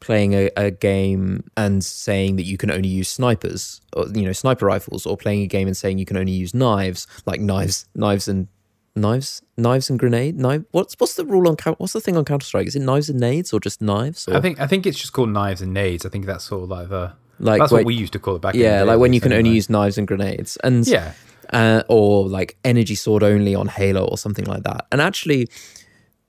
playing 0.00 0.34
a, 0.34 0.50
a 0.56 0.70
game 0.70 1.42
and 1.56 1.82
saying 1.84 2.36
that 2.36 2.44
you 2.44 2.56
can 2.58 2.70
only 2.70 2.88
use 2.88 3.08
snipers 3.08 3.80
or 3.94 4.06
you 4.14 4.22
know 4.22 4.32
sniper 4.32 4.66
rifles 4.66 5.06
or 5.06 5.16
playing 5.16 5.40
a 5.42 5.46
game 5.46 5.66
and 5.66 5.76
saying 5.76 5.98
you 5.98 6.04
can 6.04 6.16
only 6.18 6.32
use 6.32 6.52
knives 6.54 7.06
like 7.24 7.40
knives 7.40 7.86
knives 7.94 8.28
and 8.28 8.48
knives 8.94 9.42
knives 9.56 9.88
and 9.90 9.98
grenade 9.98 10.36
knife 10.38 10.62
what's 10.72 10.94
what's 10.98 11.14
the 11.14 11.24
rule 11.24 11.48
on 11.48 11.56
what's 11.78 11.92
the 11.94 12.00
thing 12.00 12.16
on 12.16 12.24
counter-strike 12.24 12.66
is 12.66 12.76
it 12.76 12.80
knives 12.82 13.08
and 13.10 13.18
nades 13.20 13.52
or 13.52 13.60
just 13.60 13.80
knives 13.80 14.28
or 14.28 14.34
I 14.36 14.40
think 14.40 14.60
I 14.60 14.66
think 14.66 14.86
it's 14.86 14.98
just 14.98 15.12
called 15.12 15.30
knives 15.30 15.60
and 15.62 15.72
nades. 15.74 16.04
I 16.06 16.08
think 16.10 16.26
that's 16.26 16.44
sort 16.44 16.62
of 16.64 16.68
like 16.70 16.88
the 16.88 17.12
Like 17.38 17.60
that's 17.60 17.72
what 17.72 17.84
we 17.84 17.94
used 17.94 18.12
to 18.14 18.18
call 18.18 18.36
it 18.36 18.42
back. 18.42 18.54
in 18.54 18.60
yeah 18.60 18.78
the 18.80 18.84
day, 18.84 18.90
like 18.92 18.98
when 19.00 19.12
you 19.12 19.20
can 19.20 19.32
only 19.34 19.50
use 19.50 19.68
knives 19.68 19.98
and 19.98 20.06
grenades 20.06 20.56
and 20.64 20.86
Yeah. 20.86 21.12
Uh, 21.52 21.82
or 21.88 22.28
like 22.28 22.56
energy 22.64 22.94
sword 22.94 23.22
only 23.22 23.54
on 23.54 23.68
Halo 23.68 24.04
or 24.06 24.18
something 24.18 24.44
like 24.44 24.62
that. 24.64 24.86
And 24.92 25.00
actually, 25.00 25.48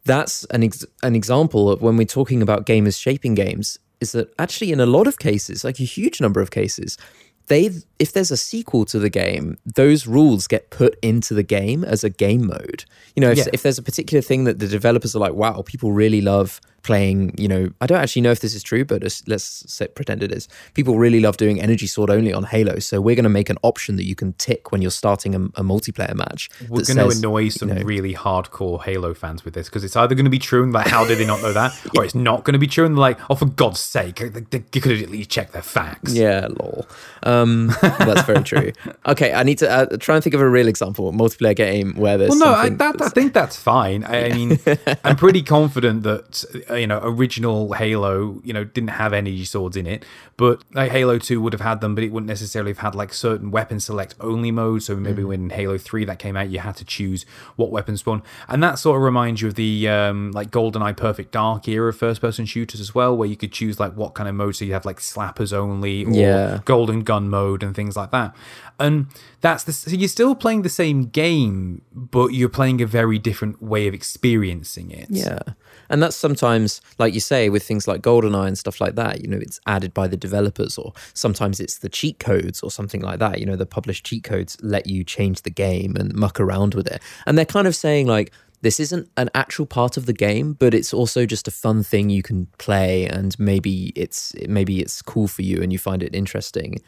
that's 0.05 0.45
an 0.45 0.63
ex- 0.63 0.85
an 1.03 1.15
example 1.15 1.69
of 1.69 1.81
when 1.81 1.97
we're 1.97 2.05
talking 2.05 2.41
about 2.41 2.65
gamers 2.65 2.99
shaping 2.99 3.35
games. 3.35 3.77
Is 3.99 4.11
that 4.11 4.31
actually 4.37 4.71
in 4.71 4.79
a 4.79 4.85
lot 4.85 5.07
of 5.07 5.17
cases, 5.19 5.63
like 5.63 5.79
a 5.79 5.83
huge 5.83 6.21
number 6.21 6.39
of 6.39 6.51
cases, 6.51 6.97
they 7.47 7.71
if 7.97 8.11
there's 8.13 8.29
a 8.31 8.37
sequel 8.37 8.85
to 8.85 8.99
the 8.99 9.09
game, 9.09 9.57
those 9.65 10.05
rules 10.05 10.47
get 10.47 10.69
put 10.69 10.97
into 11.01 11.33
the 11.33 11.43
game 11.43 11.83
as 11.83 12.03
a 12.03 12.09
game 12.09 12.45
mode. 12.47 12.85
You 13.15 13.21
know, 13.21 13.31
if, 13.31 13.37
Yeah. 13.39 13.45
if 13.53 13.63
there's 13.63 13.79
a 13.79 13.83
particular 13.83 14.21
thing 14.21 14.43
that 14.43 14.59
the 14.59 14.67
developers 14.67 15.15
are 15.15 15.19
like, 15.19 15.33
wow, 15.33 15.63
people 15.65 15.91
really 15.93 16.21
love 16.21 16.61
playing. 16.83 17.33
You 17.37 17.47
know, 17.47 17.69
I 17.81 17.87
don't 17.87 17.99
actually 17.99 18.21
know 18.21 18.31
if 18.31 18.39
this 18.39 18.55
is 18.55 18.63
true, 18.63 18.85
but 18.85 19.03
let's, 19.03 19.27
let's 19.27 19.71
say, 19.71 19.87
pretend 19.87 20.23
it 20.23 20.31
is. 20.31 20.47
People 20.73 20.97
really 20.97 21.19
love 21.19 21.37
doing 21.37 21.61
energy 21.61 21.87
sword 21.87 22.09
only 22.09 22.33
on 22.33 22.43
Halo, 22.43 22.79
so 22.79 23.01
we're 23.01 23.15
going 23.15 23.23
to 23.23 23.29
make 23.29 23.49
an 23.49 23.57
option 23.63 23.95
that 23.97 24.05
you 24.05 24.15
can 24.15 24.33
tick 24.33 24.71
when 24.71 24.81
you're 24.81 24.91
starting 24.91 25.35
a, 25.35 25.39
a 25.39 25.63
multiplayer 25.63 26.15
match. 26.15 26.49
We're 26.69 26.83
going 26.83 26.97
to 26.97 27.17
annoy 27.17 27.49
some 27.49 27.69
you 27.69 27.75
know, 27.75 27.81
really 27.81 28.13
hardcore 28.13 28.83
Halo 28.83 29.13
fans 29.13 29.43
with 29.43 29.53
this 29.53 29.67
because 29.67 29.83
it's 29.83 29.95
either 29.95 30.15
going 30.15 30.25
to 30.25 30.31
be 30.31 30.39
true 30.39 30.63
and 30.63 30.73
like, 30.73 30.87
how 30.87 31.05
did 31.05 31.17
they 31.17 31.25
not 31.25 31.41
know 31.41 31.53
that? 31.53 31.73
Or 31.97 32.03
it's 32.03 32.13
not 32.13 32.43
going 32.43 32.53
to 32.53 32.59
be 32.59 32.67
true 32.67 32.85
and 32.85 32.95
they're 32.95 33.01
like, 33.01 33.17
oh, 33.29 33.35
for 33.35 33.45
God's 33.45 33.79
sake, 33.79 34.17
they, 34.17 34.41
they 34.41 34.59
could 34.59 35.01
at 35.01 35.09
least 35.09 35.29
checked 35.29 35.53
their 35.53 35.63
facts. 35.63 36.13
Yeah, 36.13 36.47
lol. 36.59 36.85
Um, 37.23 37.73
that's 37.81 38.23
very 38.23 38.43
true. 38.43 38.71
Okay, 39.05 39.31
I 39.31 39.43
need 39.43 39.57
to 39.59 39.69
uh, 39.69 39.97
try 39.97 40.15
and 40.15 40.23
think 40.23 40.33
of 40.33 40.41
a 40.41 40.49
real 40.49 40.67
example, 40.67 41.13
multiplayer 41.13 41.55
game 41.55 41.93
where 41.95 42.17
there's 42.17 42.31
Well, 42.31 42.39
no, 42.39 42.47
I, 42.47 42.69
that, 42.69 43.01
I 43.01 43.09
think 43.09 43.33
that's 43.33 43.55
fine. 43.55 44.03
I, 44.03 44.25
I 44.25 44.33
mean, 44.33 44.59
I'm 45.03 45.15
pretty 45.15 45.41
confident 45.43 46.03
that 46.03 46.43
you 46.75 46.87
know 46.87 46.99
original 47.03 47.73
Halo, 47.73 48.41
you 48.43 48.53
know, 48.53 48.63
didn't 48.63 48.89
have 48.89 49.13
energy 49.13 49.45
swords 49.45 49.77
in 49.77 49.87
it, 49.87 50.03
but 50.37 50.63
like 50.73 50.91
Halo 50.91 51.17
Two 51.19 51.41
would 51.41 51.53
have 51.53 51.61
had 51.61 51.81
them, 51.81 51.95
but 51.95 52.03
it 52.03 52.11
wouldn't 52.11 52.27
necessarily 52.27 52.71
have 52.71 52.79
had 52.79 52.95
like 52.95 53.13
certain 53.13 53.51
weapon 53.51 53.79
select 53.79 54.15
only 54.19 54.51
mode. 54.51 54.83
So 54.83 54.95
maybe 54.95 55.23
Mm. 55.23 55.27
when 55.27 55.49
Halo 55.51 55.77
Three 55.77 56.05
that 56.05 56.19
came 56.19 56.35
out, 56.37 56.49
you 56.49 56.59
had 56.59 56.75
to 56.77 56.85
choose 56.85 57.25
what 57.55 57.71
weapon 57.71 57.97
spawn, 57.97 58.23
and 58.47 58.61
that 58.63 58.79
sort 58.79 58.97
of 58.97 59.03
reminds 59.03 59.41
you 59.41 59.47
of 59.49 59.55
the 59.55 59.87
um, 59.87 60.31
like 60.31 60.51
GoldenEye 60.51 60.95
Perfect 60.97 61.31
Dark 61.31 61.67
era 61.67 61.89
of 61.89 61.97
first 61.97 62.21
person 62.21 62.45
shooters 62.45 62.79
as 62.81 62.93
well, 62.95 63.15
where 63.15 63.27
you 63.27 63.35
could 63.35 63.51
choose 63.51 63.79
like 63.79 63.93
what 63.93 64.13
kind 64.13 64.27
of 64.29 64.35
mode. 64.35 64.55
So 64.55 64.65
you 64.65 64.73
have 64.73 64.85
like 64.85 64.99
slappers 64.99 65.53
only, 65.53 66.05
or 66.05 66.11
Yeah. 66.11 66.59
golden 66.65 67.01
gun 67.03 67.29
mode 67.29 67.63
and 67.63 67.75
things 67.75 67.95
like 67.95 68.11
that. 68.11 68.35
And 68.79 69.07
that's 69.41 69.63
the 69.63 69.73
so 69.73 69.89
you're 69.91 70.07
still 70.07 70.35
playing 70.35 70.61
the 70.61 70.69
same 70.69 71.05
game, 71.05 71.81
but 71.95 72.27
you're 72.33 72.49
playing 72.49 72.81
a 72.81 72.85
very 72.85 73.17
different 73.17 73.61
way 73.61 73.87
of 73.87 73.93
experiencing 73.93 74.91
it. 74.91 75.07
Yeah. 75.09 75.39
And 75.89 76.01
that's 76.01 76.15
sometimes, 76.15 76.81
like 76.97 77.13
you 77.13 77.19
say, 77.19 77.49
with 77.49 77.63
things 77.63 77.87
like 77.87 78.01
GoldenEye 78.01 78.47
and 78.47 78.57
stuff 78.57 78.81
like 78.81 78.95
that, 78.95 79.21
you 79.21 79.27
know, 79.27 79.37
it's 79.37 79.59
added 79.65 79.93
by 79.93 80.07
the 80.07 80.17
developers, 80.17 80.77
or 80.77 80.93
sometimes 81.13 81.59
it's 81.59 81.79
the 81.79 81.89
cheat 81.89 82.19
codes 82.19 82.61
or 82.61 82.71
something 82.71 83.01
like 83.01 83.19
that. 83.19 83.39
You 83.39 83.45
know, 83.45 83.55
the 83.55 83.65
published 83.65 84.05
cheat 84.05 84.23
codes 84.23 84.57
let 84.61 84.87
you 84.87 85.03
change 85.03 85.43
the 85.43 85.49
game 85.49 85.95
and 85.95 86.13
muck 86.13 86.39
around 86.39 86.75
with 86.75 86.87
it. 86.87 87.01
And 87.25 87.37
they're 87.37 87.45
kind 87.45 87.67
of 87.67 87.75
saying, 87.75 88.07
like, 88.07 88.31
this 88.61 88.79
isn't 88.79 89.09
an 89.17 89.29
actual 89.35 89.65
part 89.65 89.97
of 89.97 90.07
the 90.07 90.13
game, 90.13 90.53
but 90.53 90.73
it's 90.73 90.93
also 90.93 91.25
just 91.25 91.47
a 91.47 91.51
fun 91.51 91.83
thing 91.83 92.09
you 92.09 92.23
can 92.23 92.47
play, 92.57 93.05
and 93.05 93.37
maybe 93.39 93.93
it's 93.95 94.33
maybe 94.47 94.79
it's 94.79 95.01
cool 95.01 95.27
for 95.27 95.43
you 95.43 95.61
and 95.61 95.71
you 95.71 95.77
find 95.77 96.01
it 96.01 96.15
interesting. 96.15 96.81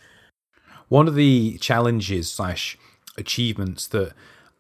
One 0.88 1.08
of 1.08 1.14
the 1.14 1.60
challenges 1.60 2.32
slash 2.32 2.78
achievements 3.18 3.86
that 3.88 4.14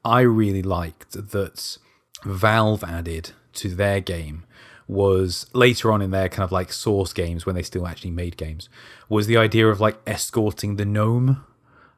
I 0.05 0.21
really 0.21 0.61
liked 0.61 1.13
that 1.31 1.77
Valve 2.23 2.83
added 2.83 3.31
to 3.53 3.69
their 3.69 3.99
game 3.99 4.43
was 4.87 5.45
later 5.53 5.91
on 5.91 6.01
in 6.01 6.09
their 6.09 6.27
kind 6.27 6.43
of 6.43 6.51
like 6.51 6.73
source 6.73 7.13
games 7.13 7.45
when 7.45 7.55
they 7.55 7.61
still 7.61 7.85
actually 7.85 8.09
made 8.09 8.35
games 8.37 8.69
was 9.07 9.27
the 9.27 9.37
idea 9.37 9.67
of 9.67 9.79
like 9.79 9.99
escorting 10.07 10.77
the 10.77 10.85
gnome 10.85 11.45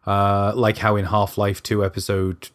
uh 0.05 0.51
like 0.55 0.77
how 0.79 0.97
in 0.97 1.05
half-life 1.05 1.63
2 1.63 1.85
episode 1.85 2.49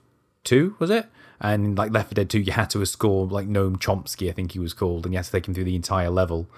2 0.45 0.77
was 0.79 0.91
it? 0.91 1.07
And 1.41 1.77
like 1.77 1.93
left 1.93 2.09
4 2.09 2.15
dead 2.15 2.31
2 2.31 2.41
you 2.41 2.53
had 2.53 2.71
to 2.71 2.83
escort 2.83 3.31
like 3.33 3.47
Gnome 3.47 3.79
Chompski 3.79 4.29
i 4.29 4.33
think 4.33 4.53
he 4.53 4.59
was 4.59 4.75
called 4.75 5.05
and 5.05 5.15
you 5.15 5.19
had 5.19 5.25
to 5.25 5.33
take 5.33 5.49
him 5.49 5.55
through 5.55 5.65
the 5.65 5.77
entire 5.77 6.11
level 6.11 6.49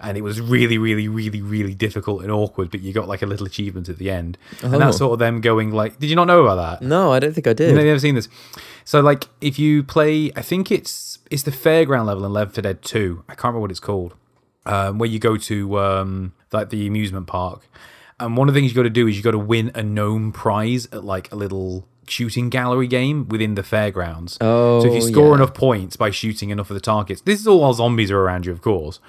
and 0.00 0.16
it 0.18 0.22
was 0.22 0.40
really 0.40 0.78
really 0.78 1.06
really 1.08 1.40
really 1.40 1.74
difficult 1.74 2.22
and 2.22 2.30
awkward 2.32 2.70
but 2.70 2.80
you 2.80 2.92
got 2.92 3.06
like 3.08 3.22
a 3.22 3.26
little 3.26 3.46
achievement 3.46 3.88
at 3.88 3.98
the 3.98 4.10
end 4.10 4.36
and 4.62 4.74
Oh. 4.74 4.78
that's 4.78 4.96
sort 4.98 5.12
of 5.12 5.18
them 5.18 5.40
going 5.40 5.70
like 5.72 5.98
did 5.98 6.10
you 6.10 6.16
not 6.16 6.26
know 6.26 6.42
about 6.46 6.80
that 6.80 6.86
No, 6.86 7.12
I 7.12 7.18
don't 7.20 7.32
think 7.34 7.46
I 7.46 7.52
did. 7.52 7.68
You've 7.74 7.84
never 7.84 7.98
seen 8.00 8.14
this. 8.14 8.28
So 8.84 9.00
like 9.00 9.28
if 9.40 9.58
you 9.58 9.82
play 9.82 10.32
I 10.36 10.42
think 10.42 10.70
it's 10.72 11.18
it's 11.30 11.44
the 11.44 11.50
fairground 11.52 12.06
level 12.06 12.24
in 12.26 12.32
Left 12.32 12.54
4 12.54 12.62
Dead 12.62 12.82
2. 12.82 13.24
I 13.28 13.34
can't 13.34 13.44
remember 13.44 13.60
what 13.60 13.70
it's 13.70 13.80
called. 13.80 14.14
Um, 14.66 14.98
where 14.98 15.08
you 15.08 15.18
go 15.18 15.36
to 15.36 15.78
um, 15.80 16.32
like 16.52 16.70
the 16.70 16.86
amusement 16.86 17.26
park. 17.26 17.66
And 18.20 18.36
one 18.36 18.48
of 18.48 18.54
the 18.54 18.60
things 18.60 18.70
you 18.70 18.76
got 18.76 18.82
to 18.84 18.90
do 18.90 19.08
is 19.08 19.16
you 19.16 19.22
got 19.22 19.30
to 19.32 19.38
win 19.38 19.70
a 19.74 19.82
gnome 19.82 20.30
prize 20.32 20.86
at 20.92 21.02
like 21.04 21.32
a 21.32 21.34
little 21.36 21.88
shooting 22.06 22.48
gallery 22.50 22.86
game 22.86 23.26
within 23.28 23.54
the 23.54 23.62
fairgrounds. 23.62 24.36
Oh, 24.40 24.80
so 24.80 24.86
if 24.88 24.92
you 24.94 25.08
Oh, 25.08 25.10
score 25.12 25.28
yeah. 25.30 25.34
enough 25.36 25.54
points 25.54 25.96
by 25.96 26.10
shooting 26.10 26.50
enough 26.50 26.70
of 26.70 26.74
the 26.74 26.80
targets, 26.80 27.22
this 27.22 27.40
is 27.40 27.46
all 27.48 27.60
while 27.60 27.72
zombies 27.72 28.10
are 28.10 28.20
around 28.20 28.44
you, 28.46 28.52
of 28.52 28.60
course. 28.60 29.00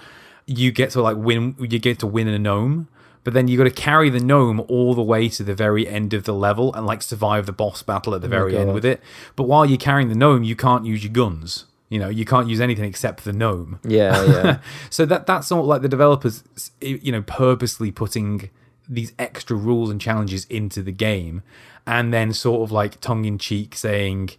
You 0.46 0.72
get 0.72 0.92
to 0.92 1.02
like 1.02 1.18
win. 1.18 1.56
You 1.60 1.80
get 1.80 2.00
to 2.00 2.08
win 2.08 2.28
a 2.28 2.38
gnome, 2.40 2.88
but 3.24 3.34
then 3.34 3.48
you 3.48 3.58
got 3.58 3.64
to 3.64 3.72
carry 3.72 4.10
the 4.10 4.20
gnome 4.20 4.60
all 4.68 4.94
the 4.94 5.04
way 5.04 5.30
to 5.30 5.44
the 5.44 5.56
very 5.56 5.88
end 5.88 6.14
of 6.14 6.24
the 6.26 6.34
level 6.34 6.74
and 6.74 6.86
like 6.86 7.02
survive 7.02 7.46
the 7.46 7.54
boss 7.54 7.82
battle 7.84 8.14
at 8.14 8.22
the 8.22 8.28
oh 8.28 8.32
very 8.32 8.58
end 8.58 8.74
with 8.74 8.86
it. 8.86 9.02
But 9.36 9.44
while 9.44 9.66
you're 9.66 9.78
carrying 9.78 10.10
the 10.10 10.16
gnome, 10.16 10.44
you 10.44 10.56
can't 10.56 10.86
use 10.86 11.04
your 11.04 11.14
guns. 11.14 11.66
You 11.90 12.00
know, 12.00 12.10
you 12.10 12.26
can't 12.26 12.50
use 12.50 12.60
anything 12.60 12.86
except 12.86 13.24
the 13.24 13.34
gnome. 13.34 13.80
Yeah, 13.84 14.24
yeah. 14.26 14.60
So 14.90 15.06
that 15.06 15.28
that's 15.28 15.48
sort 15.48 15.62
of 15.62 15.68
like 15.68 15.84
the 15.84 15.90
developers, 15.90 16.44
you 16.82 17.12
know, 17.12 17.22
purposely 17.22 17.92
putting 17.92 18.50
these 18.90 19.14
extra 19.18 19.56
rules 19.56 19.90
and 19.90 20.02
challenges 20.02 20.46
into 20.46 20.82
the 20.82 20.92
game, 20.92 21.44
and 21.86 22.14
then 22.14 22.34
sort 22.34 22.64
of 22.64 22.72
like 22.72 23.00
tongue 23.00 23.26
in 23.26 23.38
cheek 23.38 23.76
saying, 23.76 24.32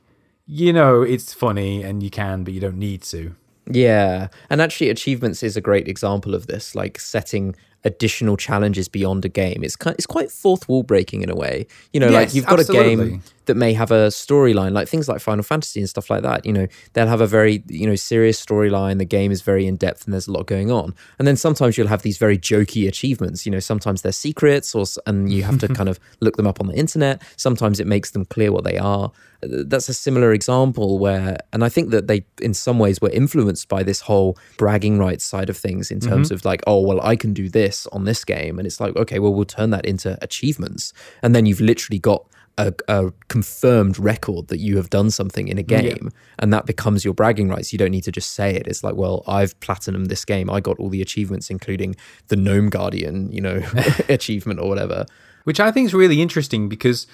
you 0.46 0.72
know, 0.72 1.02
it's 1.02 1.32
funny 1.32 1.82
and 1.82 2.02
you 2.02 2.10
can, 2.10 2.44
but 2.44 2.52
you 2.52 2.60
don't 2.60 2.76
need 2.76 3.02
to. 3.02 3.36
Yeah, 3.66 4.28
and 4.50 4.60
actually, 4.60 4.90
achievements 4.90 5.42
is 5.42 5.56
a 5.56 5.60
great 5.60 5.88
example 5.88 6.34
of 6.34 6.46
this. 6.46 6.74
Like 6.74 7.00
setting 7.00 7.56
additional 7.84 8.36
challenges 8.36 8.88
beyond 8.88 9.24
a 9.24 9.28
game. 9.28 9.62
It's 9.62 9.76
kind, 9.76 9.94
it's 9.96 10.06
quite 10.06 10.30
fourth 10.30 10.68
wall 10.68 10.82
breaking 10.82 11.22
in 11.22 11.30
a 11.30 11.34
way. 11.34 11.66
You 11.92 12.00
know, 12.00 12.08
like 12.08 12.34
you've 12.34 12.46
got 12.46 12.60
a 12.60 12.64
game 12.64 13.22
that 13.46 13.56
may 13.56 13.72
have 13.72 13.90
a 13.90 14.08
storyline, 14.08 14.72
like 14.72 14.88
things 14.88 15.08
like 15.08 15.20
Final 15.20 15.42
Fantasy 15.42 15.80
and 15.80 15.88
stuff 15.88 16.10
like 16.10 16.22
that. 16.22 16.44
You 16.46 16.52
know, 16.52 16.66
they'll 16.92 17.08
have 17.08 17.20
a 17.20 17.26
very 17.26 17.62
you 17.68 17.86
know 17.86 17.94
serious 17.94 18.44
storyline. 18.44 18.98
The 18.98 19.04
game 19.04 19.30
is 19.32 19.42
very 19.42 19.66
in 19.66 19.76
depth 19.76 20.04
and 20.04 20.12
there's 20.12 20.28
a 20.28 20.32
lot 20.32 20.46
going 20.46 20.70
on. 20.70 20.94
And 21.18 21.28
then 21.28 21.36
sometimes 21.36 21.76
you'll 21.76 21.88
have 21.88 22.02
these 22.02 22.18
very 22.18 22.38
jokey 22.38 22.88
achievements. 22.88 23.46
You 23.46 23.52
know, 23.52 23.60
sometimes 23.60 24.02
they're 24.02 24.12
secrets, 24.12 24.74
or 24.74 24.84
and 25.06 25.32
you 25.32 25.42
have 25.42 25.58
to 25.58 25.68
kind 25.74 25.88
of 25.88 25.98
look 26.20 26.36
them 26.36 26.46
up 26.46 26.60
on 26.60 26.66
the 26.66 26.74
internet. 26.74 27.22
Sometimes 27.36 27.80
it 27.80 27.86
makes 27.86 28.12
them 28.12 28.24
clear 28.24 28.52
what 28.52 28.64
they 28.64 28.78
are. 28.78 29.12
Uh, 29.42 29.62
that's 29.66 29.88
a 29.88 29.94
similar 29.94 30.32
example 30.32 30.98
where, 30.98 31.36
and 31.52 31.64
I 31.64 31.68
think 31.68 31.90
that 31.90 32.06
they, 32.06 32.24
in 32.40 32.54
some 32.54 32.78
ways, 32.78 33.00
were 33.00 33.10
influenced 33.10 33.68
by 33.68 33.82
this 33.82 34.00
whole 34.00 34.38
bragging 34.56 34.98
rights 34.98 35.24
side 35.24 35.50
of 35.50 35.56
things 35.56 35.90
in 35.90 36.00
terms 36.00 36.28
mm-hmm. 36.28 36.34
of 36.34 36.44
like, 36.44 36.62
oh, 36.66 36.80
well, 36.80 37.00
I 37.00 37.16
can 37.16 37.32
do 37.32 37.48
this 37.48 37.86
on 37.88 38.04
this 38.04 38.24
game, 38.24 38.58
and 38.58 38.66
it's 38.66 38.80
like, 38.80 38.96
okay, 38.96 39.18
well, 39.18 39.34
we'll 39.34 39.44
turn 39.44 39.70
that 39.70 39.84
into 39.84 40.18
achievements, 40.22 40.92
and 41.22 41.34
then 41.34 41.46
you've 41.46 41.60
literally 41.60 41.98
got 41.98 42.26
a, 42.58 42.72
a, 42.88 43.12
confirmed 43.28 43.98
record 43.98 44.48
that 44.48 44.58
you 44.58 44.76
have 44.76 44.90
done 44.90 45.10
something 45.10 45.48
in 45.48 45.58
a 45.58 45.62
game 45.62 45.98
yeah. 46.02 46.10
and 46.38 46.52
that 46.52 46.66
becomes 46.66 47.04
your 47.04 47.14
bragging 47.14 47.48
rights. 47.48 47.72
You 47.72 47.78
don't 47.78 47.90
need 47.90 48.04
to 48.04 48.12
just 48.12 48.32
say 48.32 48.54
it. 48.54 48.66
It's 48.66 48.84
like 48.84 48.94
well 48.94 49.24
i've 49.26 49.58
platinum 49.60 50.06
this 50.06 50.24
game. 50.24 50.50
I 50.50 50.60
got 50.60 50.78
all 50.78 50.88
the 50.88 51.02
achievements 51.02 51.50
including 51.50 51.96
the 52.28 52.36
gnome 52.36 52.70
guardian 52.70 53.30
you 53.32 53.40
know 53.40 53.62
achievement 54.08 54.60
or 54.60 54.68
whatever. 54.68 55.06
Which 55.44 55.60
i 55.60 55.70
think 55.70 55.86
is 55.86 55.94
really 55.94 56.22
interesting 56.22 56.68
because 56.68 57.06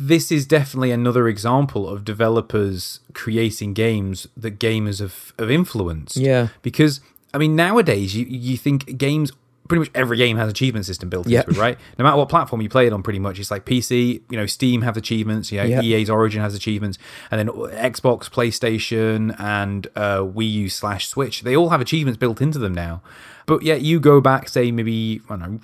this 0.00 0.30
is 0.30 0.46
definitely 0.46 0.92
another 0.92 1.26
example 1.28 1.88
of 1.88 2.04
developers 2.04 3.00
creating 3.14 3.74
games 3.74 4.28
that 4.36 4.58
gamers 4.58 5.00
have, 5.00 5.32
have 5.38 5.50
influenced. 5.50 6.16
Yeah. 6.16 6.48
Because 6.62 7.00
i 7.34 7.38
mean 7.38 7.54
nowadays 7.54 8.16
you, 8.16 8.24
you 8.24 8.56
think 8.56 8.96
games 8.96 9.30
pretty 9.68 9.80
much 9.80 9.90
every 9.94 10.16
game 10.16 10.36
has 10.38 10.50
achievement 10.50 10.86
system 10.86 11.08
built 11.08 11.26
into 11.26 11.38
it, 11.38 11.56
right? 11.56 11.78
No 11.98 12.04
matter 12.04 12.16
what 12.16 12.28
platform 12.28 12.62
you 12.62 12.68
play 12.68 12.86
it 12.86 12.92
on, 12.92 13.02
pretty 13.02 13.18
much 13.18 13.38
it's 13.38 13.50
like 13.50 13.64
PC. 13.64 14.22
You 14.30 14.36
know, 14.36 14.46
Steam 14.46 14.82
have 14.82 14.96
achievements. 14.96 15.52
Yeah, 15.52 15.64
yep. 15.64 15.84
EA's 15.84 16.10
Origin 16.10 16.40
has 16.40 16.54
achievements, 16.54 16.98
and 17.30 17.38
then 17.38 17.48
Xbox, 17.48 18.30
PlayStation, 18.30 19.38
and 19.38 19.86
uh, 19.94 20.18
Wii 20.18 20.50
U 20.52 20.68
slash 20.68 21.08
Switch. 21.08 21.42
They 21.42 21.54
all 21.54 21.68
have 21.68 21.80
achievements 21.80 22.18
built 22.18 22.40
into 22.40 22.58
them 22.58 22.74
now. 22.74 23.02
But 23.46 23.62
yet, 23.62 23.82
you 23.82 24.00
go 24.00 24.20
back, 24.20 24.48
say 24.48 24.70
maybe 24.70 25.20
I 25.28 25.36
don't 25.36 25.52
know. 25.52 25.60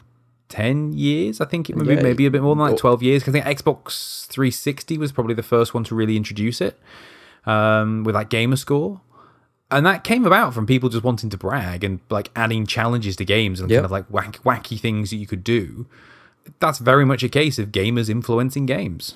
10 0.51 0.93
years 0.93 1.41
i 1.41 1.47
think 1.47 1.71
it 1.71 1.75
maybe, 1.75 1.95
yeah. 1.95 2.03
maybe 2.03 2.27
a 2.27 2.31
bit 2.31 2.43
more 2.43 2.55
than 2.55 2.65
like 2.65 2.77
12 2.77 3.03
years 3.03 3.23
because 3.23 3.35
i 3.35 3.41
think 3.41 3.59
xbox 3.59 4.27
360 4.27 4.99
was 4.99 5.11
probably 5.11 5.35
the 5.35 5.43
first 5.43 5.75
one 5.75 5.83
to 5.83 5.95
really 5.95 6.17
introduce 6.17 6.61
it 6.61 6.79
um, 7.47 8.05
with 8.05 8.15
that 8.15 8.29
gamer 8.29 8.55
score 8.55 9.01
and 9.75 9.85
that 9.85 10.05
came 10.05 10.25
about 10.25 10.55
from 10.55 10.67
people 10.67 10.89
just 10.89 11.05
wanting 11.05 11.31
to 11.31 11.37
brag 11.37 11.83
and 11.83 12.01
like 12.09 12.31
adding 12.37 12.65
challenges 12.67 13.17
to 13.17 13.25
games 13.25 13.61
and 13.61 13.71
yep. 13.71 13.79
kind 13.79 13.85
of 13.85 13.91
like 13.91 14.07
whack, 14.07 14.39
wacky 14.45 14.79
things 14.79 15.11
that 15.11 15.17
you 15.17 15.27
could 15.27 15.43
do. 15.43 15.87
That's 16.61 16.79
very 16.79 17.05
much 17.05 17.23
a 17.23 17.29
case 17.29 17.59
of 17.59 17.73
gamers 17.73 18.09
influencing 18.09 18.67
games. 18.67 19.15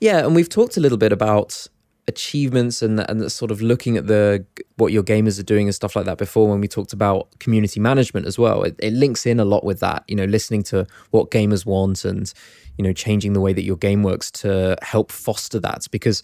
Yeah, 0.00 0.24
and 0.24 0.34
we've 0.34 0.48
talked 0.48 0.76
a 0.76 0.80
little 0.80 0.98
bit 0.98 1.12
about 1.12 1.68
achievements 2.06 2.82
and 2.82 3.00
and 3.08 3.32
sort 3.32 3.50
of 3.50 3.62
looking 3.62 3.96
at 3.96 4.06
the 4.06 4.44
what 4.76 4.92
your 4.92 5.02
gamers 5.02 5.40
are 5.40 5.44
doing 5.44 5.68
and 5.68 5.74
stuff 5.74 5.96
like 5.96 6.04
that 6.04 6.18
before 6.18 6.48
when 6.48 6.60
we 6.60 6.68
talked 6.68 6.92
about 6.92 7.38
community 7.38 7.80
management 7.80 8.26
as 8.26 8.38
well. 8.38 8.64
It, 8.64 8.74
it 8.80 8.92
links 8.92 9.24
in 9.24 9.40
a 9.40 9.44
lot 9.44 9.64
with 9.64 9.80
that, 9.80 10.04
you 10.08 10.16
know, 10.16 10.24
listening 10.24 10.62
to 10.64 10.86
what 11.12 11.30
gamers 11.30 11.64
want 11.64 12.04
and 12.04 12.32
you 12.76 12.84
know 12.84 12.92
changing 12.92 13.32
the 13.32 13.40
way 13.40 13.52
that 13.52 13.62
your 13.62 13.76
game 13.76 14.02
works 14.02 14.30
to 14.30 14.76
help 14.82 15.12
foster 15.12 15.60
that 15.60 15.86
because 15.90 16.22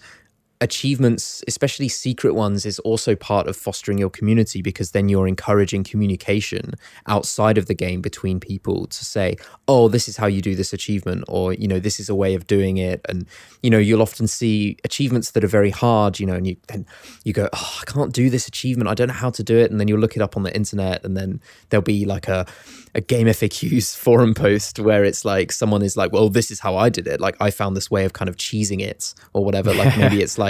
achievements, 0.61 1.43
especially 1.49 1.89
secret 1.89 2.35
ones, 2.35 2.67
is 2.67 2.79
also 2.81 3.17
part 3.17 3.47
of 3.47 3.57
fostering 3.57 3.99
your 3.99 4.11
community 4.11 4.61
because 4.61 4.91
then 4.91 5.09
you're 5.09 5.27
encouraging 5.27 5.85
communication 5.85 6.75
outside 7.07 7.57
of 7.57 7.67
the 7.67 7.75
game 7.75 8.01
between 8.03 8.39
people 8.41 8.87
to 8.87 9.05
say, 9.05 9.37
oh, 9.69 9.89
this 9.89 10.09
is 10.09 10.17
how 10.17 10.27
you 10.27 10.43
do 10.43 10.55
this 10.55 10.73
achievement, 10.73 11.25
or, 11.29 11.55
you 11.55 11.67
know, 11.67 11.79
this 11.79 11.99
is 11.99 12.09
a 12.09 12.15
way 12.15 12.35
of 12.35 12.47
doing 12.47 12.77
it. 12.77 13.01
And, 13.09 13.27
you 13.63 13.71
know, 13.71 13.79
you'll 13.79 14.03
often 14.03 14.27
see 14.27 14.77
achievements 14.85 15.31
that 15.33 15.45
are 15.45 15.49
very 15.49 15.71
hard, 15.71 16.21
you 16.21 16.27
know, 16.27 16.35
and 16.35 16.47
you, 16.47 16.57
you 17.25 17.33
go, 17.33 17.49
oh, 17.53 17.79
I 17.81 17.85
can't 17.91 18.13
do 18.13 18.29
this 18.29 18.47
achievement. 18.47 18.89
I 18.89 18.95
don't 18.95 19.09
know 19.09 19.15
how 19.15 19.31
to 19.31 19.43
do 19.43 19.57
it. 19.57 19.71
And 19.71 19.81
then 19.81 19.89
you'll 19.89 20.01
look 20.01 20.17
it 20.17 20.23
up 20.23 20.37
on 20.37 20.43
the 20.43 20.55
internet 20.55 21.05
and 21.05 21.17
then 21.17 21.41
there'll 21.71 21.83
be 21.83 22.05
like 22.05 22.29
a, 22.29 22.47
a 22.95 23.01
GameFAQs 23.01 23.97
forum 24.05 24.35
post 24.35 24.79
where 24.79 25.05
it's 25.05 25.25
like 25.25 25.53
someone 25.53 25.83
is 25.83 25.97
like, 25.97 26.13
well, 26.13 26.29
this 26.29 26.51
is 26.51 26.61
how 26.61 26.77
I 26.77 26.89
did 26.89 27.07
it. 27.07 27.21
Like 27.21 27.37
I 27.41 27.51
found 27.51 27.77
this 27.77 27.91
way 27.91 28.05
of 28.05 28.13
kind 28.13 28.29
of 28.29 28.37
cheesing 28.37 28.81
it 28.81 29.15
or 29.33 29.45
whatever. 29.45 29.73
Like 29.73 29.97
maybe 29.97 30.21
it's 30.21 30.39
like 30.39 30.50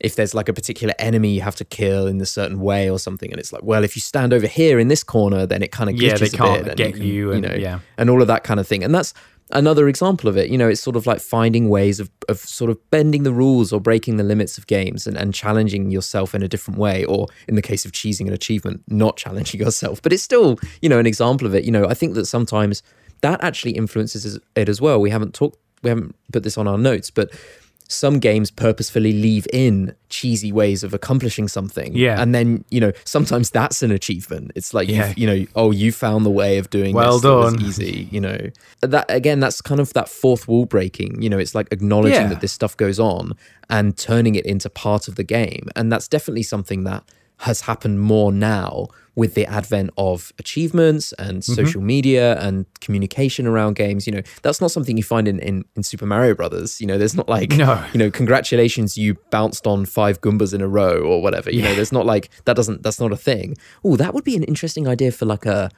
if 0.00 0.16
there's 0.16 0.34
like 0.34 0.48
a 0.48 0.52
particular 0.52 0.92
enemy 0.98 1.30
you 1.30 1.40
have 1.40 1.56
to 1.56 1.64
kill 1.64 2.06
in 2.06 2.20
a 2.20 2.26
certain 2.26 2.60
way 2.60 2.90
or 2.90 2.98
something, 2.98 3.30
and 3.30 3.38
it's 3.38 3.52
like, 3.52 3.62
well, 3.62 3.84
if 3.84 3.96
you 3.96 4.00
stand 4.02 4.32
over 4.32 4.46
here 4.46 4.78
in 4.78 4.88
this 4.88 5.04
corner, 5.04 5.46
then 5.46 5.62
it 5.62 5.70
kind 5.72 5.88
of 5.88 5.96
yeah, 5.96 6.16
they 6.16 6.28
can't 6.28 6.62
a 6.62 6.64
bit 6.64 6.76
get 6.76 6.94
and 6.94 7.04
you, 7.04 7.30
can, 7.30 7.36
and, 7.36 7.44
you 7.44 7.50
know, 7.50 7.56
yeah, 7.56 7.78
and 7.96 8.10
all 8.10 8.20
of 8.20 8.28
that 8.28 8.44
kind 8.44 8.60
of 8.60 8.66
thing. 8.66 8.82
And 8.82 8.94
that's 8.94 9.14
another 9.50 9.88
example 9.88 10.28
of 10.28 10.36
it. 10.36 10.50
You 10.50 10.58
know, 10.58 10.68
it's 10.68 10.80
sort 10.80 10.96
of 10.96 11.06
like 11.06 11.20
finding 11.20 11.68
ways 11.68 12.00
of, 12.00 12.10
of 12.28 12.38
sort 12.38 12.70
of 12.70 12.90
bending 12.90 13.22
the 13.22 13.32
rules 13.32 13.72
or 13.72 13.80
breaking 13.80 14.16
the 14.16 14.24
limits 14.24 14.58
of 14.58 14.66
games 14.66 15.06
and, 15.06 15.16
and 15.16 15.34
challenging 15.34 15.90
yourself 15.90 16.34
in 16.34 16.42
a 16.42 16.48
different 16.48 16.78
way. 16.78 17.04
Or 17.04 17.28
in 17.48 17.54
the 17.54 17.62
case 17.62 17.84
of 17.84 17.92
cheesing 17.92 18.26
an 18.26 18.32
achievement, 18.32 18.82
not 18.88 19.16
challenging 19.24 19.60
yourself. 19.60 20.02
But 20.02 20.12
it's 20.12 20.22
still, 20.22 20.58
you 20.82 20.88
know, 20.88 20.98
an 20.98 21.06
example 21.06 21.46
of 21.46 21.54
it. 21.54 21.64
You 21.64 21.70
know, 21.70 21.86
I 21.86 21.94
think 21.94 22.14
that 22.14 22.26
sometimes 22.26 22.82
that 23.20 23.42
actually 23.42 23.72
influences 23.72 24.38
it 24.56 24.68
as 24.68 24.80
well. 24.80 25.00
We 25.00 25.10
haven't 25.10 25.34
talked, 25.34 25.58
we 25.82 25.88
haven't 25.88 26.14
put 26.32 26.42
this 26.42 26.58
on 26.58 26.66
our 26.66 26.78
notes, 26.78 27.10
but 27.10 27.30
some 27.88 28.18
games 28.18 28.50
purposefully 28.50 29.12
leave 29.12 29.46
in 29.52 29.94
cheesy 30.08 30.50
ways 30.50 30.82
of 30.82 30.94
accomplishing 30.94 31.48
something. 31.48 31.94
Yeah. 31.94 32.20
And 32.20 32.34
then, 32.34 32.64
you 32.70 32.80
know, 32.80 32.92
sometimes 33.04 33.50
that's 33.50 33.82
an 33.82 33.90
achievement. 33.90 34.52
It's 34.54 34.72
like, 34.72 34.88
yeah. 34.88 35.12
you 35.16 35.26
know, 35.26 35.46
oh, 35.54 35.70
you 35.70 35.92
found 35.92 36.24
the 36.24 36.30
way 36.30 36.58
of 36.58 36.70
doing 36.70 36.94
well 36.94 37.18
this. 37.18 37.22
done. 37.22 37.60
easy, 37.60 38.08
you 38.10 38.20
know. 38.20 38.38
That 38.80 39.06
again, 39.08 39.40
that's 39.40 39.60
kind 39.60 39.80
of 39.80 39.92
that 39.92 40.08
fourth 40.08 40.48
wall 40.48 40.64
breaking. 40.64 41.20
You 41.20 41.28
know, 41.28 41.38
it's 41.38 41.54
like 41.54 41.68
acknowledging 41.70 42.22
yeah. 42.22 42.28
that 42.28 42.40
this 42.40 42.52
stuff 42.52 42.76
goes 42.76 42.98
on 42.98 43.32
and 43.68 43.96
turning 43.96 44.34
it 44.34 44.46
into 44.46 44.70
part 44.70 45.06
of 45.06 45.16
the 45.16 45.24
game. 45.24 45.68
And 45.76 45.92
that's 45.92 46.08
definitely 46.08 46.44
something 46.44 46.84
that 46.84 47.04
has 47.38 47.62
happened 47.62 48.00
more 48.00 48.32
now 48.32 48.88
with 49.16 49.34
the 49.34 49.46
advent 49.46 49.90
of 49.96 50.32
achievements 50.38 51.12
and 51.14 51.38
mm-hmm. 51.38 51.52
social 51.54 51.80
media 51.80 52.38
and 52.40 52.66
communication 52.80 53.46
around 53.46 53.76
games. 53.76 54.06
You 54.06 54.14
know, 54.14 54.22
that's 54.42 54.60
not 54.60 54.70
something 54.70 54.96
you 54.96 55.02
find 55.02 55.28
in, 55.28 55.38
in, 55.38 55.64
in, 55.76 55.82
Super 55.82 56.06
Mario 56.06 56.34
Brothers. 56.34 56.80
You 56.80 56.86
know, 56.86 56.98
there's 56.98 57.14
not 57.14 57.28
like, 57.28 57.50
no. 57.50 57.84
you 57.92 57.98
know, 57.98 58.10
congratulations, 58.10 58.98
you 58.98 59.14
bounced 59.30 59.66
on 59.66 59.84
five 59.84 60.20
Goombas 60.20 60.52
in 60.52 60.60
a 60.60 60.68
row 60.68 60.98
or 61.02 61.22
whatever. 61.22 61.50
You 61.50 61.60
yeah. 61.60 61.68
know, 61.68 61.74
there's 61.74 61.92
not 61.92 62.06
like, 62.06 62.30
that 62.44 62.56
doesn't, 62.56 62.82
that's 62.82 63.00
not 63.00 63.12
a 63.12 63.16
thing. 63.16 63.56
Oh, 63.84 63.96
that 63.96 64.14
would 64.14 64.24
be 64.24 64.36
an 64.36 64.44
interesting 64.44 64.88
idea 64.88 65.12
for 65.12 65.26
like 65.26 65.46
a, 65.46 65.70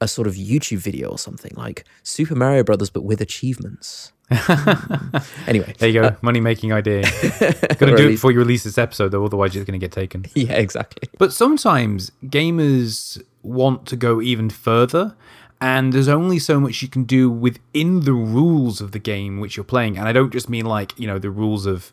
a 0.00 0.06
sort 0.06 0.28
of 0.28 0.34
YouTube 0.34 0.78
video 0.78 1.08
or 1.08 1.18
something 1.18 1.52
like 1.56 1.84
Super 2.02 2.34
Mario 2.34 2.62
Brothers, 2.62 2.90
but 2.90 3.02
with 3.02 3.20
achievements. 3.20 4.12
anyway, 5.46 5.72
there 5.78 5.88
you 5.88 6.00
go. 6.00 6.08
Uh, 6.08 6.16
Money 6.20 6.40
making 6.40 6.72
idea. 6.72 7.02
Got 7.40 7.78
to 7.78 7.96
do 7.96 8.06
it 8.06 8.10
before 8.10 8.32
you 8.32 8.38
release 8.38 8.64
this 8.64 8.76
episode, 8.76 9.10
though. 9.10 9.24
Otherwise, 9.24 9.54
you're 9.54 9.64
going 9.64 9.78
to 9.78 9.84
get 9.84 9.92
taken. 9.92 10.26
Yeah, 10.34 10.52
exactly. 10.52 11.08
But 11.18 11.32
sometimes 11.32 12.12
gamers 12.24 13.22
want 13.42 13.86
to 13.86 13.96
go 13.96 14.20
even 14.20 14.50
further, 14.50 15.16
and 15.60 15.92
there's 15.92 16.08
only 16.08 16.38
so 16.38 16.60
much 16.60 16.82
you 16.82 16.88
can 16.88 17.04
do 17.04 17.30
within 17.30 18.00
the 18.00 18.12
rules 18.12 18.80
of 18.80 18.92
the 18.92 18.98
game 18.98 19.40
which 19.40 19.56
you're 19.56 19.64
playing. 19.64 19.96
And 19.96 20.06
I 20.06 20.12
don't 20.12 20.32
just 20.32 20.50
mean 20.50 20.66
like 20.66 20.98
you 20.98 21.06
know 21.06 21.18
the 21.18 21.30
rules 21.30 21.64
of 21.64 21.92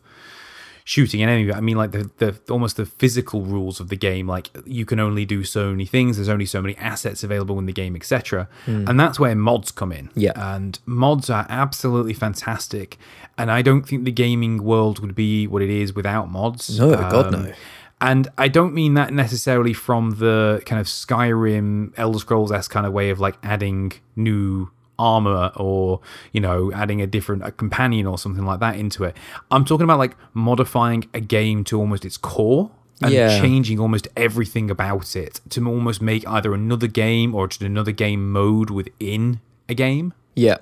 shooting 0.84 1.22
an 1.22 1.30
enemy. 1.30 1.52
I 1.52 1.60
mean, 1.60 1.76
like 1.76 1.92
the, 1.92 2.10
the 2.18 2.38
almost 2.52 2.76
the 2.76 2.84
physical 2.86 3.42
rules 3.42 3.80
of 3.80 3.88
the 3.88 3.96
game. 3.96 4.28
Like 4.28 4.50
you 4.66 4.84
can 4.84 5.00
only 5.00 5.24
do 5.24 5.42
so 5.42 5.70
many 5.70 5.86
things. 5.86 6.16
There's 6.16 6.28
only 6.28 6.46
so 6.46 6.60
many 6.60 6.76
assets 6.76 7.24
available 7.24 7.58
in 7.58 7.66
the 7.66 7.72
game, 7.72 7.96
etc. 7.96 8.48
Mm. 8.66 8.88
And 8.88 9.00
that's 9.00 9.18
where 9.18 9.34
mods 9.34 9.70
come 9.70 9.90
in. 9.90 10.10
Yeah, 10.14 10.32
and 10.36 10.78
mods 10.86 11.30
are 11.30 11.46
absolutely 11.48 12.14
fantastic. 12.14 12.98
And 13.36 13.50
I 13.50 13.62
don't 13.62 13.82
think 13.82 14.04
the 14.04 14.12
gaming 14.12 14.62
world 14.62 15.00
would 15.00 15.14
be 15.14 15.46
what 15.46 15.62
it 15.62 15.70
is 15.70 15.94
without 15.94 16.30
mods. 16.30 16.78
No, 16.78 16.94
um, 16.94 17.10
God 17.10 17.32
no. 17.32 17.52
And 18.00 18.28
I 18.36 18.48
don't 18.48 18.74
mean 18.74 18.94
that 18.94 19.14
necessarily 19.14 19.72
from 19.72 20.18
the 20.18 20.62
kind 20.66 20.78
of 20.78 20.86
Skyrim, 20.86 21.94
Elder 21.96 22.18
Scrolls 22.18 22.52
s 22.52 22.68
kind 22.68 22.86
of 22.86 22.92
way 22.92 23.08
of 23.08 23.18
like 23.18 23.36
adding 23.42 23.92
new 24.14 24.70
armor 24.98 25.50
or 25.56 26.00
you 26.32 26.40
know 26.40 26.72
adding 26.72 27.00
a 27.00 27.06
different 27.06 27.44
a 27.44 27.50
companion 27.50 28.06
or 28.06 28.18
something 28.18 28.44
like 28.44 28.60
that 28.60 28.76
into 28.76 29.04
it. 29.04 29.16
I'm 29.50 29.64
talking 29.64 29.84
about 29.84 29.98
like 29.98 30.16
modifying 30.32 31.08
a 31.14 31.20
game 31.20 31.64
to 31.64 31.78
almost 31.78 32.04
its 32.04 32.16
core 32.16 32.70
and 33.02 33.12
yeah. 33.12 33.40
changing 33.40 33.80
almost 33.80 34.08
everything 34.16 34.70
about 34.70 35.16
it 35.16 35.40
to 35.50 35.66
almost 35.66 36.00
make 36.00 36.26
either 36.28 36.54
another 36.54 36.86
game 36.86 37.34
or 37.34 37.48
just 37.48 37.62
another 37.62 37.92
game 37.92 38.30
mode 38.30 38.70
within 38.70 39.40
a 39.68 39.74
game. 39.74 40.14
Yeah. 40.34 40.58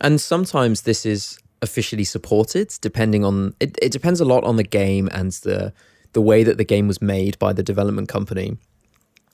And 0.00 0.20
sometimes 0.20 0.82
this 0.82 1.06
is 1.06 1.38
officially 1.62 2.04
supported 2.04 2.72
depending 2.80 3.24
on 3.24 3.54
it, 3.60 3.78
it 3.80 3.90
depends 3.90 4.20
a 4.20 4.24
lot 4.24 4.44
on 4.44 4.56
the 4.56 4.62
game 4.62 5.08
and 5.10 5.32
the 5.32 5.72
the 6.12 6.20
way 6.20 6.42
that 6.42 6.58
the 6.58 6.64
game 6.64 6.86
was 6.88 7.02
made 7.02 7.38
by 7.38 7.52
the 7.52 7.62
development 7.62 8.08
company. 8.08 8.56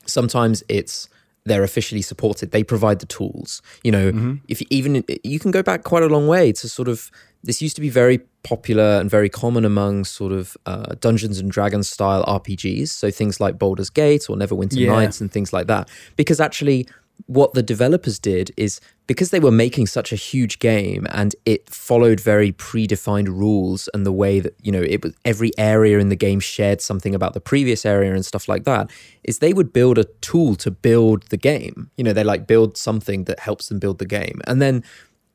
Sometimes 0.06 0.64
it's 0.68 1.08
they're 1.44 1.64
officially 1.64 2.02
supported. 2.02 2.50
They 2.50 2.62
provide 2.62 3.00
the 3.00 3.06
tools. 3.06 3.62
You 3.82 3.92
know, 3.92 4.12
mm-hmm. 4.12 4.34
if 4.48 4.62
even 4.70 5.04
you 5.24 5.38
can 5.38 5.50
go 5.50 5.62
back 5.62 5.82
quite 5.84 6.02
a 6.02 6.08
long 6.08 6.28
way 6.28 6.52
to 6.52 6.68
sort 6.68 6.88
of 6.88 7.10
this 7.44 7.60
used 7.60 7.74
to 7.74 7.80
be 7.80 7.90
very 7.90 8.18
popular 8.44 9.00
and 9.00 9.10
very 9.10 9.28
common 9.28 9.64
among 9.64 10.04
sort 10.04 10.32
of 10.32 10.56
uh, 10.66 10.94
Dungeons 11.00 11.38
and 11.38 11.50
Dragons 11.50 11.88
style 11.88 12.24
RPGs. 12.24 12.88
So 12.88 13.10
things 13.10 13.40
like 13.40 13.58
Baldur's 13.58 13.90
Gate 13.90 14.26
or 14.28 14.36
Neverwinter 14.36 14.76
yeah. 14.76 14.92
Nights 14.92 15.20
and 15.20 15.30
things 15.30 15.52
like 15.52 15.66
that. 15.66 15.88
Because 16.16 16.40
actually, 16.40 16.86
what 17.26 17.54
the 17.54 17.62
developers 17.62 18.18
did 18.18 18.50
is 18.56 18.80
because 19.06 19.30
they 19.30 19.40
were 19.40 19.50
making 19.50 19.86
such 19.86 20.12
a 20.12 20.16
huge 20.16 20.58
game 20.58 21.06
and 21.10 21.34
it 21.44 21.68
followed 21.70 22.18
very 22.20 22.52
predefined 22.52 23.28
rules 23.28 23.88
and 23.94 24.04
the 24.04 24.12
way 24.12 24.40
that 24.40 24.54
you 24.62 24.72
know 24.72 24.82
it 24.82 25.02
was 25.02 25.14
every 25.24 25.50
area 25.56 25.98
in 25.98 26.08
the 26.08 26.16
game 26.16 26.40
shared 26.40 26.80
something 26.80 27.14
about 27.14 27.32
the 27.34 27.40
previous 27.40 27.86
area 27.86 28.12
and 28.12 28.24
stuff 28.26 28.48
like 28.48 28.64
that 28.64 28.90
is 29.24 29.38
they 29.38 29.52
would 29.52 29.72
build 29.72 29.98
a 29.98 30.04
tool 30.20 30.54
to 30.56 30.70
build 30.70 31.22
the 31.28 31.36
game. 31.36 31.90
You 31.96 32.04
know 32.04 32.12
they 32.12 32.24
like 32.24 32.46
build 32.46 32.76
something 32.76 33.24
that 33.24 33.38
helps 33.38 33.68
them 33.68 33.78
build 33.78 33.98
the 33.98 34.06
game. 34.06 34.40
And 34.46 34.60
then 34.60 34.82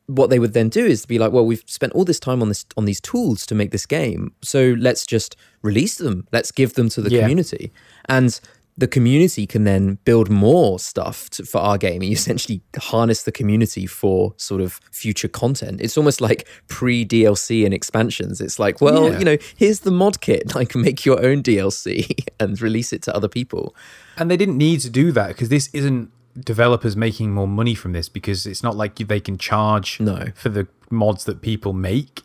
what 0.07 0.29
they 0.29 0.39
would 0.39 0.53
then 0.53 0.69
do 0.69 0.85
is 0.85 1.05
be 1.05 1.19
like 1.19 1.31
well 1.31 1.45
we've 1.45 1.63
spent 1.67 1.93
all 1.93 2.05
this 2.05 2.19
time 2.19 2.41
on 2.41 2.49
this 2.49 2.65
on 2.75 2.85
these 2.85 3.01
tools 3.01 3.45
to 3.45 3.55
make 3.55 3.71
this 3.71 3.85
game. 3.85 4.33
So 4.41 4.75
let's 4.77 5.05
just 5.05 5.35
release 5.61 5.95
them. 5.95 6.27
Let's 6.31 6.51
give 6.51 6.73
them 6.73 6.89
to 6.89 7.01
the 7.01 7.09
Yeah. 7.09 7.21
community. 7.21 7.71
And 8.09 8.39
the 8.79 8.87
community 8.87 9.47
can 9.47 9.63
then 9.63 9.97
build 10.05 10.29
more 10.29 10.77
stuff 10.77 11.29
to, 11.31 11.43
for 11.43 11.57
our 11.59 11.77
game 11.77 12.01
and 12.01 12.05
you 12.05 12.11
essentially 12.23 12.61
harness 12.77 13.23
the 13.23 13.31
community 13.31 13.85
for 13.87 14.33
sort 14.37 14.61
of 14.61 14.79
future 14.91 15.27
content 15.27 15.81
it's 15.81 15.97
almost 15.97 16.21
like 16.21 16.47
pre 16.67 17.03
dlc 17.05 17.65
and 17.65 17.73
expansions 17.73 18.39
it's 18.39 18.59
like 18.59 18.79
well 18.81 19.09
Yeah. 19.11 19.19
you 19.19 19.25
know 19.25 19.37
here's 19.55 19.79
the 19.81 19.91
mod 19.91 20.21
kit 20.21 20.53
like 20.59 20.75
make 20.75 21.05
your 21.05 21.19
own 21.25 21.41
dlc 21.43 21.87
and 22.39 22.61
release 22.61 22.93
it 22.93 23.01
to 23.03 23.15
other 23.15 23.27
people 23.27 23.75
And 24.17 24.29
they 24.31 24.37
didn't 24.37 24.57
need 24.57 24.79
to 24.81 24.89
do 24.89 25.11
that 25.13 25.29
because 25.29 25.49
this 25.49 25.69
isn't 25.73 26.11
developers 26.39 26.95
making 26.95 27.31
more 27.33 27.47
money 27.47 27.73
from 27.73 27.93
this 27.93 28.09
because 28.09 28.45
it's 28.45 28.61
not 28.61 28.75
like 28.75 28.95
they 28.95 29.19
can 29.19 29.37
charge 29.39 29.99
No. 29.99 30.27
for 30.35 30.49
the 30.49 30.67
mods 30.91 31.25
that 31.25 31.41
people 31.41 31.73
make. 31.73 32.21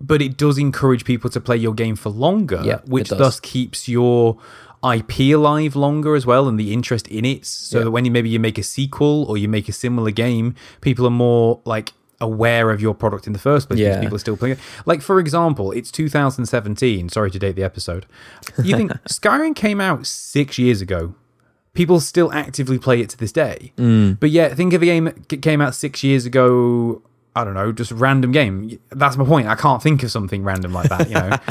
But 0.00 0.22
it 0.22 0.36
does 0.36 0.58
encourage 0.58 1.04
people 1.04 1.28
to 1.30 1.40
play 1.40 1.56
your 1.56 1.74
game 1.74 1.96
for 1.96 2.10
longer, 2.10 2.62
Yeah, 2.64 2.80
which 2.86 3.08
thus 3.08 3.40
keeps 3.40 3.88
your 3.88 4.38
IP 4.84 5.32
alive 5.34 5.74
longer 5.74 6.14
as 6.14 6.24
well 6.24 6.46
and 6.46 6.58
the 6.58 6.72
interest 6.72 7.08
in 7.08 7.24
it. 7.24 7.44
So 7.44 7.78
Yeah. 7.78 7.84
that 7.84 7.90
when 7.90 8.04
you 8.04 8.10
maybe 8.12 8.28
you 8.28 8.38
make 8.38 8.58
a 8.58 8.62
sequel 8.62 9.24
or 9.28 9.36
you 9.36 9.48
make 9.48 9.68
a 9.68 9.72
similar 9.72 10.12
game, 10.12 10.54
people 10.80 11.04
are 11.06 11.10
more 11.10 11.60
like 11.64 11.92
aware 12.20 12.70
of 12.70 12.80
your 12.80 12.94
product 12.94 13.26
in 13.26 13.32
the 13.32 13.38
first 13.40 13.68
place 13.68 13.78
because 13.80 13.96
Yeah. 13.96 14.00
people 14.00 14.14
are 14.16 14.20
still 14.20 14.36
playing 14.36 14.52
it. 14.54 14.58
Like 14.86 15.02
for 15.02 15.18
example, 15.18 15.72
it's 15.72 15.90
2017. 15.90 17.08
Sorry 17.08 17.30
to 17.32 17.38
date 17.38 17.56
the 17.56 17.64
episode. 17.64 18.06
You 18.62 18.76
think 18.76 18.92
Skyrim 19.08 19.56
came 19.56 19.80
out 19.80 20.06
six 20.06 20.58
years 20.58 20.80
ago? 20.80 21.14
People 21.74 21.98
still 22.00 22.32
actively 22.32 22.78
play 22.78 23.00
it 23.00 23.08
to 23.10 23.16
this 23.16 23.30
day. 23.32 23.72
Mm. 23.76 24.18
But 24.20 24.30
yeah, 24.30 24.52
think 24.54 24.72
of 24.74 24.82
a 24.82 24.86
game 24.86 25.04
that 25.28 25.42
came 25.42 25.60
out 25.60 25.74
six 25.74 26.02
years 26.04 26.24
ago. 26.26 27.02
I 27.36 27.44
don't 27.44 27.54
know, 27.54 27.72
just 27.72 27.92
random 27.92 28.32
game. 28.32 28.78
That's 28.90 29.16
my 29.16 29.24
point. 29.24 29.48
I 29.48 29.54
can't 29.54 29.82
think 29.82 30.02
of 30.02 30.10
something 30.10 30.42
random 30.42 30.72
like 30.72 30.88
that. 30.88 31.08
You 31.08 31.14
know. 31.14 31.36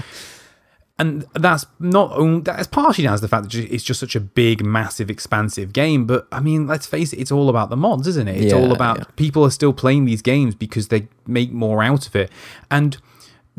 And 0.99 1.25
that's 1.33 1.65
not 1.79 2.11
only 2.13 2.41
that's 2.41 2.65
partially 2.65 3.03
down 3.03 3.15
to 3.15 3.21
the 3.21 3.27
fact 3.27 3.51
that 3.51 3.55
it's 3.55 3.83
just 3.83 3.99
such 3.99 4.15
a 4.15 4.19
big, 4.19 4.65
massive, 4.65 5.11
expansive 5.11 5.71
game. 5.71 6.07
But 6.07 6.27
I 6.31 6.39
mean, 6.39 6.65
let's 6.65 6.87
face 6.87 7.13
it, 7.13 7.19
it's 7.19 7.31
all 7.31 7.49
about 7.49 7.69
the 7.69 7.77
mods, 7.77 8.07
isn't 8.07 8.27
it? 8.27 8.41
It's 8.41 8.53
all 8.53 8.71
about 8.71 8.97
yeah. 8.97 9.03
people 9.15 9.43
are 9.45 9.51
still 9.51 9.73
playing 9.73 10.05
these 10.05 10.23
games 10.23 10.55
because 10.55 10.87
they 10.87 11.07
make 11.27 11.51
more 11.51 11.83
out 11.83 12.07
of 12.07 12.15
it. 12.15 12.31
And 12.71 12.97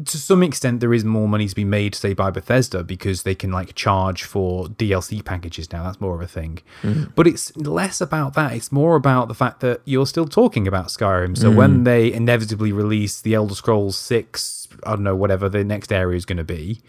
to 0.04 0.16
some 0.16 0.42
extent, 0.42 0.80
there 0.80 0.94
is 0.94 1.04
more 1.04 1.28
money 1.28 1.48
to 1.48 1.54
be 1.54 1.64
made, 1.64 1.94
say, 1.94 2.14
by 2.14 2.30
Bethesda 2.30 2.84
because 2.84 3.24
they 3.24 3.34
can 3.34 3.50
like 3.50 3.74
charge 3.74 4.22
for 4.22 4.66
DLC 4.66 5.24
packages 5.24 5.72
now. 5.72 5.82
That's 5.82 6.00
more 6.00 6.14
of 6.14 6.20
a 6.20 6.28
thing. 6.28 6.60
Mm-hmm. 6.82 7.10
But 7.16 7.26
it's 7.26 7.56
less 7.56 8.00
about 8.00 8.34
that. 8.34 8.52
It's 8.52 8.70
more 8.70 8.94
about 8.94 9.28
the 9.28 9.34
fact 9.34 9.60
that 9.60 9.80
you're 9.84 10.06
still 10.06 10.26
talking 10.26 10.68
about 10.68 10.86
Skyrim. 10.86 11.36
So 11.36 11.50
when 11.50 11.80
mm. 11.80 11.84
they 11.84 12.12
inevitably 12.12 12.72
release 12.72 13.20
the 13.20 13.34
Elder 13.34 13.54
Scrolls 13.54 13.96
6, 13.96 14.68
I 14.84 14.90
don't 14.90 15.02
know, 15.02 15.16
whatever 15.16 15.48
the 15.48 15.64
next 15.64 15.92
area 15.92 16.16
is 16.16 16.24
going 16.24 16.38
to 16.38 16.44
be, 16.44 16.80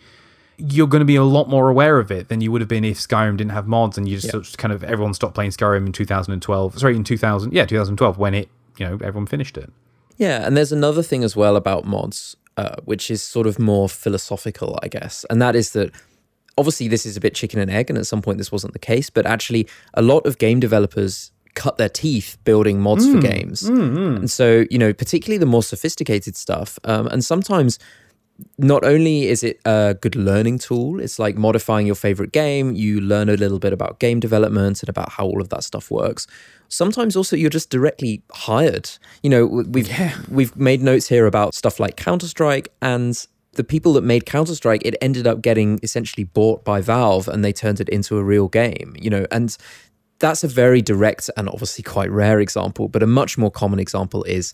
you're 0.58 0.88
going 0.88 1.02
to 1.02 1.06
be 1.06 1.16
a 1.16 1.24
lot 1.24 1.50
more 1.50 1.70
aware 1.70 2.00
of 2.00 2.12
it 2.12 2.28
than 2.28 2.42
you 2.42 2.52
would 2.52 2.62
have 2.62 2.68
been 2.68 2.84
if 2.84 2.98
Skyrim 3.00 3.38
didn't 3.38 3.54
have 3.54 3.66
mods 3.66 3.98
and 3.98 4.08
you 4.08 4.18
just 4.18 4.30
sort 4.30 4.48
of 4.48 4.58
kind 4.58 4.74
of 4.74 4.84
everyone 4.84 5.14
stopped 5.14 5.34
playing 5.34 5.52
Skyrim 5.52 5.86
in 5.88 5.94
2012. 5.94 6.78
Sorry, 6.78 6.96
in 6.96 7.04
2000, 7.04 7.54
yeah, 7.54 7.66
2012 7.66 8.18
when 8.18 8.34
it, 8.36 8.50
you 8.78 8.86
know, 8.86 8.94
everyone 8.96 9.26
finished 9.26 9.58
it. 9.58 9.72
Yeah, 10.20 10.46
and 10.46 10.56
there's 10.58 10.74
another 10.74 11.02
thing 11.02 11.24
as 11.24 11.38
well 11.38 11.56
about 11.56 11.86
mods, 11.86 12.36
uh, 12.60 12.76
which 12.86 13.10
is 13.10 13.22
sort 13.22 13.48
of 13.48 13.58
more 13.58 13.88
philosophical, 13.88 14.78
I 14.84 14.88
guess, 14.88 15.26
and 15.30 15.42
that 15.42 15.56
is 15.56 15.72
that 15.72 15.90
obviously 16.58 16.88
this 16.90 17.06
is 17.06 17.16
a 17.18 17.22
bit 17.22 17.34
chicken 17.34 17.60
and 17.60 17.72
egg, 17.72 17.90
and 17.90 17.98
at 17.98 18.06
some 18.06 18.22
point 18.22 18.38
this 18.38 18.52
wasn't 18.52 18.74
the 18.74 18.80
case, 18.80 19.10
but 19.10 19.26
actually 19.26 19.64
a 19.94 20.02
lot 20.02 20.26
of 20.26 20.38
game 20.38 20.60
developers 20.60 21.32
cut 21.56 21.78
their 21.78 21.90
teeth 21.90 22.38
building 22.44 22.80
mods 22.82 23.06
for 23.10 23.20
games, 23.22 23.64
and 24.18 24.30
so 24.30 24.66
you 24.70 24.78
know 24.78 24.94
particularly 24.94 25.38
the 25.38 25.52
more 25.56 25.64
sophisticated 25.64 26.36
stuff, 26.36 26.78
um, 26.84 27.08
and 27.08 27.24
sometimes 27.24 27.80
not 28.58 28.84
only 28.84 29.28
is 29.28 29.44
it 29.44 29.60
a 29.66 29.96
good 30.00 30.16
learning 30.16 30.60
tool, 30.60 31.00
it's 31.00 31.20
like 31.20 31.36
modifying 31.36 31.86
your 31.86 31.96
favorite 31.96 32.32
game. 32.32 32.74
You 32.74 33.02
learn 33.02 33.30
a 33.30 33.36
little 33.36 33.60
bit 33.60 33.74
about 33.74 34.00
game 34.00 34.20
development 34.20 34.82
and 34.82 34.90
about 34.90 35.12
how 35.12 35.26
all 35.26 35.42
of 35.42 35.50
that 35.50 35.64
stuff 35.64 35.92
works. 35.92 36.28
Sometimes 36.68 37.16
also 37.16 37.36
you're 37.36 37.50
just 37.50 37.70
directly 37.70 38.22
hired. 38.32 38.90
You 39.24 39.30
know, 39.30 39.46
we've 39.46 39.90
we've 40.30 40.56
made 40.56 40.82
notes 40.82 41.08
here 41.08 41.26
about 41.26 41.56
stuff 41.56 41.80
like 41.80 41.96
Counter 41.96 42.28
Strike 42.28 42.70
and 42.82 43.26
the 43.54 43.64
people 43.64 43.94
that 43.94 44.04
made 44.04 44.26
Counter 44.26 44.56
Strike. 44.56 44.84
It 44.86 44.96
ended 45.02 45.26
up 45.26 45.42
getting 45.42 45.80
essentially 45.82 46.24
bought 46.24 46.64
by 46.64 46.82
Valve, 46.82 47.28
and 47.28 47.44
they 47.44 47.54
turned 47.54 47.80
it 47.80 47.90
into 47.90 48.18
a 48.18 48.24
real 48.24 48.48
game. 48.48 48.96
You 49.00 49.10
know, 49.10 49.26
and 49.32 49.58
that's 50.20 50.44
a 50.44 50.48
very 50.48 50.82
direct 50.82 51.30
and 51.38 51.50
obviously 51.50 51.84
quite 51.84 52.12
rare 52.12 52.40
example, 52.40 52.88
but 52.88 53.02
a 53.02 53.08
much 53.08 53.38
more 53.38 53.52
common 53.52 53.80
example 53.80 54.24
is 54.26 54.54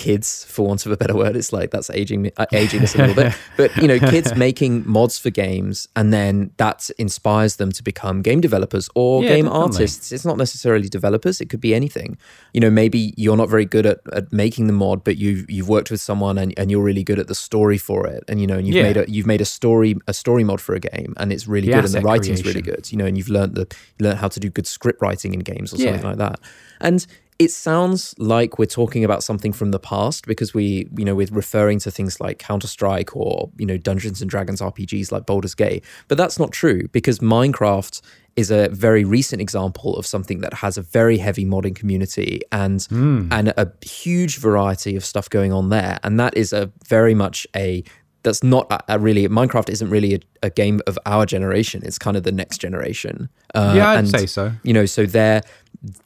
kids, 0.00 0.44
for 0.44 0.66
want 0.66 0.86
of 0.86 0.92
a 0.92 0.96
better 0.96 1.14
word. 1.14 1.36
It's 1.36 1.52
like 1.52 1.70
that's 1.70 1.90
aging 1.90 2.22
me, 2.22 2.30
uh, 2.38 2.46
aging 2.52 2.82
us 2.82 2.94
a 2.94 2.98
little 2.98 3.14
bit, 3.14 3.34
but 3.56 3.70
you 3.82 3.86
know, 3.86 3.98
kids 3.98 4.34
making 4.34 4.82
mods 4.96 5.18
for 5.18 5.30
games, 5.30 5.86
and 5.94 6.12
then 6.12 6.50
that 6.56 6.88
inspires 6.98 7.56
them 7.56 7.70
to 7.72 7.82
become 7.82 8.22
game 8.22 8.40
developers 8.40 8.88
or 8.94 9.22
Yeah, 9.22 9.28
game 9.36 9.44
definitely. 9.44 9.66
artists. 9.76 10.10
It's 10.12 10.24
not 10.24 10.38
necessarily 10.38 10.88
developers; 10.88 11.40
it 11.42 11.50
could 11.50 11.60
be 11.60 11.74
anything. 11.74 12.16
You 12.54 12.60
know, 12.62 12.70
maybe 12.70 13.12
you're 13.16 13.36
not 13.36 13.50
very 13.50 13.66
good 13.66 13.86
at, 13.86 13.98
at 14.12 14.32
making 14.32 14.66
the 14.66 14.72
mod, 14.72 15.04
but 15.04 15.16
you've 15.18 15.50
you've 15.50 15.68
worked 15.68 15.90
with 15.90 16.00
someone 16.00 16.38
and, 16.38 16.54
and 16.58 16.70
you're 16.70 16.82
really 16.90 17.04
good 17.04 17.18
at 17.18 17.28
the 17.28 17.34
story 17.34 17.78
for 17.78 18.06
it, 18.06 18.24
and 18.28 18.40
you 18.40 18.46
know, 18.46 18.56
and 18.58 18.66
you've 18.66 18.76
Yeah. 18.76 18.84
made 18.90 18.96
a 18.96 19.04
you've 19.14 19.26
made 19.34 19.42
a 19.42 19.50
story 19.58 19.94
a 20.08 20.14
story 20.14 20.44
mod 20.44 20.60
for 20.60 20.74
a 20.74 20.80
game, 20.80 21.12
and 21.18 21.32
it's 21.32 21.46
really 21.46 21.68
The 21.68 21.74
good, 21.74 21.84
and 21.84 21.94
the 21.94 22.00
writing's 22.00 22.44
really 22.44 22.62
good. 22.62 22.90
You 22.90 22.98
know, 22.98 23.06
and 23.06 23.16
you've 23.18 23.28
learned 23.28 23.54
the 23.54 23.66
learned 24.00 24.18
how 24.18 24.28
to 24.28 24.40
do 24.40 24.48
good 24.48 24.66
script 24.66 25.02
writing 25.02 25.34
in 25.34 25.40
games 25.40 25.72
or 25.74 25.76
Yeah. 25.76 25.90
something 25.92 26.06
like 26.10 26.18
that. 26.18 26.40
And 26.80 27.06
it 27.40 27.50
sounds 27.50 28.14
like 28.18 28.58
we're 28.58 28.66
talking 28.66 29.02
about 29.02 29.24
something 29.24 29.50
from 29.50 29.70
the 29.70 29.78
past 29.78 30.26
because 30.26 30.52
we, 30.52 30.86
you 30.94 31.06
know, 31.06 31.14
we're 31.14 31.26
referring 31.32 31.78
to 31.78 31.90
things 31.90 32.20
like 32.20 32.38
Counter 32.38 32.66
Strike 32.66 33.16
or, 33.16 33.50
you 33.56 33.64
know, 33.64 33.78
Dungeons 33.78 34.20
and 34.20 34.28
Dragons 34.28 34.60
RPGs 34.60 35.10
like 35.10 35.24
Baldur's 35.24 35.54
Gate. 35.54 35.82
But 36.06 36.18
that's 36.18 36.38
not 36.38 36.52
true 36.52 36.86
because 36.88 37.20
Minecraft 37.20 38.02
is 38.36 38.50
a 38.50 38.68
very 38.68 39.04
recent 39.04 39.40
example 39.40 39.96
of 39.96 40.04
something 40.04 40.42
that 40.42 40.52
has 40.52 40.76
a 40.76 40.82
very 40.82 41.16
heavy 41.16 41.46
modding 41.46 41.74
community 41.74 42.42
and 42.52 42.86
and 43.32 43.48
a 43.56 43.72
huge 43.82 44.36
variety 44.36 44.94
of 44.94 45.02
stuff 45.02 45.30
going 45.30 45.50
on 45.50 45.70
there. 45.70 45.98
And 46.02 46.20
that 46.20 46.36
is 46.36 46.52
a 46.52 46.70
very 46.86 47.14
much 47.14 47.46
a 47.56 47.82
that's 48.22 48.42
not 48.42 48.70
a, 48.70 48.96
a 48.96 48.98
really 48.98 49.26
Minecraft 49.28 49.70
isn't 49.70 49.88
really 49.88 50.14
a, 50.14 50.20
a 50.42 50.50
game 50.50 50.80
of 50.86 50.98
our 51.06 51.24
generation. 51.24 51.82
It's 51.84 51.98
kind 51.98 52.16
of 52.16 52.22
the 52.22 52.32
next 52.32 52.58
generation. 52.58 53.30
Uh, 53.54 53.72
Yeah, 53.76 53.90
I'd 53.90 53.98
and, 54.00 54.08
say 54.10 54.26
so. 54.26 54.52
You 54.62 54.74
know, 54.74 54.86
so 54.86 55.06
they're 55.06 55.42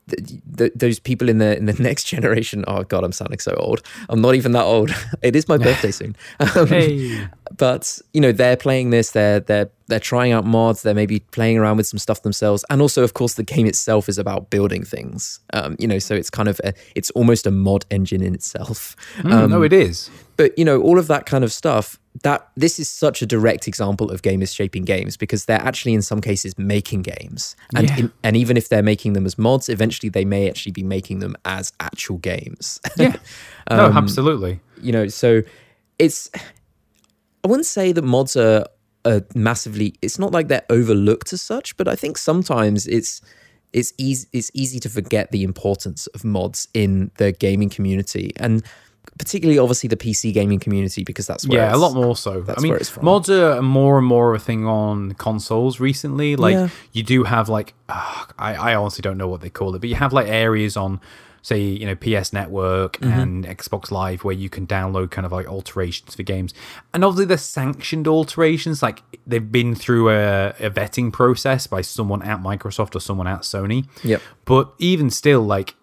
th- 0.08 0.40
th- 0.56 0.72
those 0.74 0.98
people 0.98 1.28
in 1.28 1.38
the 1.38 1.56
in 1.56 1.66
the 1.66 1.72
next 1.82 2.04
generation. 2.04 2.64
Oh 2.68 2.82
God, 2.84 3.04
I'm 3.04 3.12
sounding 3.12 3.38
so 3.40 3.54
old. 3.54 3.82
I'm 4.08 4.20
not 4.20 4.34
even 4.34 4.52
that 4.52 4.64
old. 4.64 4.90
It 5.22 5.34
is 5.36 5.48
my 5.48 5.56
birthday 5.58 5.90
soon. 6.00 6.16
Um, 6.40 6.66
Hey. 6.68 7.26
but 7.56 7.98
you 8.12 8.20
know, 8.20 8.32
they're 8.32 8.56
playing 8.56 8.90
this. 8.90 9.10
They're 9.10 9.40
they're 9.40 9.70
they're 9.86 10.00
trying 10.00 10.32
out 10.32 10.44
mods. 10.46 10.82
They're 10.82 10.94
maybe 10.94 11.20
playing 11.20 11.58
around 11.58 11.76
with 11.76 11.86
some 11.86 11.98
stuff 11.98 12.22
themselves. 12.22 12.64
And 12.70 12.80
also, 12.80 13.02
of 13.02 13.12
course, 13.14 13.34
the 13.34 13.42
game 13.42 13.66
itself 13.66 14.08
is 14.08 14.18
about 14.18 14.48
building 14.50 14.84
things. 14.84 15.40
Um, 15.52 15.76
you 15.78 15.86
know, 15.86 15.98
so 15.98 16.14
it's 16.14 16.30
kind 16.30 16.48
of 16.48 16.60
a, 16.64 16.72
it's 16.94 17.10
almost 17.10 17.46
a 17.46 17.50
mod 17.50 17.84
engine 17.90 18.22
in 18.22 18.34
itself. 18.34 18.96
Mm, 19.18 19.50
no, 19.50 19.62
it 19.62 19.72
is. 19.72 20.10
But 20.36 20.58
you 20.58 20.64
know, 20.64 20.80
all 20.80 20.98
of 20.98 21.06
that 21.08 21.26
kind 21.26 21.44
of 21.44 21.52
stuff. 21.52 21.98
That 22.22 22.48
this 22.56 22.78
is 22.78 22.88
such 22.88 23.22
a 23.22 23.26
direct 23.26 23.66
example 23.66 24.10
of 24.10 24.22
gamers 24.22 24.54
shaping 24.54 24.84
games 24.84 25.16
because 25.16 25.46
they're 25.46 25.60
actually 25.60 25.94
in 25.94 26.02
some 26.02 26.20
cases 26.20 26.56
making 26.56 27.02
games, 27.02 27.56
and 27.74 27.88
Yeah. 27.88 27.96
in, 27.98 28.12
and 28.22 28.36
even 28.36 28.56
if 28.56 28.68
they're 28.68 28.84
making 28.84 29.14
them 29.14 29.26
as 29.26 29.36
mods, 29.36 29.68
eventually 29.68 30.08
they 30.10 30.24
may 30.24 30.48
actually 30.48 30.72
be 30.72 30.84
making 30.84 31.18
them 31.18 31.34
as 31.44 31.72
actual 31.80 32.18
games. 32.18 32.80
Yeah. 32.96 33.16
no, 33.68 33.86
Um, 33.86 33.96
absolutely. 33.96 34.60
you 34.80 34.92
know, 34.92 35.08
so 35.08 35.42
it's 35.98 36.30
I 37.44 37.48
wouldn't 37.48 37.66
say 37.66 37.92
that 37.92 38.02
mods 38.02 38.36
are, 38.36 38.64
are 39.04 39.22
massively. 39.34 39.94
It's 40.00 40.18
not 40.18 40.30
like 40.32 40.48
they're 40.48 40.64
overlooked 40.70 41.32
as 41.32 41.42
such, 41.42 41.76
but 41.76 41.88
I 41.88 41.96
think 41.96 42.16
sometimes 42.16 42.86
it's 42.86 43.20
it's 43.72 43.92
easy 43.98 44.28
it's 44.32 44.52
easy 44.54 44.78
to 44.80 44.88
forget 44.88 45.32
the 45.32 45.42
importance 45.42 46.06
of 46.14 46.24
mods 46.24 46.68
in 46.74 47.10
the 47.18 47.32
gaming 47.32 47.68
community 47.70 48.32
and 48.36 48.62
particularly 49.18 49.58
obviously 49.58 49.88
the 49.88 49.96
PC 49.96 50.32
gaming 50.32 50.58
community 50.58 51.04
because 51.04 51.26
that's 51.26 51.46
where 51.46 51.58
Yeah, 51.60 51.74
a 51.74 51.78
lot 51.78 51.94
more 51.94 52.16
so. 52.16 52.38
I 52.38 52.40
that's 52.40 52.62
mean, 52.62 52.70
where 52.70 52.78
it's 52.78 52.88
from. 52.90 53.04
mods 53.04 53.30
are 53.30 53.62
more 53.62 53.98
and 53.98 54.06
more 54.06 54.34
of 54.34 54.40
a 54.40 54.44
thing 54.44 54.66
on 54.66 55.12
consoles 55.12 55.78
recently. 55.80 56.36
Like, 56.36 56.54
Yeah. 56.54 56.68
you 56.92 57.02
do 57.02 57.24
have 57.24 57.48
like, 57.48 57.74
ah, 57.88 58.26
I, 58.38 58.54
I 58.54 58.74
honestly 58.74 59.02
don't 59.02 59.18
know 59.18 59.28
what 59.28 59.40
they 59.40 59.50
call 59.50 59.74
it, 59.74 59.78
but 59.80 59.88
you 59.88 59.94
have 59.96 60.12
like 60.12 60.26
areas 60.28 60.76
on 60.76 61.00
say 61.42 61.60
you 61.60 61.84
know 61.84 61.94
PS 61.94 62.32
Network 62.32 62.94
Mm-hmm. 63.00 63.20
and 63.20 63.44
Xbox 63.44 63.90
Live, 63.90 64.24
where 64.24 64.34
you 64.34 64.48
can 64.48 64.66
download 64.66 65.10
kind 65.10 65.26
of 65.26 65.32
like 65.32 65.46
alterations 65.46 66.14
for 66.14 66.22
games, 66.22 66.54
and 66.94 67.04
obviously 67.04 67.26
they're 67.26 67.36
sanctioned 67.36 68.08
alterations, 68.08 68.82
like 68.82 69.02
they've 69.26 69.52
been 69.52 69.74
through 69.74 70.08
a, 70.08 70.48
a 70.58 70.70
vetting 70.70 71.12
process 71.12 71.66
by 71.66 71.82
someone 71.82 72.22
at 72.22 72.40
Microsoft 72.40 72.96
or 72.96 73.00
someone 73.00 73.26
at 73.26 73.40
Sony. 73.40 73.86
Yep. 74.02 74.22
But 74.46 74.72
even 74.78 75.10
still, 75.10 75.42
like 75.42 75.74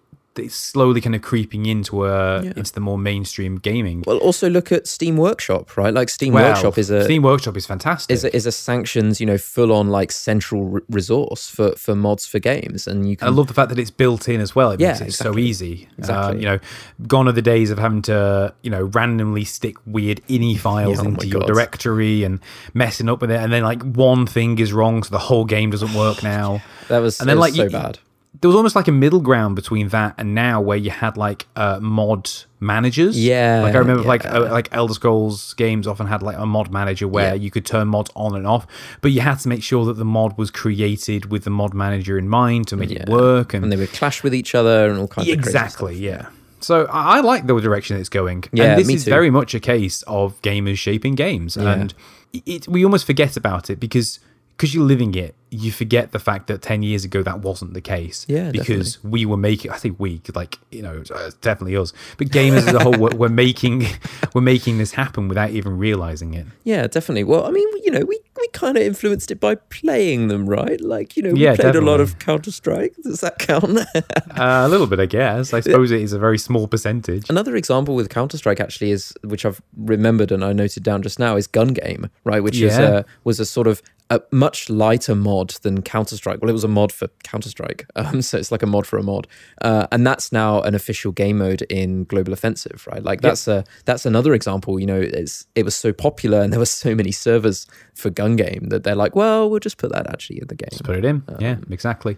it's 0.42 0.56
slowly 0.56 1.02
kind 1.02 1.16
of 1.16 1.22
creeping 1.22 1.66
into 1.66 2.06
a 2.06 2.44
Yeah. 2.44 2.54
into 2.56 2.72
the 2.74 2.80
more 2.80 2.98
mainstream 2.98 3.58
gaming. 3.58 4.04
Well, 4.06 4.18
also 4.18 4.50
look 4.50 4.72
at 4.72 4.88
Steam 4.88 5.18
Workshop, 5.18 5.78
right? 5.78 5.94
Like 5.94 6.10
Steam 6.10 6.34
Well, 6.34 6.50
Workshop 6.50 6.78
is 6.78 6.90
a 6.90 7.04
Steam 7.04 7.24
Workshop 7.24 7.56
is 7.58 7.66
fantastic. 7.66 8.14
is 8.14 8.24
a, 8.24 8.36
is 8.36 8.46
a 8.46 8.52
sanctions, 8.52 9.20
you 9.20 9.26
know, 9.26 9.38
full 9.38 9.72
on 9.72 9.90
like 9.90 10.12
central 10.12 10.64
re- 10.66 10.82
resource 10.90 11.48
for 11.50 11.72
for 11.76 11.96
mods 11.96 12.26
for 12.26 12.40
games, 12.40 12.88
and 12.88 13.10
you 13.10 13.16
can. 13.18 13.28
I 13.28 13.32
love 13.32 13.48
the 13.48 13.54
fact 13.54 13.70
that 13.70 13.80
it's 13.80 13.92
built 13.92 14.28
in 14.30 14.42
as 14.42 14.56
well. 14.56 14.72
It 14.72 14.80
makes 14.80 15.00
Yeah, 15.00 15.08
it 15.08 15.14
so 15.14 15.38
easy. 15.38 15.88
Exactly. 15.98 16.38
Uh, 16.38 16.40
you 16.40 16.46
know, 16.46 16.60
gone 17.08 17.28
are 17.28 17.32
the 17.32 17.42
days 17.42 17.72
of 17.72 17.78
having 17.78 18.02
to, 18.04 18.54
you 18.62 18.70
know, 18.72 18.84
randomly 18.84 19.46
stick 19.46 19.76
weird 19.86 20.22
ini 20.28 20.58
files 20.66 20.98
Yeah, 20.98 21.04
oh 21.06 21.08
into 21.10 21.28
your 21.28 21.40
God. 21.42 21.48
directory 21.48 22.24
and 22.24 22.40
messing 22.74 23.10
up 23.10 23.22
with 23.22 23.32
it, 23.32 23.40
and 23.40 23.52
then 23.54 23.64
like 23.64 23.82
one 23.84 24.26
thing 24.26 24.60
is 24.60 24.74
wrong, 24.74 25.04
so 25.04 25.10
the 25.12 25.20
whole 25.20 25.46
game 25.46 25.70
doesn't 25.72 25.94
work 25.94 26.24
now. 26.38 26.62
that 26.88 27.00
was, 27.00 27.20
and 27.20 27.30
then, 27.30 27.38
was 27.38 27.42
like, 27.52 27.54
so 27.56 27.64
you- 27.64 27.70
bad. 27.70 28.00
There 28.40 28.48
was 28.48 28.56
almost 28.56 28.76
like 28.78 28.88
a 28.88 28.94
middle 28.94 29.20
ground 29.20 29.56
between 29.58 29.90
that 29.90 30.16
and 30.18 30.34
now, 30.34 30.62
where 30.62 30.78
you 30.78 30.90
had 30.90 31.18
like 31.18 31.48
uh, 31.56 31.80
mod 31.82 32.30
managers. 32.62 33.22
Yeah, 33.22 33.62
like 33.62 33.76
I 33.76 33.80
remember, 33.80 34.04
like 34.04 34.26
uh, 34.26 34.48
like 34.50 34.70
Elder 34.72 34.94
Scrolls 34.94 35.54
games 35.56 35.86
often 35.86 36.08
had 36.08 36.24
like 36.24 36.38
a 36.38 36.46
mod 36.46 36.72
manager 36.72 37.08
where 37.10 37.30
Yeah. 37.36 37.42
you 37.42 37.52
could 37.52 37.66
turn 37.66 37.90
mods 37.90 38.10
on 38.16 38.34
and 38.36 38.48
off, 38.48 38.66
but 39.02 39.12
you 39.12 39.20
had 39.22 39.36
to 39.40 39.50
make 39.50 39.62
sure 39.62 39.84
that 39.86 39.98
the 39.98 40.06
mod 40.06 40.38
was 40.38 40.50
created 40.50 41.30
with 41.30 41.44
the 41.44 41.50
mod 41.50 41.74
manager 41.74 42.18
in 42.18 42.30
mind 42.30 42.68
to 42.70 42.78
make 42.78 42.90
it 42.92 43.10
work. 43.10 43.54
And 43.54 43.64
And 43.66 43.72
they 43.72 43.78
would 43.78 43.92
clash 43.92 44.24
with 44.24 44.34
each 44.34 44.56
other 44.56 44.90
and 44.90 44.98
all 44.98 45.08
kinds 45.10 45.28
of 45.28 45.34
crazy 45.36 45.50
exactly 45.50 45.96
yeah 45.98 46.28
so 46.62 46.86
i 46.92 47.18
I 47.18 47.22
like 47.22 47.48
the 47.48 47.60
direction 47.60 47.98
it's 47.98 48.08
going 48.10 48.44
Yeah, 48.54 48.64
and 48.72 48.80
this 48.80 48.88
is 48.90 49.04
too. 49.06 49.10
very 49.10 49.30
much 49.32 49.54
a 49.56 49.60
case 49.60 50.04
of 50.04 50.40
gamers 50.42 50.78
shaping 50.78 51.16
games 51.16 51.58
Yeah. 51.58 51.74
and 51.74 51.94
it, 52.34 52.68
we 52.68 52.86
almost 52.86 53.06
forget 53.06 53.36
about 53.36 53.70
it 53.70 53.80
because 53.80 54.20
because 54.62 54.76
you're 54.76 54.84
living 54.86 55.16
it 55.16 55.34
you 55.50 55.72
forget 55.72 56.12
the 56.12 56.20
fact 56.20 56.46
that 56.48 56.62
10 56.62 56.84
years 56.84 57.04
ago 57.04 57.24
that 57.24 57.40
wasn't 57.40 57.74
the 57.74 57.82
case 57.82 58.26
Yeah, 58.30 58.52
because 58.52 59.04
we 59.04 59.26
were 59.26 59.38
making 59.38 59.72
i 59.72 59.76
think 59.78 60.00
we 60.00 60.22
like 60.36 60.60
you 60.70 60.84
know 60.84 61.04
uh, 61.14 61.32
definitely 61.42 61.76
us 61.76 61.94
but 62.18 62.28
gamers 62.28 62.68
as 62.68 62.74
a 62.74 62.80
whole 62.80 62.94
we're, 62.94 63.10
we're 63.16 63.28
making 63.30 63.88
we're 64.36 64.42
making 64.42 64.78
this 64.78 64.92
happen 64.92 65.28
without 65.28 65.50
even 65.50 65.78
realizing 65.80 66.36
it 66.36 66.46
Yeah, 66.64 66.86
definitely. 66.86 67.24
Well, 67.24 67.46
I 67.46 67.52
mean, 67.52 67.68
you 67.84 67.92
know, 67.92 68.02
we, 68.02 68.20
we 68.40 68.48
kind 68.54 68.78
of 68.78 68.84
influenced 68.84 69.32
it 69.32 69.40
by 69.40 69.56
playing 69.56 70.28
them, 70.28 70.48
right? 70.48 70.80
Like, 70.80 71.18
you 71.18 71.24
know, 71.24 71.32
we 71.34 71.40
Yeah, 71.40 71.56
played 71.56 71.76
a 71.76 71.82
lot 71.82 72.00
of 72.00 72.20
Counter 72.20 72.52
Strike. 72.52 72.94
Does 73.04 73.22
that 73.22 73.40
count? 73.40 73.64
uh, 73.96 73.96
a 74.38 74.70
little 74.70 74.88
bit 74.88 75.00
i 75.00 75.06
guess 75.06 75.54
i 75.54 75.60
suppose 75.60 75.92
it 75.92 76.02
is 76.02 76.14
a 76.14 76.20
very 76.20 76.38
small 76.38 76.68
percentage 76.68 77.30
Another 77.30 77.56
example 77.56 77.96
with 77.96 78.10
Counter 78.10 78.38
Strike 78.38 78.60
actually 78.60 78.92
is, 78.92 79.14
which 79.24 79.46
I've 79.46 79.62
remembered 79.76 80.32
and 80.32 80.44
I 80.44 80.54
noted 80.54 80.84
down 80.84 81.02
just 81.02 81.18
now, 81.20 81.36
is 81.36 81.48
Gun 81.48 81.70
Game, 81.70 82.10
right? 82.24 82.42
Which 82.44 82.60
is 82.60 82.78
a, 82.78 83.06
was 83.24 83.40
a 83.40 83.46
sort 83.46 83.68
of 83.68 83.82
a 84.12 84.22
much 84.32 84.70
lighter 84.70 85.16
mod 85.16 85.52
than 85.62 85.82
Counter 85.82 86.16
Strike. 86.16 86.42
Well, 86.42 86.50
it 86.50 86.54
was 86.54 86.64
a 86.64 86.68
mod 86.68 86.92
for 86.92 87.08
Counter 87.24 87.50
Strike, 87.50 87.88
um, 87.96 88.22
so 88.22 88.38
it's 88.38 88.52
like 88.52 88.62
a 88.62 88.68
mod 88.68 88.86
for 88.86 89.00
a 89.00 89.04
mod, 89.04 89.26
uh, 89.62 89.88
and 89.92 90.06
that's 90.06 90.32
now 90.32 90.62
an 90.62 90.76
official 90.76 91.12
game 91.12 91.38
mode 91.40 91.64
in 91.64 92.04
Global 92.04 92.34
Offensive, 92.34 92.86
right? 92.92 93.02
Like 93.04 93.22
that's 93.22 93.48
a 93.48 93.64
that's 93.86 94.06
another 94.06 94.34
example. 94.34 94.80
You 94.80 94.86
know, 94.86 95.00
it's 95.02 95.48
it 95.56 95.64
was 95.66 95.76
so 95.76 95.94
popular 95.94 96.42
and 96.42 96.52
there 96.52 96.60
were 96.60 96.66
so 96.66 96.94
many 96.94 97.12
servers 97.12 97.66
for 97.96 98.10
Gun 98.10 98.36
Game 98.36 98.68
that 98.70 98.84
they're 98.84 98.96
like, 98.96 99.16
well, 99.16 99.50
we'll 99.50 99.60
just 99.60 99.78
put 99.78 99.92
that 99.94 100.08
actually 100.08 100.40
in 100.42 100.48
the 100.48 100.56
game. 100.56 100.70
Just 100.72 100.84
put 100.84 100.98
it 100.98 101.06
in. 101.06 101.24
yeah, 101.40 101.54
Um, 101.54 101.66
exactly. 101.72 102.18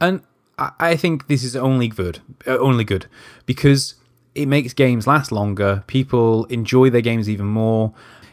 And 0.00 0.22
I, 0.58 0.70
I 0.78 0.96
think 0.96 1.26
this 1.26 1.42
is 1.42 1.56
only 1.56 1.88
good, 1.88 2.20
uh, 2.46 2.56
only 2.58 2.84
good 2.84 3.06
because 3.46 3.96
it 4.34 4.46
makes 4.46 4.72
games 4.72 5.06
last 5.06 5.32
longer. 5.32 5.82
People 5.88 6.44
enjoy 6.46 6.88
their 6.88 7.00
games 7.02 7.28
even 7.28 7.46
more. 7.46 7.92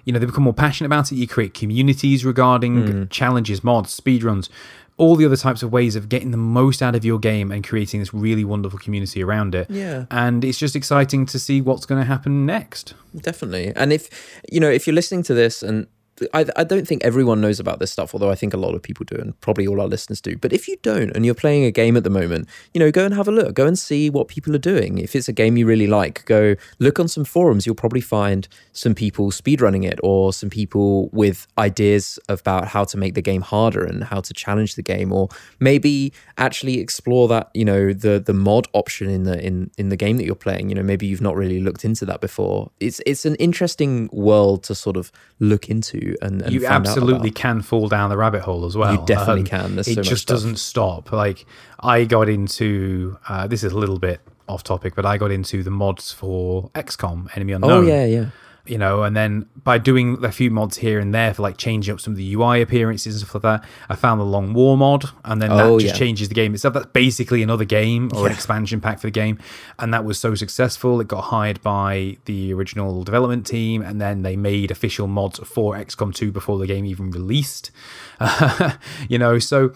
You 0.10 0.14
know, 0.14 0.20
they 0.20 0.26
become 0.26 0.44
more 0.44 0.54
passionate 0.56 0.88
about 0.88 1.12
it. 1.12 1.16
You 1.18 1.28
create 1.28 1.54
communities 1.54 2.26
regarding 2.26 2.74
Hmm. 2.88 3.04
challenges, 3.10 3.64
mods, 3.64 3.96
speedruns, 4.00 4.50
all 4.98 5.16
the 5.16 5.24
other 5.26 5.38
types 5.38 5.62
of 5.62 5.72
ways 5.72 5.96
of 5.96 6.10
getting 6.10 6.32
the 6.32 6.38
most 6.38 6.82
out 6.82 6.96
of 6.96 7.06
your 7.06 7.20
game 7.20 7.52
and 7.52 7.64
creating 7.64 8.00
this 8.00 8.12
really 8.12 8.44
wonderful 8.44 8.80
community 8.80 9.24
around 9.24 9.54
it. 9.54 9.70
Yeah. 9.70 10.06
And 10.10 10.44
it's 10.44 10.58
just 10.58 10.76
exciting 10.76 11.28
to 11.28 11.38
see 11.38 11.62
what's 11.62 11.86
going 11.86 12.02
to 12.02 12.06
happen 12.08 12.46
next. 12.48 12.96
Definitely. 13.16 13.72
And 13.76 13.94
if 13.94 14.10
you 14.52 14.60
know, 14.60 14.70
if 14.72 14.88
you're 14.88 14.96
listening 14.96 15.22
to 15.24 15.34
this 15.36 15.62
and 15.62 15.86
I, 16.34 16.46
I 16.56 16.64
don't 16.64 16.88
think 16.88 17.04
everyone 17.04 17.42
knows 17.42 17.60
about 17.60 17.80
this 17.80 17.92
stuff, 17.92 18.14
although 18.14 18.30
I 18.30 18.36
think 18.36 18.54
a 18.54 18.58
lot 18.58 18.76
of 18.76 18.82
people 18.82 19.06
do, 19.06 19.16
and 19.16 19.40
probably 19.42 19.68
all 19.68 19.82
our 19.82 19.88
listeners 19.88 20.22
do. 20.22 20.38
But 20.38 20.54
if 20.54 20.68
you 20.68 20.78
don't, 20.82 21.12
and 21.16 21.26
you're 21.26 21.36
playing 21.36 21.66
a 21.66 21.72
game 21.72 21.98
at 21.98 22.04
the 22.04 22.10
moment, 22.10 22.48
you 22.74 22.80
know, 22.80 22.92
go 22.92 23.06
and 23.06 23.14
have 23.14 23.28
a 23.28 23.32
look. 23.32 23.54
Go 23.56 23.66
and 23.66 23.78
see 23.78 24.10
what 24.10 24.28
people 24.28 24.56
are 24.56 24.60
doing. 24.60 24.98
If 24.98 25.16
it's 25.16 25.28
a 25.28 25.34
game 25.34 25.58
you 25.58 25.66
really 25.66 25.88
like, 25.88 26.26
go 26.26 26.56
look 26.80 27.00
on 27.00 27.08
some 27.08 27.26
forums. 27.26 27.66
You'll 27.66 27.76
probably 27.76 28.02
find 28.02 28.48
some 28.74 28.96
people 28.96 29.32
speedrunning 29.32 29.86
it, 29.86 30.00
or 30.04 30.34
some 30.34 30.50
people 30.50 31.10
with 31.10 31.48
ideas 31.58 32.20
about 32.30 32.68
how 32.68 32.84
to 32.86 32.98
make 32.98 33.14
the 33.14 33.22
game 33.22 33.42
harder 33.42 33.84
and 33.84 34.04
how 34.04 34.22
to 34.22 34.34
challenge 34.34 34.76
the 34.76 34.84
game, 34.84 35.12
or 35.12 35.30
maybe 35.60 36.14
actually 36.38 36.80
explore 36.80 37.28
that. 37.28 37.50
You 37.54 37.66
know, 37.66 37.94
the 37.94 38.20
the 38.20 38.34
mod 38.34 38.68
option 38.74 39.10
in 39.10 39.24
the 39.24 39.44
in 39.46 39.72
in 39.78 39.90
the 39.90 39.98
game 39.98 40.18
that 40.18 40.26
you're 40.26 40.36
playing. 40.36 40.70
You 40.70 40.76
know, 40.76 40.84
maybe 40.84 41.06
you've 41.06 41.22
not 41.22 41.36
really 41.36 41.60
looked 41.60 41.86
into 41.86 42.06
that 42.06 42.22
before. 42.22 42.72
It's 42.80 43.02
it's 43.06 43.26
an 43.26 43.36
interesting 43.36 44.10
world 44.12 44.64
to 44.64 44.76
sort 44.76 44.98
of 44.98 45.12
look 45.40 45.70
into 45.70 46.09
and, 46.22 46.42
and 46.42 46.52
you 46.54 46.66
absolutely 46.66 47.32
can 47.32 47.62
fall 47.62 47.88
down 47.88 48.10
the 48.10 48.18
rabbit 48.18 48.42
hole 48.42 48.66
as 48.66 48.76
well. 48.78 48.90
Um, 48.90 49.00
You 49.00 49.06
definitely 49.06 49.44
can. 49.44 49.76
There's 49.76 49.88
it 49.88 49.96
so 49.96 50.02
just 50.02 50.28
doesn't 50.28 50.58
stop. 50.58 51.12
Like 51.12 51.46
I 51.80 52.06
got 52.06 52.30
into 52.30 53.18
uh, 53.28 53.48
this 53.48 53.64
is 53.64 53.72
a 53.72 53.78
little 53.78 54.00
bit 54.00 54.22
off 54.48 54.64
topic, 54.64 54.96
but 54.96 55.06
I 55.06 55.18
got 55.18 55.32
into 55.32 55.64
the 55.64 55.72
mods 55.72 56.12
for 56.12 56.70
XCOM 56.76 57.36
Enemy 57.36 57.54
Unknown. 57.54 57.72
Oh 57.72 57.82
yeah, 57.82 58.06
yeah. 58.06 58.26
You 58.70 58.78
know, 58.78 59.02
and 59.04 59.18
then 59.18 59.48
by 59.64 59.80
doing 59.80 60.24
a 60.24 60.32
few 60.32 60.52
mods 60.52 60.78
here 60.78 61.00
and 61.00 61.14
there 61.14 61.34
for 61.34 61.42
like 61.42 61.58
changing 61.58 61.92
up 61.94 62.00
some 62.00 62.14
of 62.14 62.18
the 62.18 62.34
UI 62.36 62.62
appearances 62.62 63.16
and 63.16 63.22
stuff 63.28 63.34
like 63.34 63.62
that, 63.62 63.70
I 63.90 63.96
found 63.96 64.20
the 64.22 64.26
Long 64.26 64.54
War 64.54 64.78
mod, 64.78 65.06
and 65.26 65.42
then 65.42 65.50
that 65.50 65.66
Oh, 65.66 65.80
just 65.80 65.96
yeah. 65.96 66.00
changes 66.00 66.30
the 66.30 66.36
game 66.36 66.54
itself. 66.54 66.76
That's 66.76 66.86
basically 66.88 67.42
another 67.42 67.66
game 67.66 68.12
or 68.16 68.28
an 68.28 68.32
expansion 68.34 68.80
pack 68.80 69.00
for 69.00 69.08
the 69.08 69.12
game, 69.12 69.40
and 69.80 69.92
that 69.94 70.06
was 70.06 70.20
so 70.20 70.36
successful. 70.36 71.02
It 71.02 71.08
got 71.08 71.22
hired 71.26 71.62
by 71.64 72.18
the 72.26 72.54
original 72.54 73.04
development 73.04 73.48
team, 73.48 73.82
and 73.82 74.00
then 74.00 74.22
they 74.22 74.36
made 74.36 74.70
official 74.70 75.08
mods 75.08 75.40
for 75.40 75.74
XCOM 75.76 76.14
2 76.14 76.32
before 76.32 76.60
the 76.60 76.68
game 76.68 76.86
even 76.86 77.10
released. 77.10 77.72
you 79.10 79.18
know, 79.18 79.40
so 79.40 79.74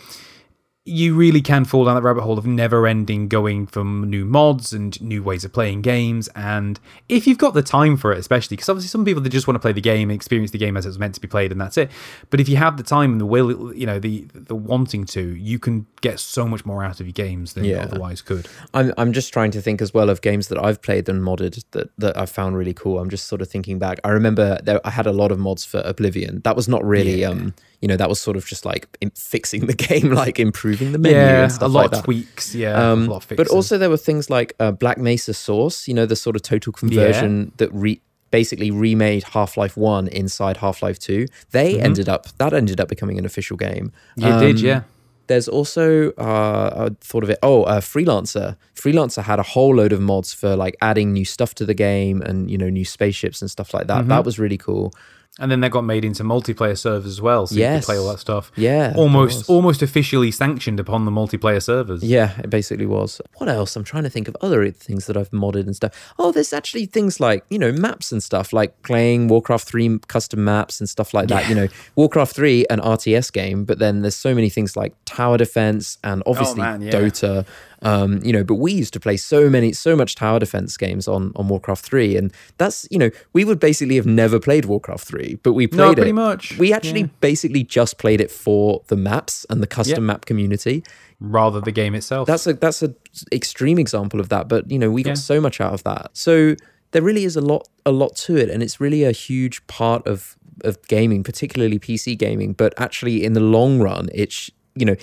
you 0.85 1.15
really 1.15 1.41
can 1.41 1.63
fall 1.63 1.85
down 1.85 1.95
that 1.95 2.01
rabbit 2.01 2.23
hole 2.23 2.37
of 2.37 2.45
never 2.45 2.85
ending 2.85 3.29
going 3.29 3.65
from 3.65 4.09
new 4.09 4.25
mods 4.25 4.73
and 4.73 5.01
new 5.01 5.23
ways 5.23 5.45
of 5.45 5.53
playing 5.53 5.81
games. 5.81 6.27
And 6.35 6.77
if 7.07 7.25
you've 7.25 7.37
got 7.37 7.53
the 7.53 7.61
time 7.61 7.95
for 7.95 8.11
it, 8.11 8.17
especially 8.17 8.57
because 8.57 8.67
obviously 8.67 8.89
some 8.89 9.05
people 9.05 9.21
they 9.21 9.29
just 9.29 9.47
want 9.47 9.55
to 9.55 9.59
play 9.61 9.71
the 9.71 9.79
game 9.79 10.09
and 10.09 10.15
experience 10.15 10.51
the 10.51 10.57
game 10.57 10.75
as 10.75 10.85
it's 10.85 10.97
meant 10.97 11.15
to 11.15 11.21
be 11.21 11.27
played, 11.29 11.53
and 11.53 11.61
that's 11.61 11.77
it. 11.77 11.89
But 12.29 12.41
if 12.41 12.49
you 12.49 12.57
have 12.57 12.75
the 12.75 12.83
time 12.83 13.13
and 13.13 13.21
the 13.21 13.25
will, 13.25 13.73
you 13.73 13.85
know, 13.85 13.97
the 13.97 14.27
the 14.33 14.55
wanting 14.55 15.05
to, 15.05 15.21
you 15.21 15.57
can 15.57 15.85
get 16.01 16.19
so 16.19 16.45
much 16.49 16.65
more 16.65 16.83
out 16.83 16.99
of 16.99 17.05
your 17.07 17.13
games 17.13 17.53
than 17.53 17.63
you 17.63 17.75
Yeah. 17.75 17.83
otherwise 17.83 18.21
could. 18.21 18.49
I'm 18.73 18.91
I'm 18.97 19.13
just 19.13 19.31
trying 19.31 19.51
to 19.51 19.61
think 19.61 19.81
as 19.81 19.93
well 19.93 20.09
of 20.09 20.19
games 20.19 20.49
that 20.49 20.61
I've 20.61 20.81
played 20.81 21.07
and 21.07 21.21
modded 21.21 21.63
that 21.71 21.91
that 21.97 22.17
I 22.17 22.25
found 22.25 22.57
really 22.57 22.73
cool. 22.73 22.99
I'm 22.99 23.09
just 23.09 23.27
sort 23.27 23.41
of 23.41 23.47
thinking 23.47 23.79
back. 23.79 24.01
I 24.03 24.09
remember 24.09 24.59
there 24.61 24.81
I 24.85 24.89
had 24.89 25.07
a 25.07 25.13
lot 25.13 25.31
of 25.31 25.39
mods 25.39 25.63
for 25.63 25.81
Oblivion. 25.85 26.41
That 26.43 26.57
was 26.57 26.67
not 26.67 26.83
really 26.83 27.21
Yeah. 27.21 27.29
um 27.29 27.53
you 27.79 27.87
know 27.87 27.97
that 27.97 28.07
was 28.07 28.19
sort 28.19 28.37
of 28.37 28.45
just 28.45 28.65
like 28.65 28.87
fixing 29.15 29.65
the 29.65 29.73
game, 29.87 30.11
like 30.11 30.39
improving 30.39 30.72
the 30.77 30.97
menu 30.97 31.17
Yeah, 31.17 31.43
and 31.43 31.61
a 31.61 31.67
lot 31.67 31.71
like 31.73 31.85
of 31.85 31.91
that. 31.91 32.03
tweaks. 32.05 32.55
Yeah, 32.55 32.91
Um, 32.91 33.07
a 33.07 33.11
lot 33.11 33.31
of 33.31 33.37
but 33.37 33.47
also 33.47 33.77
there 33.77 33.89
were 33.89 33.97
things 33.97 34.29
like 34.29 34.53
uh, 34.59 34.71
Black 34.71 34.97
Mesa 34.97 35.33
Source, 35.33 35.87
you 35.87 35.93
know, 35.93 36.05
the 36.05 36.15
sort 36.15 36.35
of 36.35 36.41
total 36.41 36.73
conversion 36.73 37.51
that 37.57 37.69
re- 37.73 38.01
basically 38.31 38.71
remade 38.71 39.23
Half 39.23 39.57
Life 39.57 39.77
One 39.77 40.07
inside 40.07 40.57
Half 40.57 40.81
Life 40.81 40.97
Two. 40.99 41.27
They 41.51 41.79
ended 41.79 42.09
up 42.09 42.27
that 42.37 42.53
ended 42.53 42.79
up 42.81 42.87
becoming 42.89 43.17
an 43.19 43.25
official 43.25 43.57
game. 43.57 43.91
you 44.15 44.25
Mm-hmm. 44.27 44.39
did, 44.39 44.57
Um, 44.57 44.65
yeah. 44.65 44.81
There's 45.27 45.47
also 45.47 46.11
uh, 46.17 46.89
I 46.89 46.95
thought 46.99 47.23
of 47.23 47.29
it. 47.29 47.39
Oh, 47.41 47.63
uh, 47.63 47.79
Freelancer. 47.79 48.57
Freelancer 48.75 49.23
had 49.23 49.39
a 49.39 49.43
whole 49.43 49.73
load 49.75 49.93
of 49.93 50.01
mods 50.01 50.33
for 50.33 50.57
like 50.57 50.75
adding 50.81 51.13
new 51.13 51.23
stuff 51.23 51.55
to 51.55 51.65
the 51.65 51.73
game 51.73 52.21
and 52.21 52.51
you 52.51 52.57
know 52.57 52.69
new 52.69 52.83
spaceships 52.83 53.41
and 53.41 53.49
stuff 53.49 53.73
like 53.73 53.87
that. 53.87 53.99
Mm-hmm. 54.01 54.09
That 54.09 54.25
was 54.25 54.37
really 54.37 54.57
cool. 54.57 54.93
And 55.39 55.49
then 55.51 55.61
they 55.61 55.69
got 55.69 55.83
made 55.83 56.05
into 56.05 56.23
multiplayer 56.23 56.77
servers 56.77 57.07
as 57.07 57.19
well, 57.19 57.47
so 57.47 57.55
you 57.55 57.61
Yes. 57.61 57.81
could 57.81 57.85
play 57.93 57.97
all 57.97 58.11
that 58.11 58.19
stuff. 58.19 58.51
Yeah, 58.55 58.93
almost 58.95 59.49
almost 59.49 59.81
officially 59.81 60.29
sanctioned 60.29 60.79
upon 60.79 61.05
the 61.05 61.11
multiplayer 61.11 61.59
servers. 61.59 62.03
Yeah, 62.03 62.39
it 62.39 62.51
basically 62.51 62.85
was. 62.85 63.19
What 63.37 63.49
else? 63.49 63.75
I'm 63.75 63.83
trying 63.83 64.03
to 64.03 64.11
think 64.11 64.27
of 64.27 64.37
other 64.41 64.69
things 64.69 65.07
that 65.07 65.17
I've 65.17 65.31
modded 65.31 65.65
and 65.65 65.75
stuff. 65.75 66.13
Oh, 66.19 66.31
there's 66.31 66.53
actually 66.53 66.85
things 66.85 67.19
like, 67.19 67.43
you 67.49 67.57
know, 67.57 67.71
maps 67.71 68.11
and 68.11 68.21
stuff, 68.21 68.53
like 68.53 68.79
playing 68.83 69.27
Warcraft 69.27 69.67
3 69.67 69.97
custom 70.07 70.43
maps 70.43 70.79
and 70.79 70.87
stuff 70.87 71.15
like 71.15 71.29
that. 71.29 71.49
You 71.49 71.55
know, 71.55 71.67
Warcraft 71.95 72.35
3, 72.35 72.67
an 72.69 72.79
RTS 72.79 73.33
game, 73.33 73.65
but 73.65 73.79
then 73.79 74.01
there's 74.01 74.15
so 74.15 74.35
many 74.35 74.49
things 74.51 74.77
like 74.77 74.93
tower 75.05 75.39
defense 75.39 75.97
and 76.03 76.21
obviously 76.27 76.61
oh, 76.61 76.65
man, 76.65 76.81
yeah. 76.83 76.91
Dota. 76.91 77.45
Um, 77.83 78.19
you 78.23 78.31
know, 78.33 78.43
but 78.43 78.55
we 78.55 78.71
used 78.71 78.93
to 78.93 78.99
play 78.99 79.17
so 79.17 79.49
many, 79.49 79.73
so 79.73 79.95
much 79.95 80.15
tower 80.15 80.39
defense 80.39 80.77
games 80.77 81.07
on 81.07 81.31
on 81.35 81.47
Warcraft 81.47 81.83
three, 81.85 82.15
and 82.17 82.31
that's 82.57 82.87
you 82.89 82.97
know, 82.97 83.09
we 83.33 83.43
would 83.45 83.59
basically 83.59 83.95
have 83.97 84.05
never 84.05 84.39
played 84.39 84.65
Warcraft 84.65 85.05
three, 85.05 85.35
but 85.43 85.53
we 85.53 85.67
played 85.67 85.77
No, 85.77 85.91
it 85.91 85.95
pretty 85.97 86.11
much. 86.13 86.57
We 86.57 86.71
actually 86.73 87.01
Yeah. 87.01 87.07
basically 87.19 87.63
just 87.63 87.97
played 87.97 88.21
it 88.21 88.31
for 88.31 88.81
the 88.87 88.95
maps 88.95 89.45
and 89.49 89.61
the 89.61 89.67
custom 89.67 90.05
map 90.05 90.25
community. 90.25 90.83
Rather 91.19 91.61
the 91.61 91.71
game 91.71 91.95
itself. 91.95 92.27
That's 92.27 92.47
a 92.47 92.53
that's 92.53 92.83
a 92.83 92.93
extreme 93.31 93.79
example 93.79 94.19
of 94.19 94.29
that, 94.29 94.47
but 94.47 94.69
you 94.71 94.79
know, 94.79 94.89
we 94.91 95.03
got 95.03 95.11
Yeah. 95.11 95.15
so 95.15 95.39
much 95.41 95.59
out 95.61 95.73
of 95.73 95.83
that. 95.83 96.09
So 96.13 96.55
there 96.91 97.01
really 97.01 97.23
is 97.25 97.35
a 97.35 97.41
lot 97.41 97.67
a 97.85 97.91
lot 97.91 98.15
to 98.27 98.35
it, 98.37 98.49
and 98.49 98.61
it's 98.63 98.79
really 98.79 99.03
a 99.03 99.11
huge 99.11 99.65
part 99.67 100.05
of 100.07 100.35
of 100.63 100.77
gaming, 100.87 101.23
particularly 101.23 101.79
PC 101.79 102.15
gaming. 102.15 102.53
But 102.53 102.73
actually, 102.77 103.23
in 103.23 103.33
the 103.33 103.39
long 103.39 103.79
run, 103.79 104.09
it's 104.13 104.49
you 104.75 104.85
know. 104.85 104.95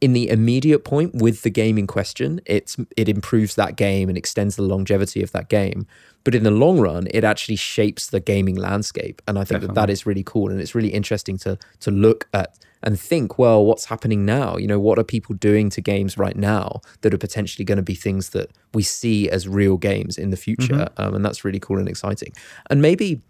In 0.00 0.12
the 0.12 0.28
immediate 0.28 0.84
point 0.84 1.14
with 1.14 1.42
the 1.42 1.50
game 1.50 1.78
in 1.78 1.86
question, 1.86 2.40
it's 2.44 2.76
it 2.96 3.08
improves 3.08 3.54
that 3.54 3.76
game 3.76 4.08
and 4.08 4.18
extends 4.18 4.56
the 4.56 4.62
longevity 4.62 5.22
of 5.22 5.32
that 5.32 5.48
game. 5.48 5.86
But 6.24 6.34
in 6.34 6.42
the 6.42 6.50
long 6.50 6.80
run, 6.80 7.06
it 7.12 7.24
actually 7.24 7.56
shapes 7.56 8.08
the 8.08 8.20
gaming 8.20 8.56
landscape, 8.56 9.22
and 9.26 9.38
I 9.38 9.44
think 9.44 9.62
that 9.62 9.74
that 9.74 9.90
is 9.90 10.04
really 10.04 10.24
cool 10.24 10.50
and 10.50 10.60
it's 10.60 10.74
really 10.74 10.90
interesting 10.90 11.38
to 11.38 11.58
to 11.80 11.90
look 11.90 12.28
at 12.32 12.58
and 12.82 13.00
think, 13.00 13.38
well, 13.38 13.64
what's 13.64 13.86
happening 13.86 14.24
now? 14.24 14.56
You 14.56 14.66
know, 14.66 14.78
what 14.78 14.98
are 14.98 15.04
people 15.04 15.34
doing 15.34 15.70
to 15.70 15.80
games 15.80 16.16
right 16.18 16.36
now 16.36 16.80
that 17.00 17.12
are 17.12 17.18
potentially 17.18 17.64
going 17.64 17.76
to 17.76 17.82
be 17.82 17.94
things 17.94 18.30
that 18.30 18.50
we 18.74 18.82
see 18.82 19.28
as 19.30 19.48
real 19.48 19.76
games 19.76 20.18
in 20.18 20.30
the 20.30 20.36
future? 20.36 20.88
Um, 20.96 21.14
and 21.14 21.24
that's 21.24 21.44
really 21.44 21.58
cool 21.58 21.78
and 21.78 21.88
exciting. 21.88 22.32
And 22.70 22.82
maybe 22.82 23.22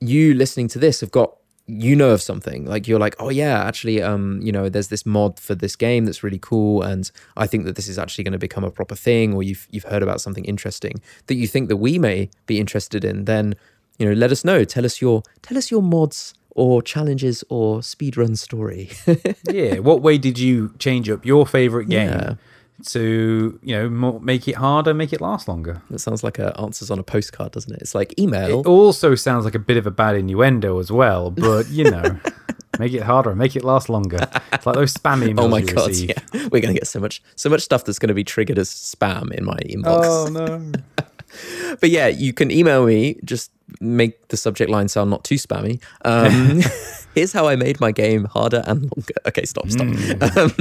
you 0.00 0.34
listening 0.34 0.68
to 0.68 0.78
this 0.78 1.00
have 1.00 1.10
got 1.10 1.36
you 1.66 1.96
know 1.96 2.10
of 2.10 2.20
something 2.20 2.66
like 2.66 2.86
you're 2.86 2.98
like 2.98 3.16
oh 3.18 3.30
yeah 3.30 3.64
actually 3.64 4.02
um 4.02 4.38
you 4.42 4.52
know 4.52 4.68
there's 4.68 4.88
this 4.88 5.06
mod 5.06 5.40
for 5.40 5.54
this 5.54 5.76
game 5.76 6.04
that's 6.04 6.22
really 6.22 6.38
cool 6.38 6.82
and 6.82 7.10
i 7.38 7.46
think 7.46 7.64
that 7.64 7.74
this 7.74 7.88
is 7.88 7.98
actually 7.98 8.22
going 8.22 8.32
to 8.32 8.38
become 8.38 8.64
a 8.64 8.70
proper 8.70 8.94
thing 8.94 9.32
or 9.32 9.42
you've 9.42 9.66
you've 9.70 9.84
heard 9.84 10.02
about 10.02 10.20
something 10.20 10.44
interesting 10.44 11.00
that 11.26 11.36
you 11.36 11.46
think 11.46 11.68
that 11.70 11.78
we 11.78 11.98
may 11.98 12.28
be 12.44 12.60
interested 12.60 13.02
in 13.02 13.24
then 13.24 13.54
you 13.98 14.06
know 14.06 14.12
let 14.12 14.30
us 14.30 14.44
know 14.44 14.62
tell 14.62 14.84
us 14.84 15.00
your 15.00 15.22
tell 15.40 15.56
us 15.56 15.70
your 15.70 15.80
mods 15.82 16.34
or 16.50 16.82
challenges 16.82 17.42
or 17.48 17.80
speedrun 17.80 18.36
story 18.38 18.90
yeah. 19.50 19.78
What 19.78 20.02
way 20.02 20.18
did 20.18 20.38
you 20.38 20.72
change 20.78 21.10
up 21.10 21.24
your 21.24 21.46
favorite 21.46 21.88
game 21.88 22.10
Yeah. 22.10 22.34
To 22.86 23.58
you 23.62 23.76
know 23.76 23.88
mo- 23.88 24.18
make 24.18 24.48
it 24.48 24.56
harder, 24.56 24.92
make 24.94 25.12
it 25.12 25.20
last 25.20 25.48
longer? 25.48 25.80
that 25.90 25.98
sounds 26.00 26.22
like 26.24 26.38
a 26.38 26.58
answers 26.60 26.90
on 26.90 26.98
a 26.98 27.02
postcard 27.02 27.52
doesn't 27.52 27.72
it 27.72 27.80
it's 27.82 27.94
like 27.94 28.18
email 28.18 28.60
It 28.60 28.66
also 28.66 29.14
sounds 29.14 29.44
like 29.44 29.54
a 29.54 29.58
bit 29.60 29.76
of 29.76 29.86
a 29.86 29.90
bad 29.90 30.16
innuendo 30.16 30.78
as 30.78 30.90
well, 30.90 31.30
but 31.30 31.68
you 31.68 31.84
know, 31.90 32.18
make 32.78 32.92
it 32.92 33.02
harder, 33.02 33.34
make 33.34 33.54
it 33.56 33.64
last 33.64 33.88
longer. 33.88 34.28
It's 34.52 34.66
like 34.66 34.74
those 34.74 34.92
spam 34.94 35.22
emails 35.26 35.38
oh 35.44 35.48
my 35.48 35.60
god 35.62 35.88
receive. 35.88 36.10
yeah 36.10 36.48
we're 36.50 36.60
gonna 36.60 36.74
get 36.74 36.86
so 36.86 37.00
much 37.00 37.22
so 37.36 37.48
much 37.48 37.62
stuff 37.62 37.84
that's 37.84 37.98
gonna 37.98 38.14
be 38.14 38.24
triggered 38.24 38.58
as 38.58 38.68
spam 38.70 39.32
in 39.32 39.44
my 39.44 39.56
inbox 39.58 40.04
Oh 40.04 40.26
no! 40.30 40.72
but 41.80 41.90
yeah, 41.90 42.08
you 42.08 42.32
can 42.32 42.50
email 42.50 42.84
me. 42.86 43.18
Just 43.24 43.50
make 43.80 44.28
the 44.28 44.36
subject 44.36 44.70
line 44.70 44.88
sound 44.88 45.10
not 45.10 45.24
too 45.24 45.36
spammy. 45.36 45.80
Um, 46.04 46.60
here's 47.14 47.32
how 47.32 47.46
I 47.46 47.56
made 47.56 47.80
my 47.80 47.92
game 47.92 48.24
harder 48.24 48.62
and 48.66 48.82
longer. 48.82 49.14
Okay, 49.26 49.44
stop, 49.44 49.68
stop. 49.70 49.86
Um, 50.36 50.52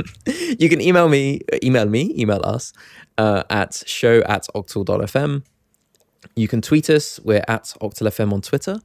you 0.60 0.70
can 0.70 0.82
email 0.82 1.10
me, 1.10 1.41
email 1.64 1.86
me, 1.88 2.14
email 2.18 2.41
us 2.43 2.74
uh, 3.18 3.43
at 3.49 3.84
show 3.86 4.22
at 4.22 4.47
octal.fm. 4.56 5.43
You 6.36 6.47
can 6.47 6.62
tweet 6.62 6.89
us. 6.89 7.20
We're 7.24 7.43
at 7.47 7.74
octalfm 7.82 8.32
on 8.34 8.41
Twitter. 8.41 8.80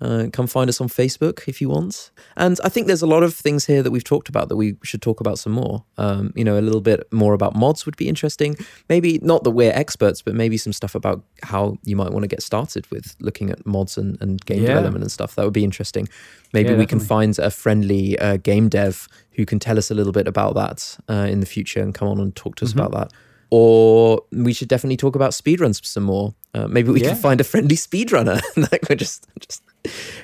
Uh, 0.00 0.28
come 0.32 0.46
find 0.46 0.68
us 0.70 0.80
on 0.80 0.88
Facebook 0.88 1.46
if 1.46 1.60
you 1.60 1.68
want. 1.68 2.10
And 2.36 2.58
I 2.64 2.68
think 2.70 2.86
there's 2.86 3.02
a 3.02 3.06
lot 3.06 3.22
of 3.22 3.34
things 3.34 3.66
here 3.66 3.82
that 3.82 3.90
we've 3.90 4.04
talked 4.04 4.28
about 4.30 4.48
that 4.48 4.56
we 4.56 4.76
should 4.82 5.02
talk 5.02 5.20
about 5.20 5.38
some 5.38 5.52
more. 5.52 5.84
Um, 5.98 6.32
you 6.34 6.42
know, 6.44 6.58
a 6.58 6.62
little 6.62 6.80
bit 6.80 7.00
more 7.12 7.34
about 7.34 7.54
mods 7.54 7.84
would 7.84 7.96
be 7.96 8.08
interesting. 8.08 8.56
Maybe 8.88 9.18
not 9.22 9.44
that 9.44 9.50
we're 9.50 9.72
experts, 9.72 10.22
but 10.22 10.34
maybe 10.34 10.56
some 10.56 10.72
stuff 10.72 10.94
about 10.94 11.22
how 11.42 11.76
you 11.84 11.96
might 11.96 12.12
want 12.12 12.22
to 12.22 12.28
get 12.28 12.42
started 12.42 12.90
with 12.90 13.14
looking 13.20 13.50
at 13.50 13.66
mods 13.66 13.98
and, 13.98 14.16
and 14.22 14.44
game 14.46 14.60
Yeah. 14.62 14.68
development 14.68 15.02
and 15.04 15.12
stuff. 15.12 15.34
That 15.34 15.44
would 15.44 15.52
be 15.54 15.64
interesting. 15.64 16.08
Maybe 16.54 16.70
Yeah, 16.70 16.76
we 16.78 16.86
can 16.86 17.00
find 17.00 17.38
a 17.38 17.50
friendly 17.50 18.18
uh, 18.18 18.38
game 18.38 18.68
dev 18.70 19.06
who 19.32 19.44
can 19.44 19.58
tell 19.58 19.76
us 19.78 19.90
a 19.90 19.94
little 19.94 20.12
bit 20.12 20.26
about 20.26 20.54
that 20.54 20.98
uh, 21.08 21.26
in 21.30 21.40
the 21.40 21.46
future 21.46 21.80
and 21.82 21.94
come 21.94 22.08
on 22.08 22.18
and 22.20 22.34
talk 22.34 22.56
to 22.56 22.64
Mm-hmm. 22.64 22.80
us 22.80 22.86
about 22.86 22.92
that. 22.98 23.12
Or 23.50 24.22
we 24.30 24.52
should 24.52 24.68
definitely 24.68 24.96
talk 24.96 25.16
about 25.16 25.32
speedruns 25.32 25.84
some 25.84 26.04
more. 26.04 26.34
Uh, 26.54 26.68
maybe 26.68 26.90
we 26.92 27.00
Yeah. 27.00 27.10
can 27.10 27.16
find 27.16 27.40
a 27.40 27.44
friendly 27.44 27.76
speedrunner. 27.76 28.40
like 28.72 28.88
we're 28.88 28.94
just 28.96 29.26
just 29.40 29.62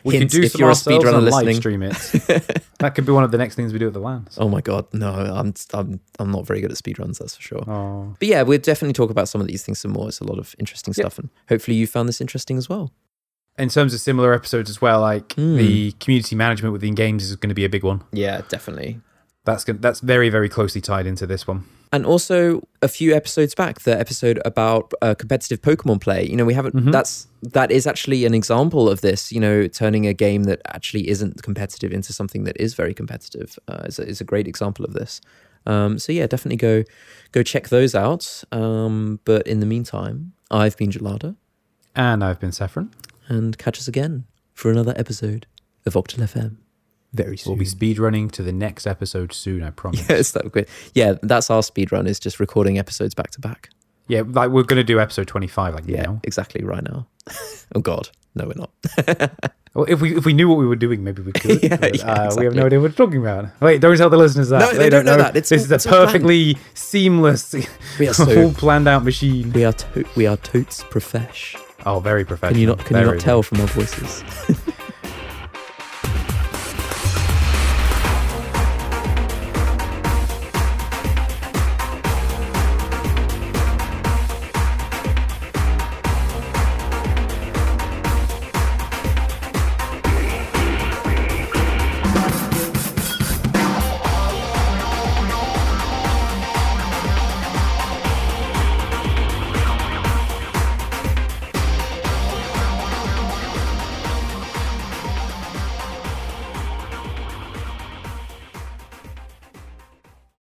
We 0.05 0.17
hints 0.17 0.33
could 0.35 0.41
do 0.43 0.47
if 0.47 0.55
you're 0.59 0.71
a 0.71 0.75
speedrunner 0.75 1.15
and 1.17 1.25
live 1.25 1.35
listening. 1.47 1.57
stream 1.57 1.83
it. 1.83 1.93
that 2.79 2.95
could 2.95 3.05
be 3.07 3.13
one 3.13 3.25
of 3.25 3.31
the 3.33 3.39
next 3.39 3.55
things 3.57 3.73
we 3.73 3.79
do 3.81 3.89
at 3.89 3.95
the 3.95 4.01
LANs. 4.01 4.37
Oh 4.39 4.49
my 4.49 4.61
god, 4.61 4.87
no, 4.93 5.11
I'm 5.13 5.55
I'm 5.75 5.99
I'm 6.21 6.31
not 6.31 6.47
very 6.47 6.61
good 6.61 6.71
at 6.71 6.79
speedruns, 6.79 7.19
that's 7.19 7.35
for 7.37 7.43
sure. 7.43 7.65
Oh. 7.69 8.15
But 8.19 8.29
yeah, 8.29 8.43
we'll 8.43 8.59
definitely 8.59 8.93
talk 8.93 9.11
about 9.11 9.29
some 9.29 9.41
of 9.41 9.47
these 9.49 9.65
things 9.65 9.81
some 9.81 9.93
more. 9.93 10.09
It's 10.09 10.21
a 10.21 10.25
lot 10.25 10.39
of 10.39 10.55
interesting 10.59 10.95
stuff, 10.95 11.19
and 11.19 11.29
hopefully 11.49 11.77
you 11.77 11.87
found 11.89 12.09
this 12.09 12.21
interesting 12.21 12.59
as 12.59 12.69
well. 12.69 12.93
In 13.59 13.71
terms 13.71 13.95
of 13.95 14.01
similar 14.01 14.35
episodes 14.35 14.69
as 14.71 14.81
well, 14.81 15.01
like 15.01 15.33
Hmm. 15.35 15.57
the 15.57 15.93
community 15.99 16.37
management 16.37 16.73
within 16.73 16.95
games 16.95 17.25
is 17.25 17.35
going 17.37 17.49
to 17.49 17.55
be 17.55 17.65
a 17.65 17.71
big 17.71 17.83
one. 17.83 18.03
Yeah, 18.13 18.43
definitely. 18.49 19.01
That's 19.45 19.65
good. 19.65 19.81
That's 19.83 20.01
very 20.01 20.29
very 20.29 20.49
closely 20.49 20.81
tied 20.81 21.07
into 21.07 21.27
this 21.27 21.47
one. 21.49 21.65
And 21.97 22.05
also 22.05 22.61
a 22.83 22.89
few 22.89 23.15
episodes 23.15 23.55
back, 23.55 23.81
the 23.81 23.99
episode 23.99 24.39
about 24.45 24.93
uh, 25.01 25.15
competitive 25.15 25.63
Pokemon 25.63 26.03
play. 26.03 26.29
You 26.29 26.37
know, 26.37 26.45
we 26.45 26.53
haven't. 26.53 26.91
That's 26.93 27.27
that 27.41 27.71
is 27.71 27.87
actually 27.87 28.27
an 28.27 28.35
example 28.35 28.87
of 28.91 29.01
this. 29.01 29.33
You 29.33 29.41
know, 29.41 29.67
turning 29.67 30.07
a 30.07 30.13
game 30.13 30.43
that 30.45 30.61
actually 30.67 31.09
isn't 31.09 31.43
competitive 31.43 31.93
into 31.93 32.13
something 32.13 32.45
that 32.45 32.61
is 32.61 32.75
very 32.75 32.93
competitive 32.93 33.59
uh, 33.67 33.85
is, 33.87 33.99
a, 33.99 34.07
is 34.07 34.21
a 34.21 34.25
great 34.25 34.47
example 34.47 34.85
of 34.85 34.93
this. 34.93 35.23
Um, 35.65 35.99
so 35.99 36.13
yeah, 36.13 36.27
definitely 36.27 36.59
go 36.59 36.85
go 37.33 37.43
check 37.43 37.71
those 37.71 37.95
out. 37.95 38.45
Um, 38.53 39.21
but 39.25 39.47
in 39.47 39.61
the 39.61 39.67
meantime, 39.67 40.33
I've 40.51 40.77
been 40.77 40.91
Gelada, 40.91 41.35
And 41.95 42.23
I've 42.23 42.39
been 42.39 42.53
Saffron. 42.53 42.91
and 43.27 43.57
catch 43.57 43.79
us 43.79 43.89
again 43.89 44.25
for 44.53 44.71
another 44.71 44.93
episode 44.99 45.47
of 45.87 45.95
Octal 45.95 46.19
FM 46.19 46.57
very 47.17 47.37
soon. 47.37 47.53
We'll 47.53 47.59
be 47.59 47.65
speed 47.65 47.99
running 47.99 48.29
to 48.31 48.43
the 48.43 48.53
next 48.53 48.87
episode 48.87 49.33
soon. 49.33 49.63
I 49.63 49.71
promise. 49.71 50.07
Yes, 50.09 50.33
that 50.33 50.51
good. 50.53 50.69
Yeah, 50.95 51.15
that's 51.23 51.51
our 51.51 51.63
speed 51.63 51.91
run. 51.93 52.07
Is 52.07 52.21
just 52.21 52.39
recording 52.41 52.79
episodes 52.79 53.15
back 53.15 53.31
to 53.33 53.41
back. 53.41 53.71
Yeah, 54.09 54.23
like 54.25 54.51
we're 54.51 54.63
going 54.63 54.77
to 54.79 54.85
do 54.85 55.01
episode 55.01 55.27
twenty 55.27 55.49
five. 55.49 55.75
Like 55.75 55.85
Yeah, 55.87 56.03
now. 56.03 56.21
exactly 56.23 56.63
right 56.65 56.85
now. 56.85 57.07
oh 57.75 57.81
God, 57.81 58.09
no, 58.35 58.47
we're 58.47 58.55
not. 58.55 59.33
Well, 59.77 59.85
if 59.91 60.01
we 60.01 60.17
if 60.17 60.25
we 60.25 60.33
knew 60.33 60.49
what 60.49 60.57
we 60.57 60.67
were 60.67 60.75
doing, 60.75 61.05
maybe 61.05 61.21
we 61.21 61.33
could. 61.33 61.63
Yeah, 61.63 61.77
but, 61.77 61.95
yeah, 61.99 62.11
uh, 62.11 62.35
We 62.35 62.47
have 62.47 62.55
no 62.55 62.65
idea 62.65 62.81
what 62.81 62.93
we're 62.93 62.97
talking 62.97 63.21
about. 63.21 63.51
Wait, 63.61 63.79
don't 63.83 63.95
tell 63.99 64.09
the 64.09 64.17
listeners 64.17 64.49
that. 64.49 64.61
No, 64.73 64.79
they 64.79 64.89
don't 64.89 65.05
know 65.05 65.19
that. 65.19 65.37
It's 65.37 65.51
this 65.51 65.69
all- 65.71 65.75
is 65.77 65.85
a 65.85 65.89
perfectly 65.91 66.57
seamless, 66.73 67.55
We 67.99 68.09
are 68.09 68.15
so- 68.15 68.45
all 68.45 68.53
planned 68.55 68.89
out 68.89 69.05
machine. 69.05 69.53
we 69.53 69.67
are 69.67 69.75
to- 69.75 70.07
we 70.17 70.27
are 70.27 70.39
totes 70.39 70.83
profesh. 70.85 71.57
Oh, 71.85 72.01
very 72.01 72.25
professional. 72.25 72.55
Can 72.55 72.61
you 72.63 72.67
not 72.69 72.79
can 72.87 72.97
you 72.97 73.05
not 73.13 73.21
tell 73.21 73.43
from 73.43 73.61
our 73.61 73.67
voices? 73.67 74.25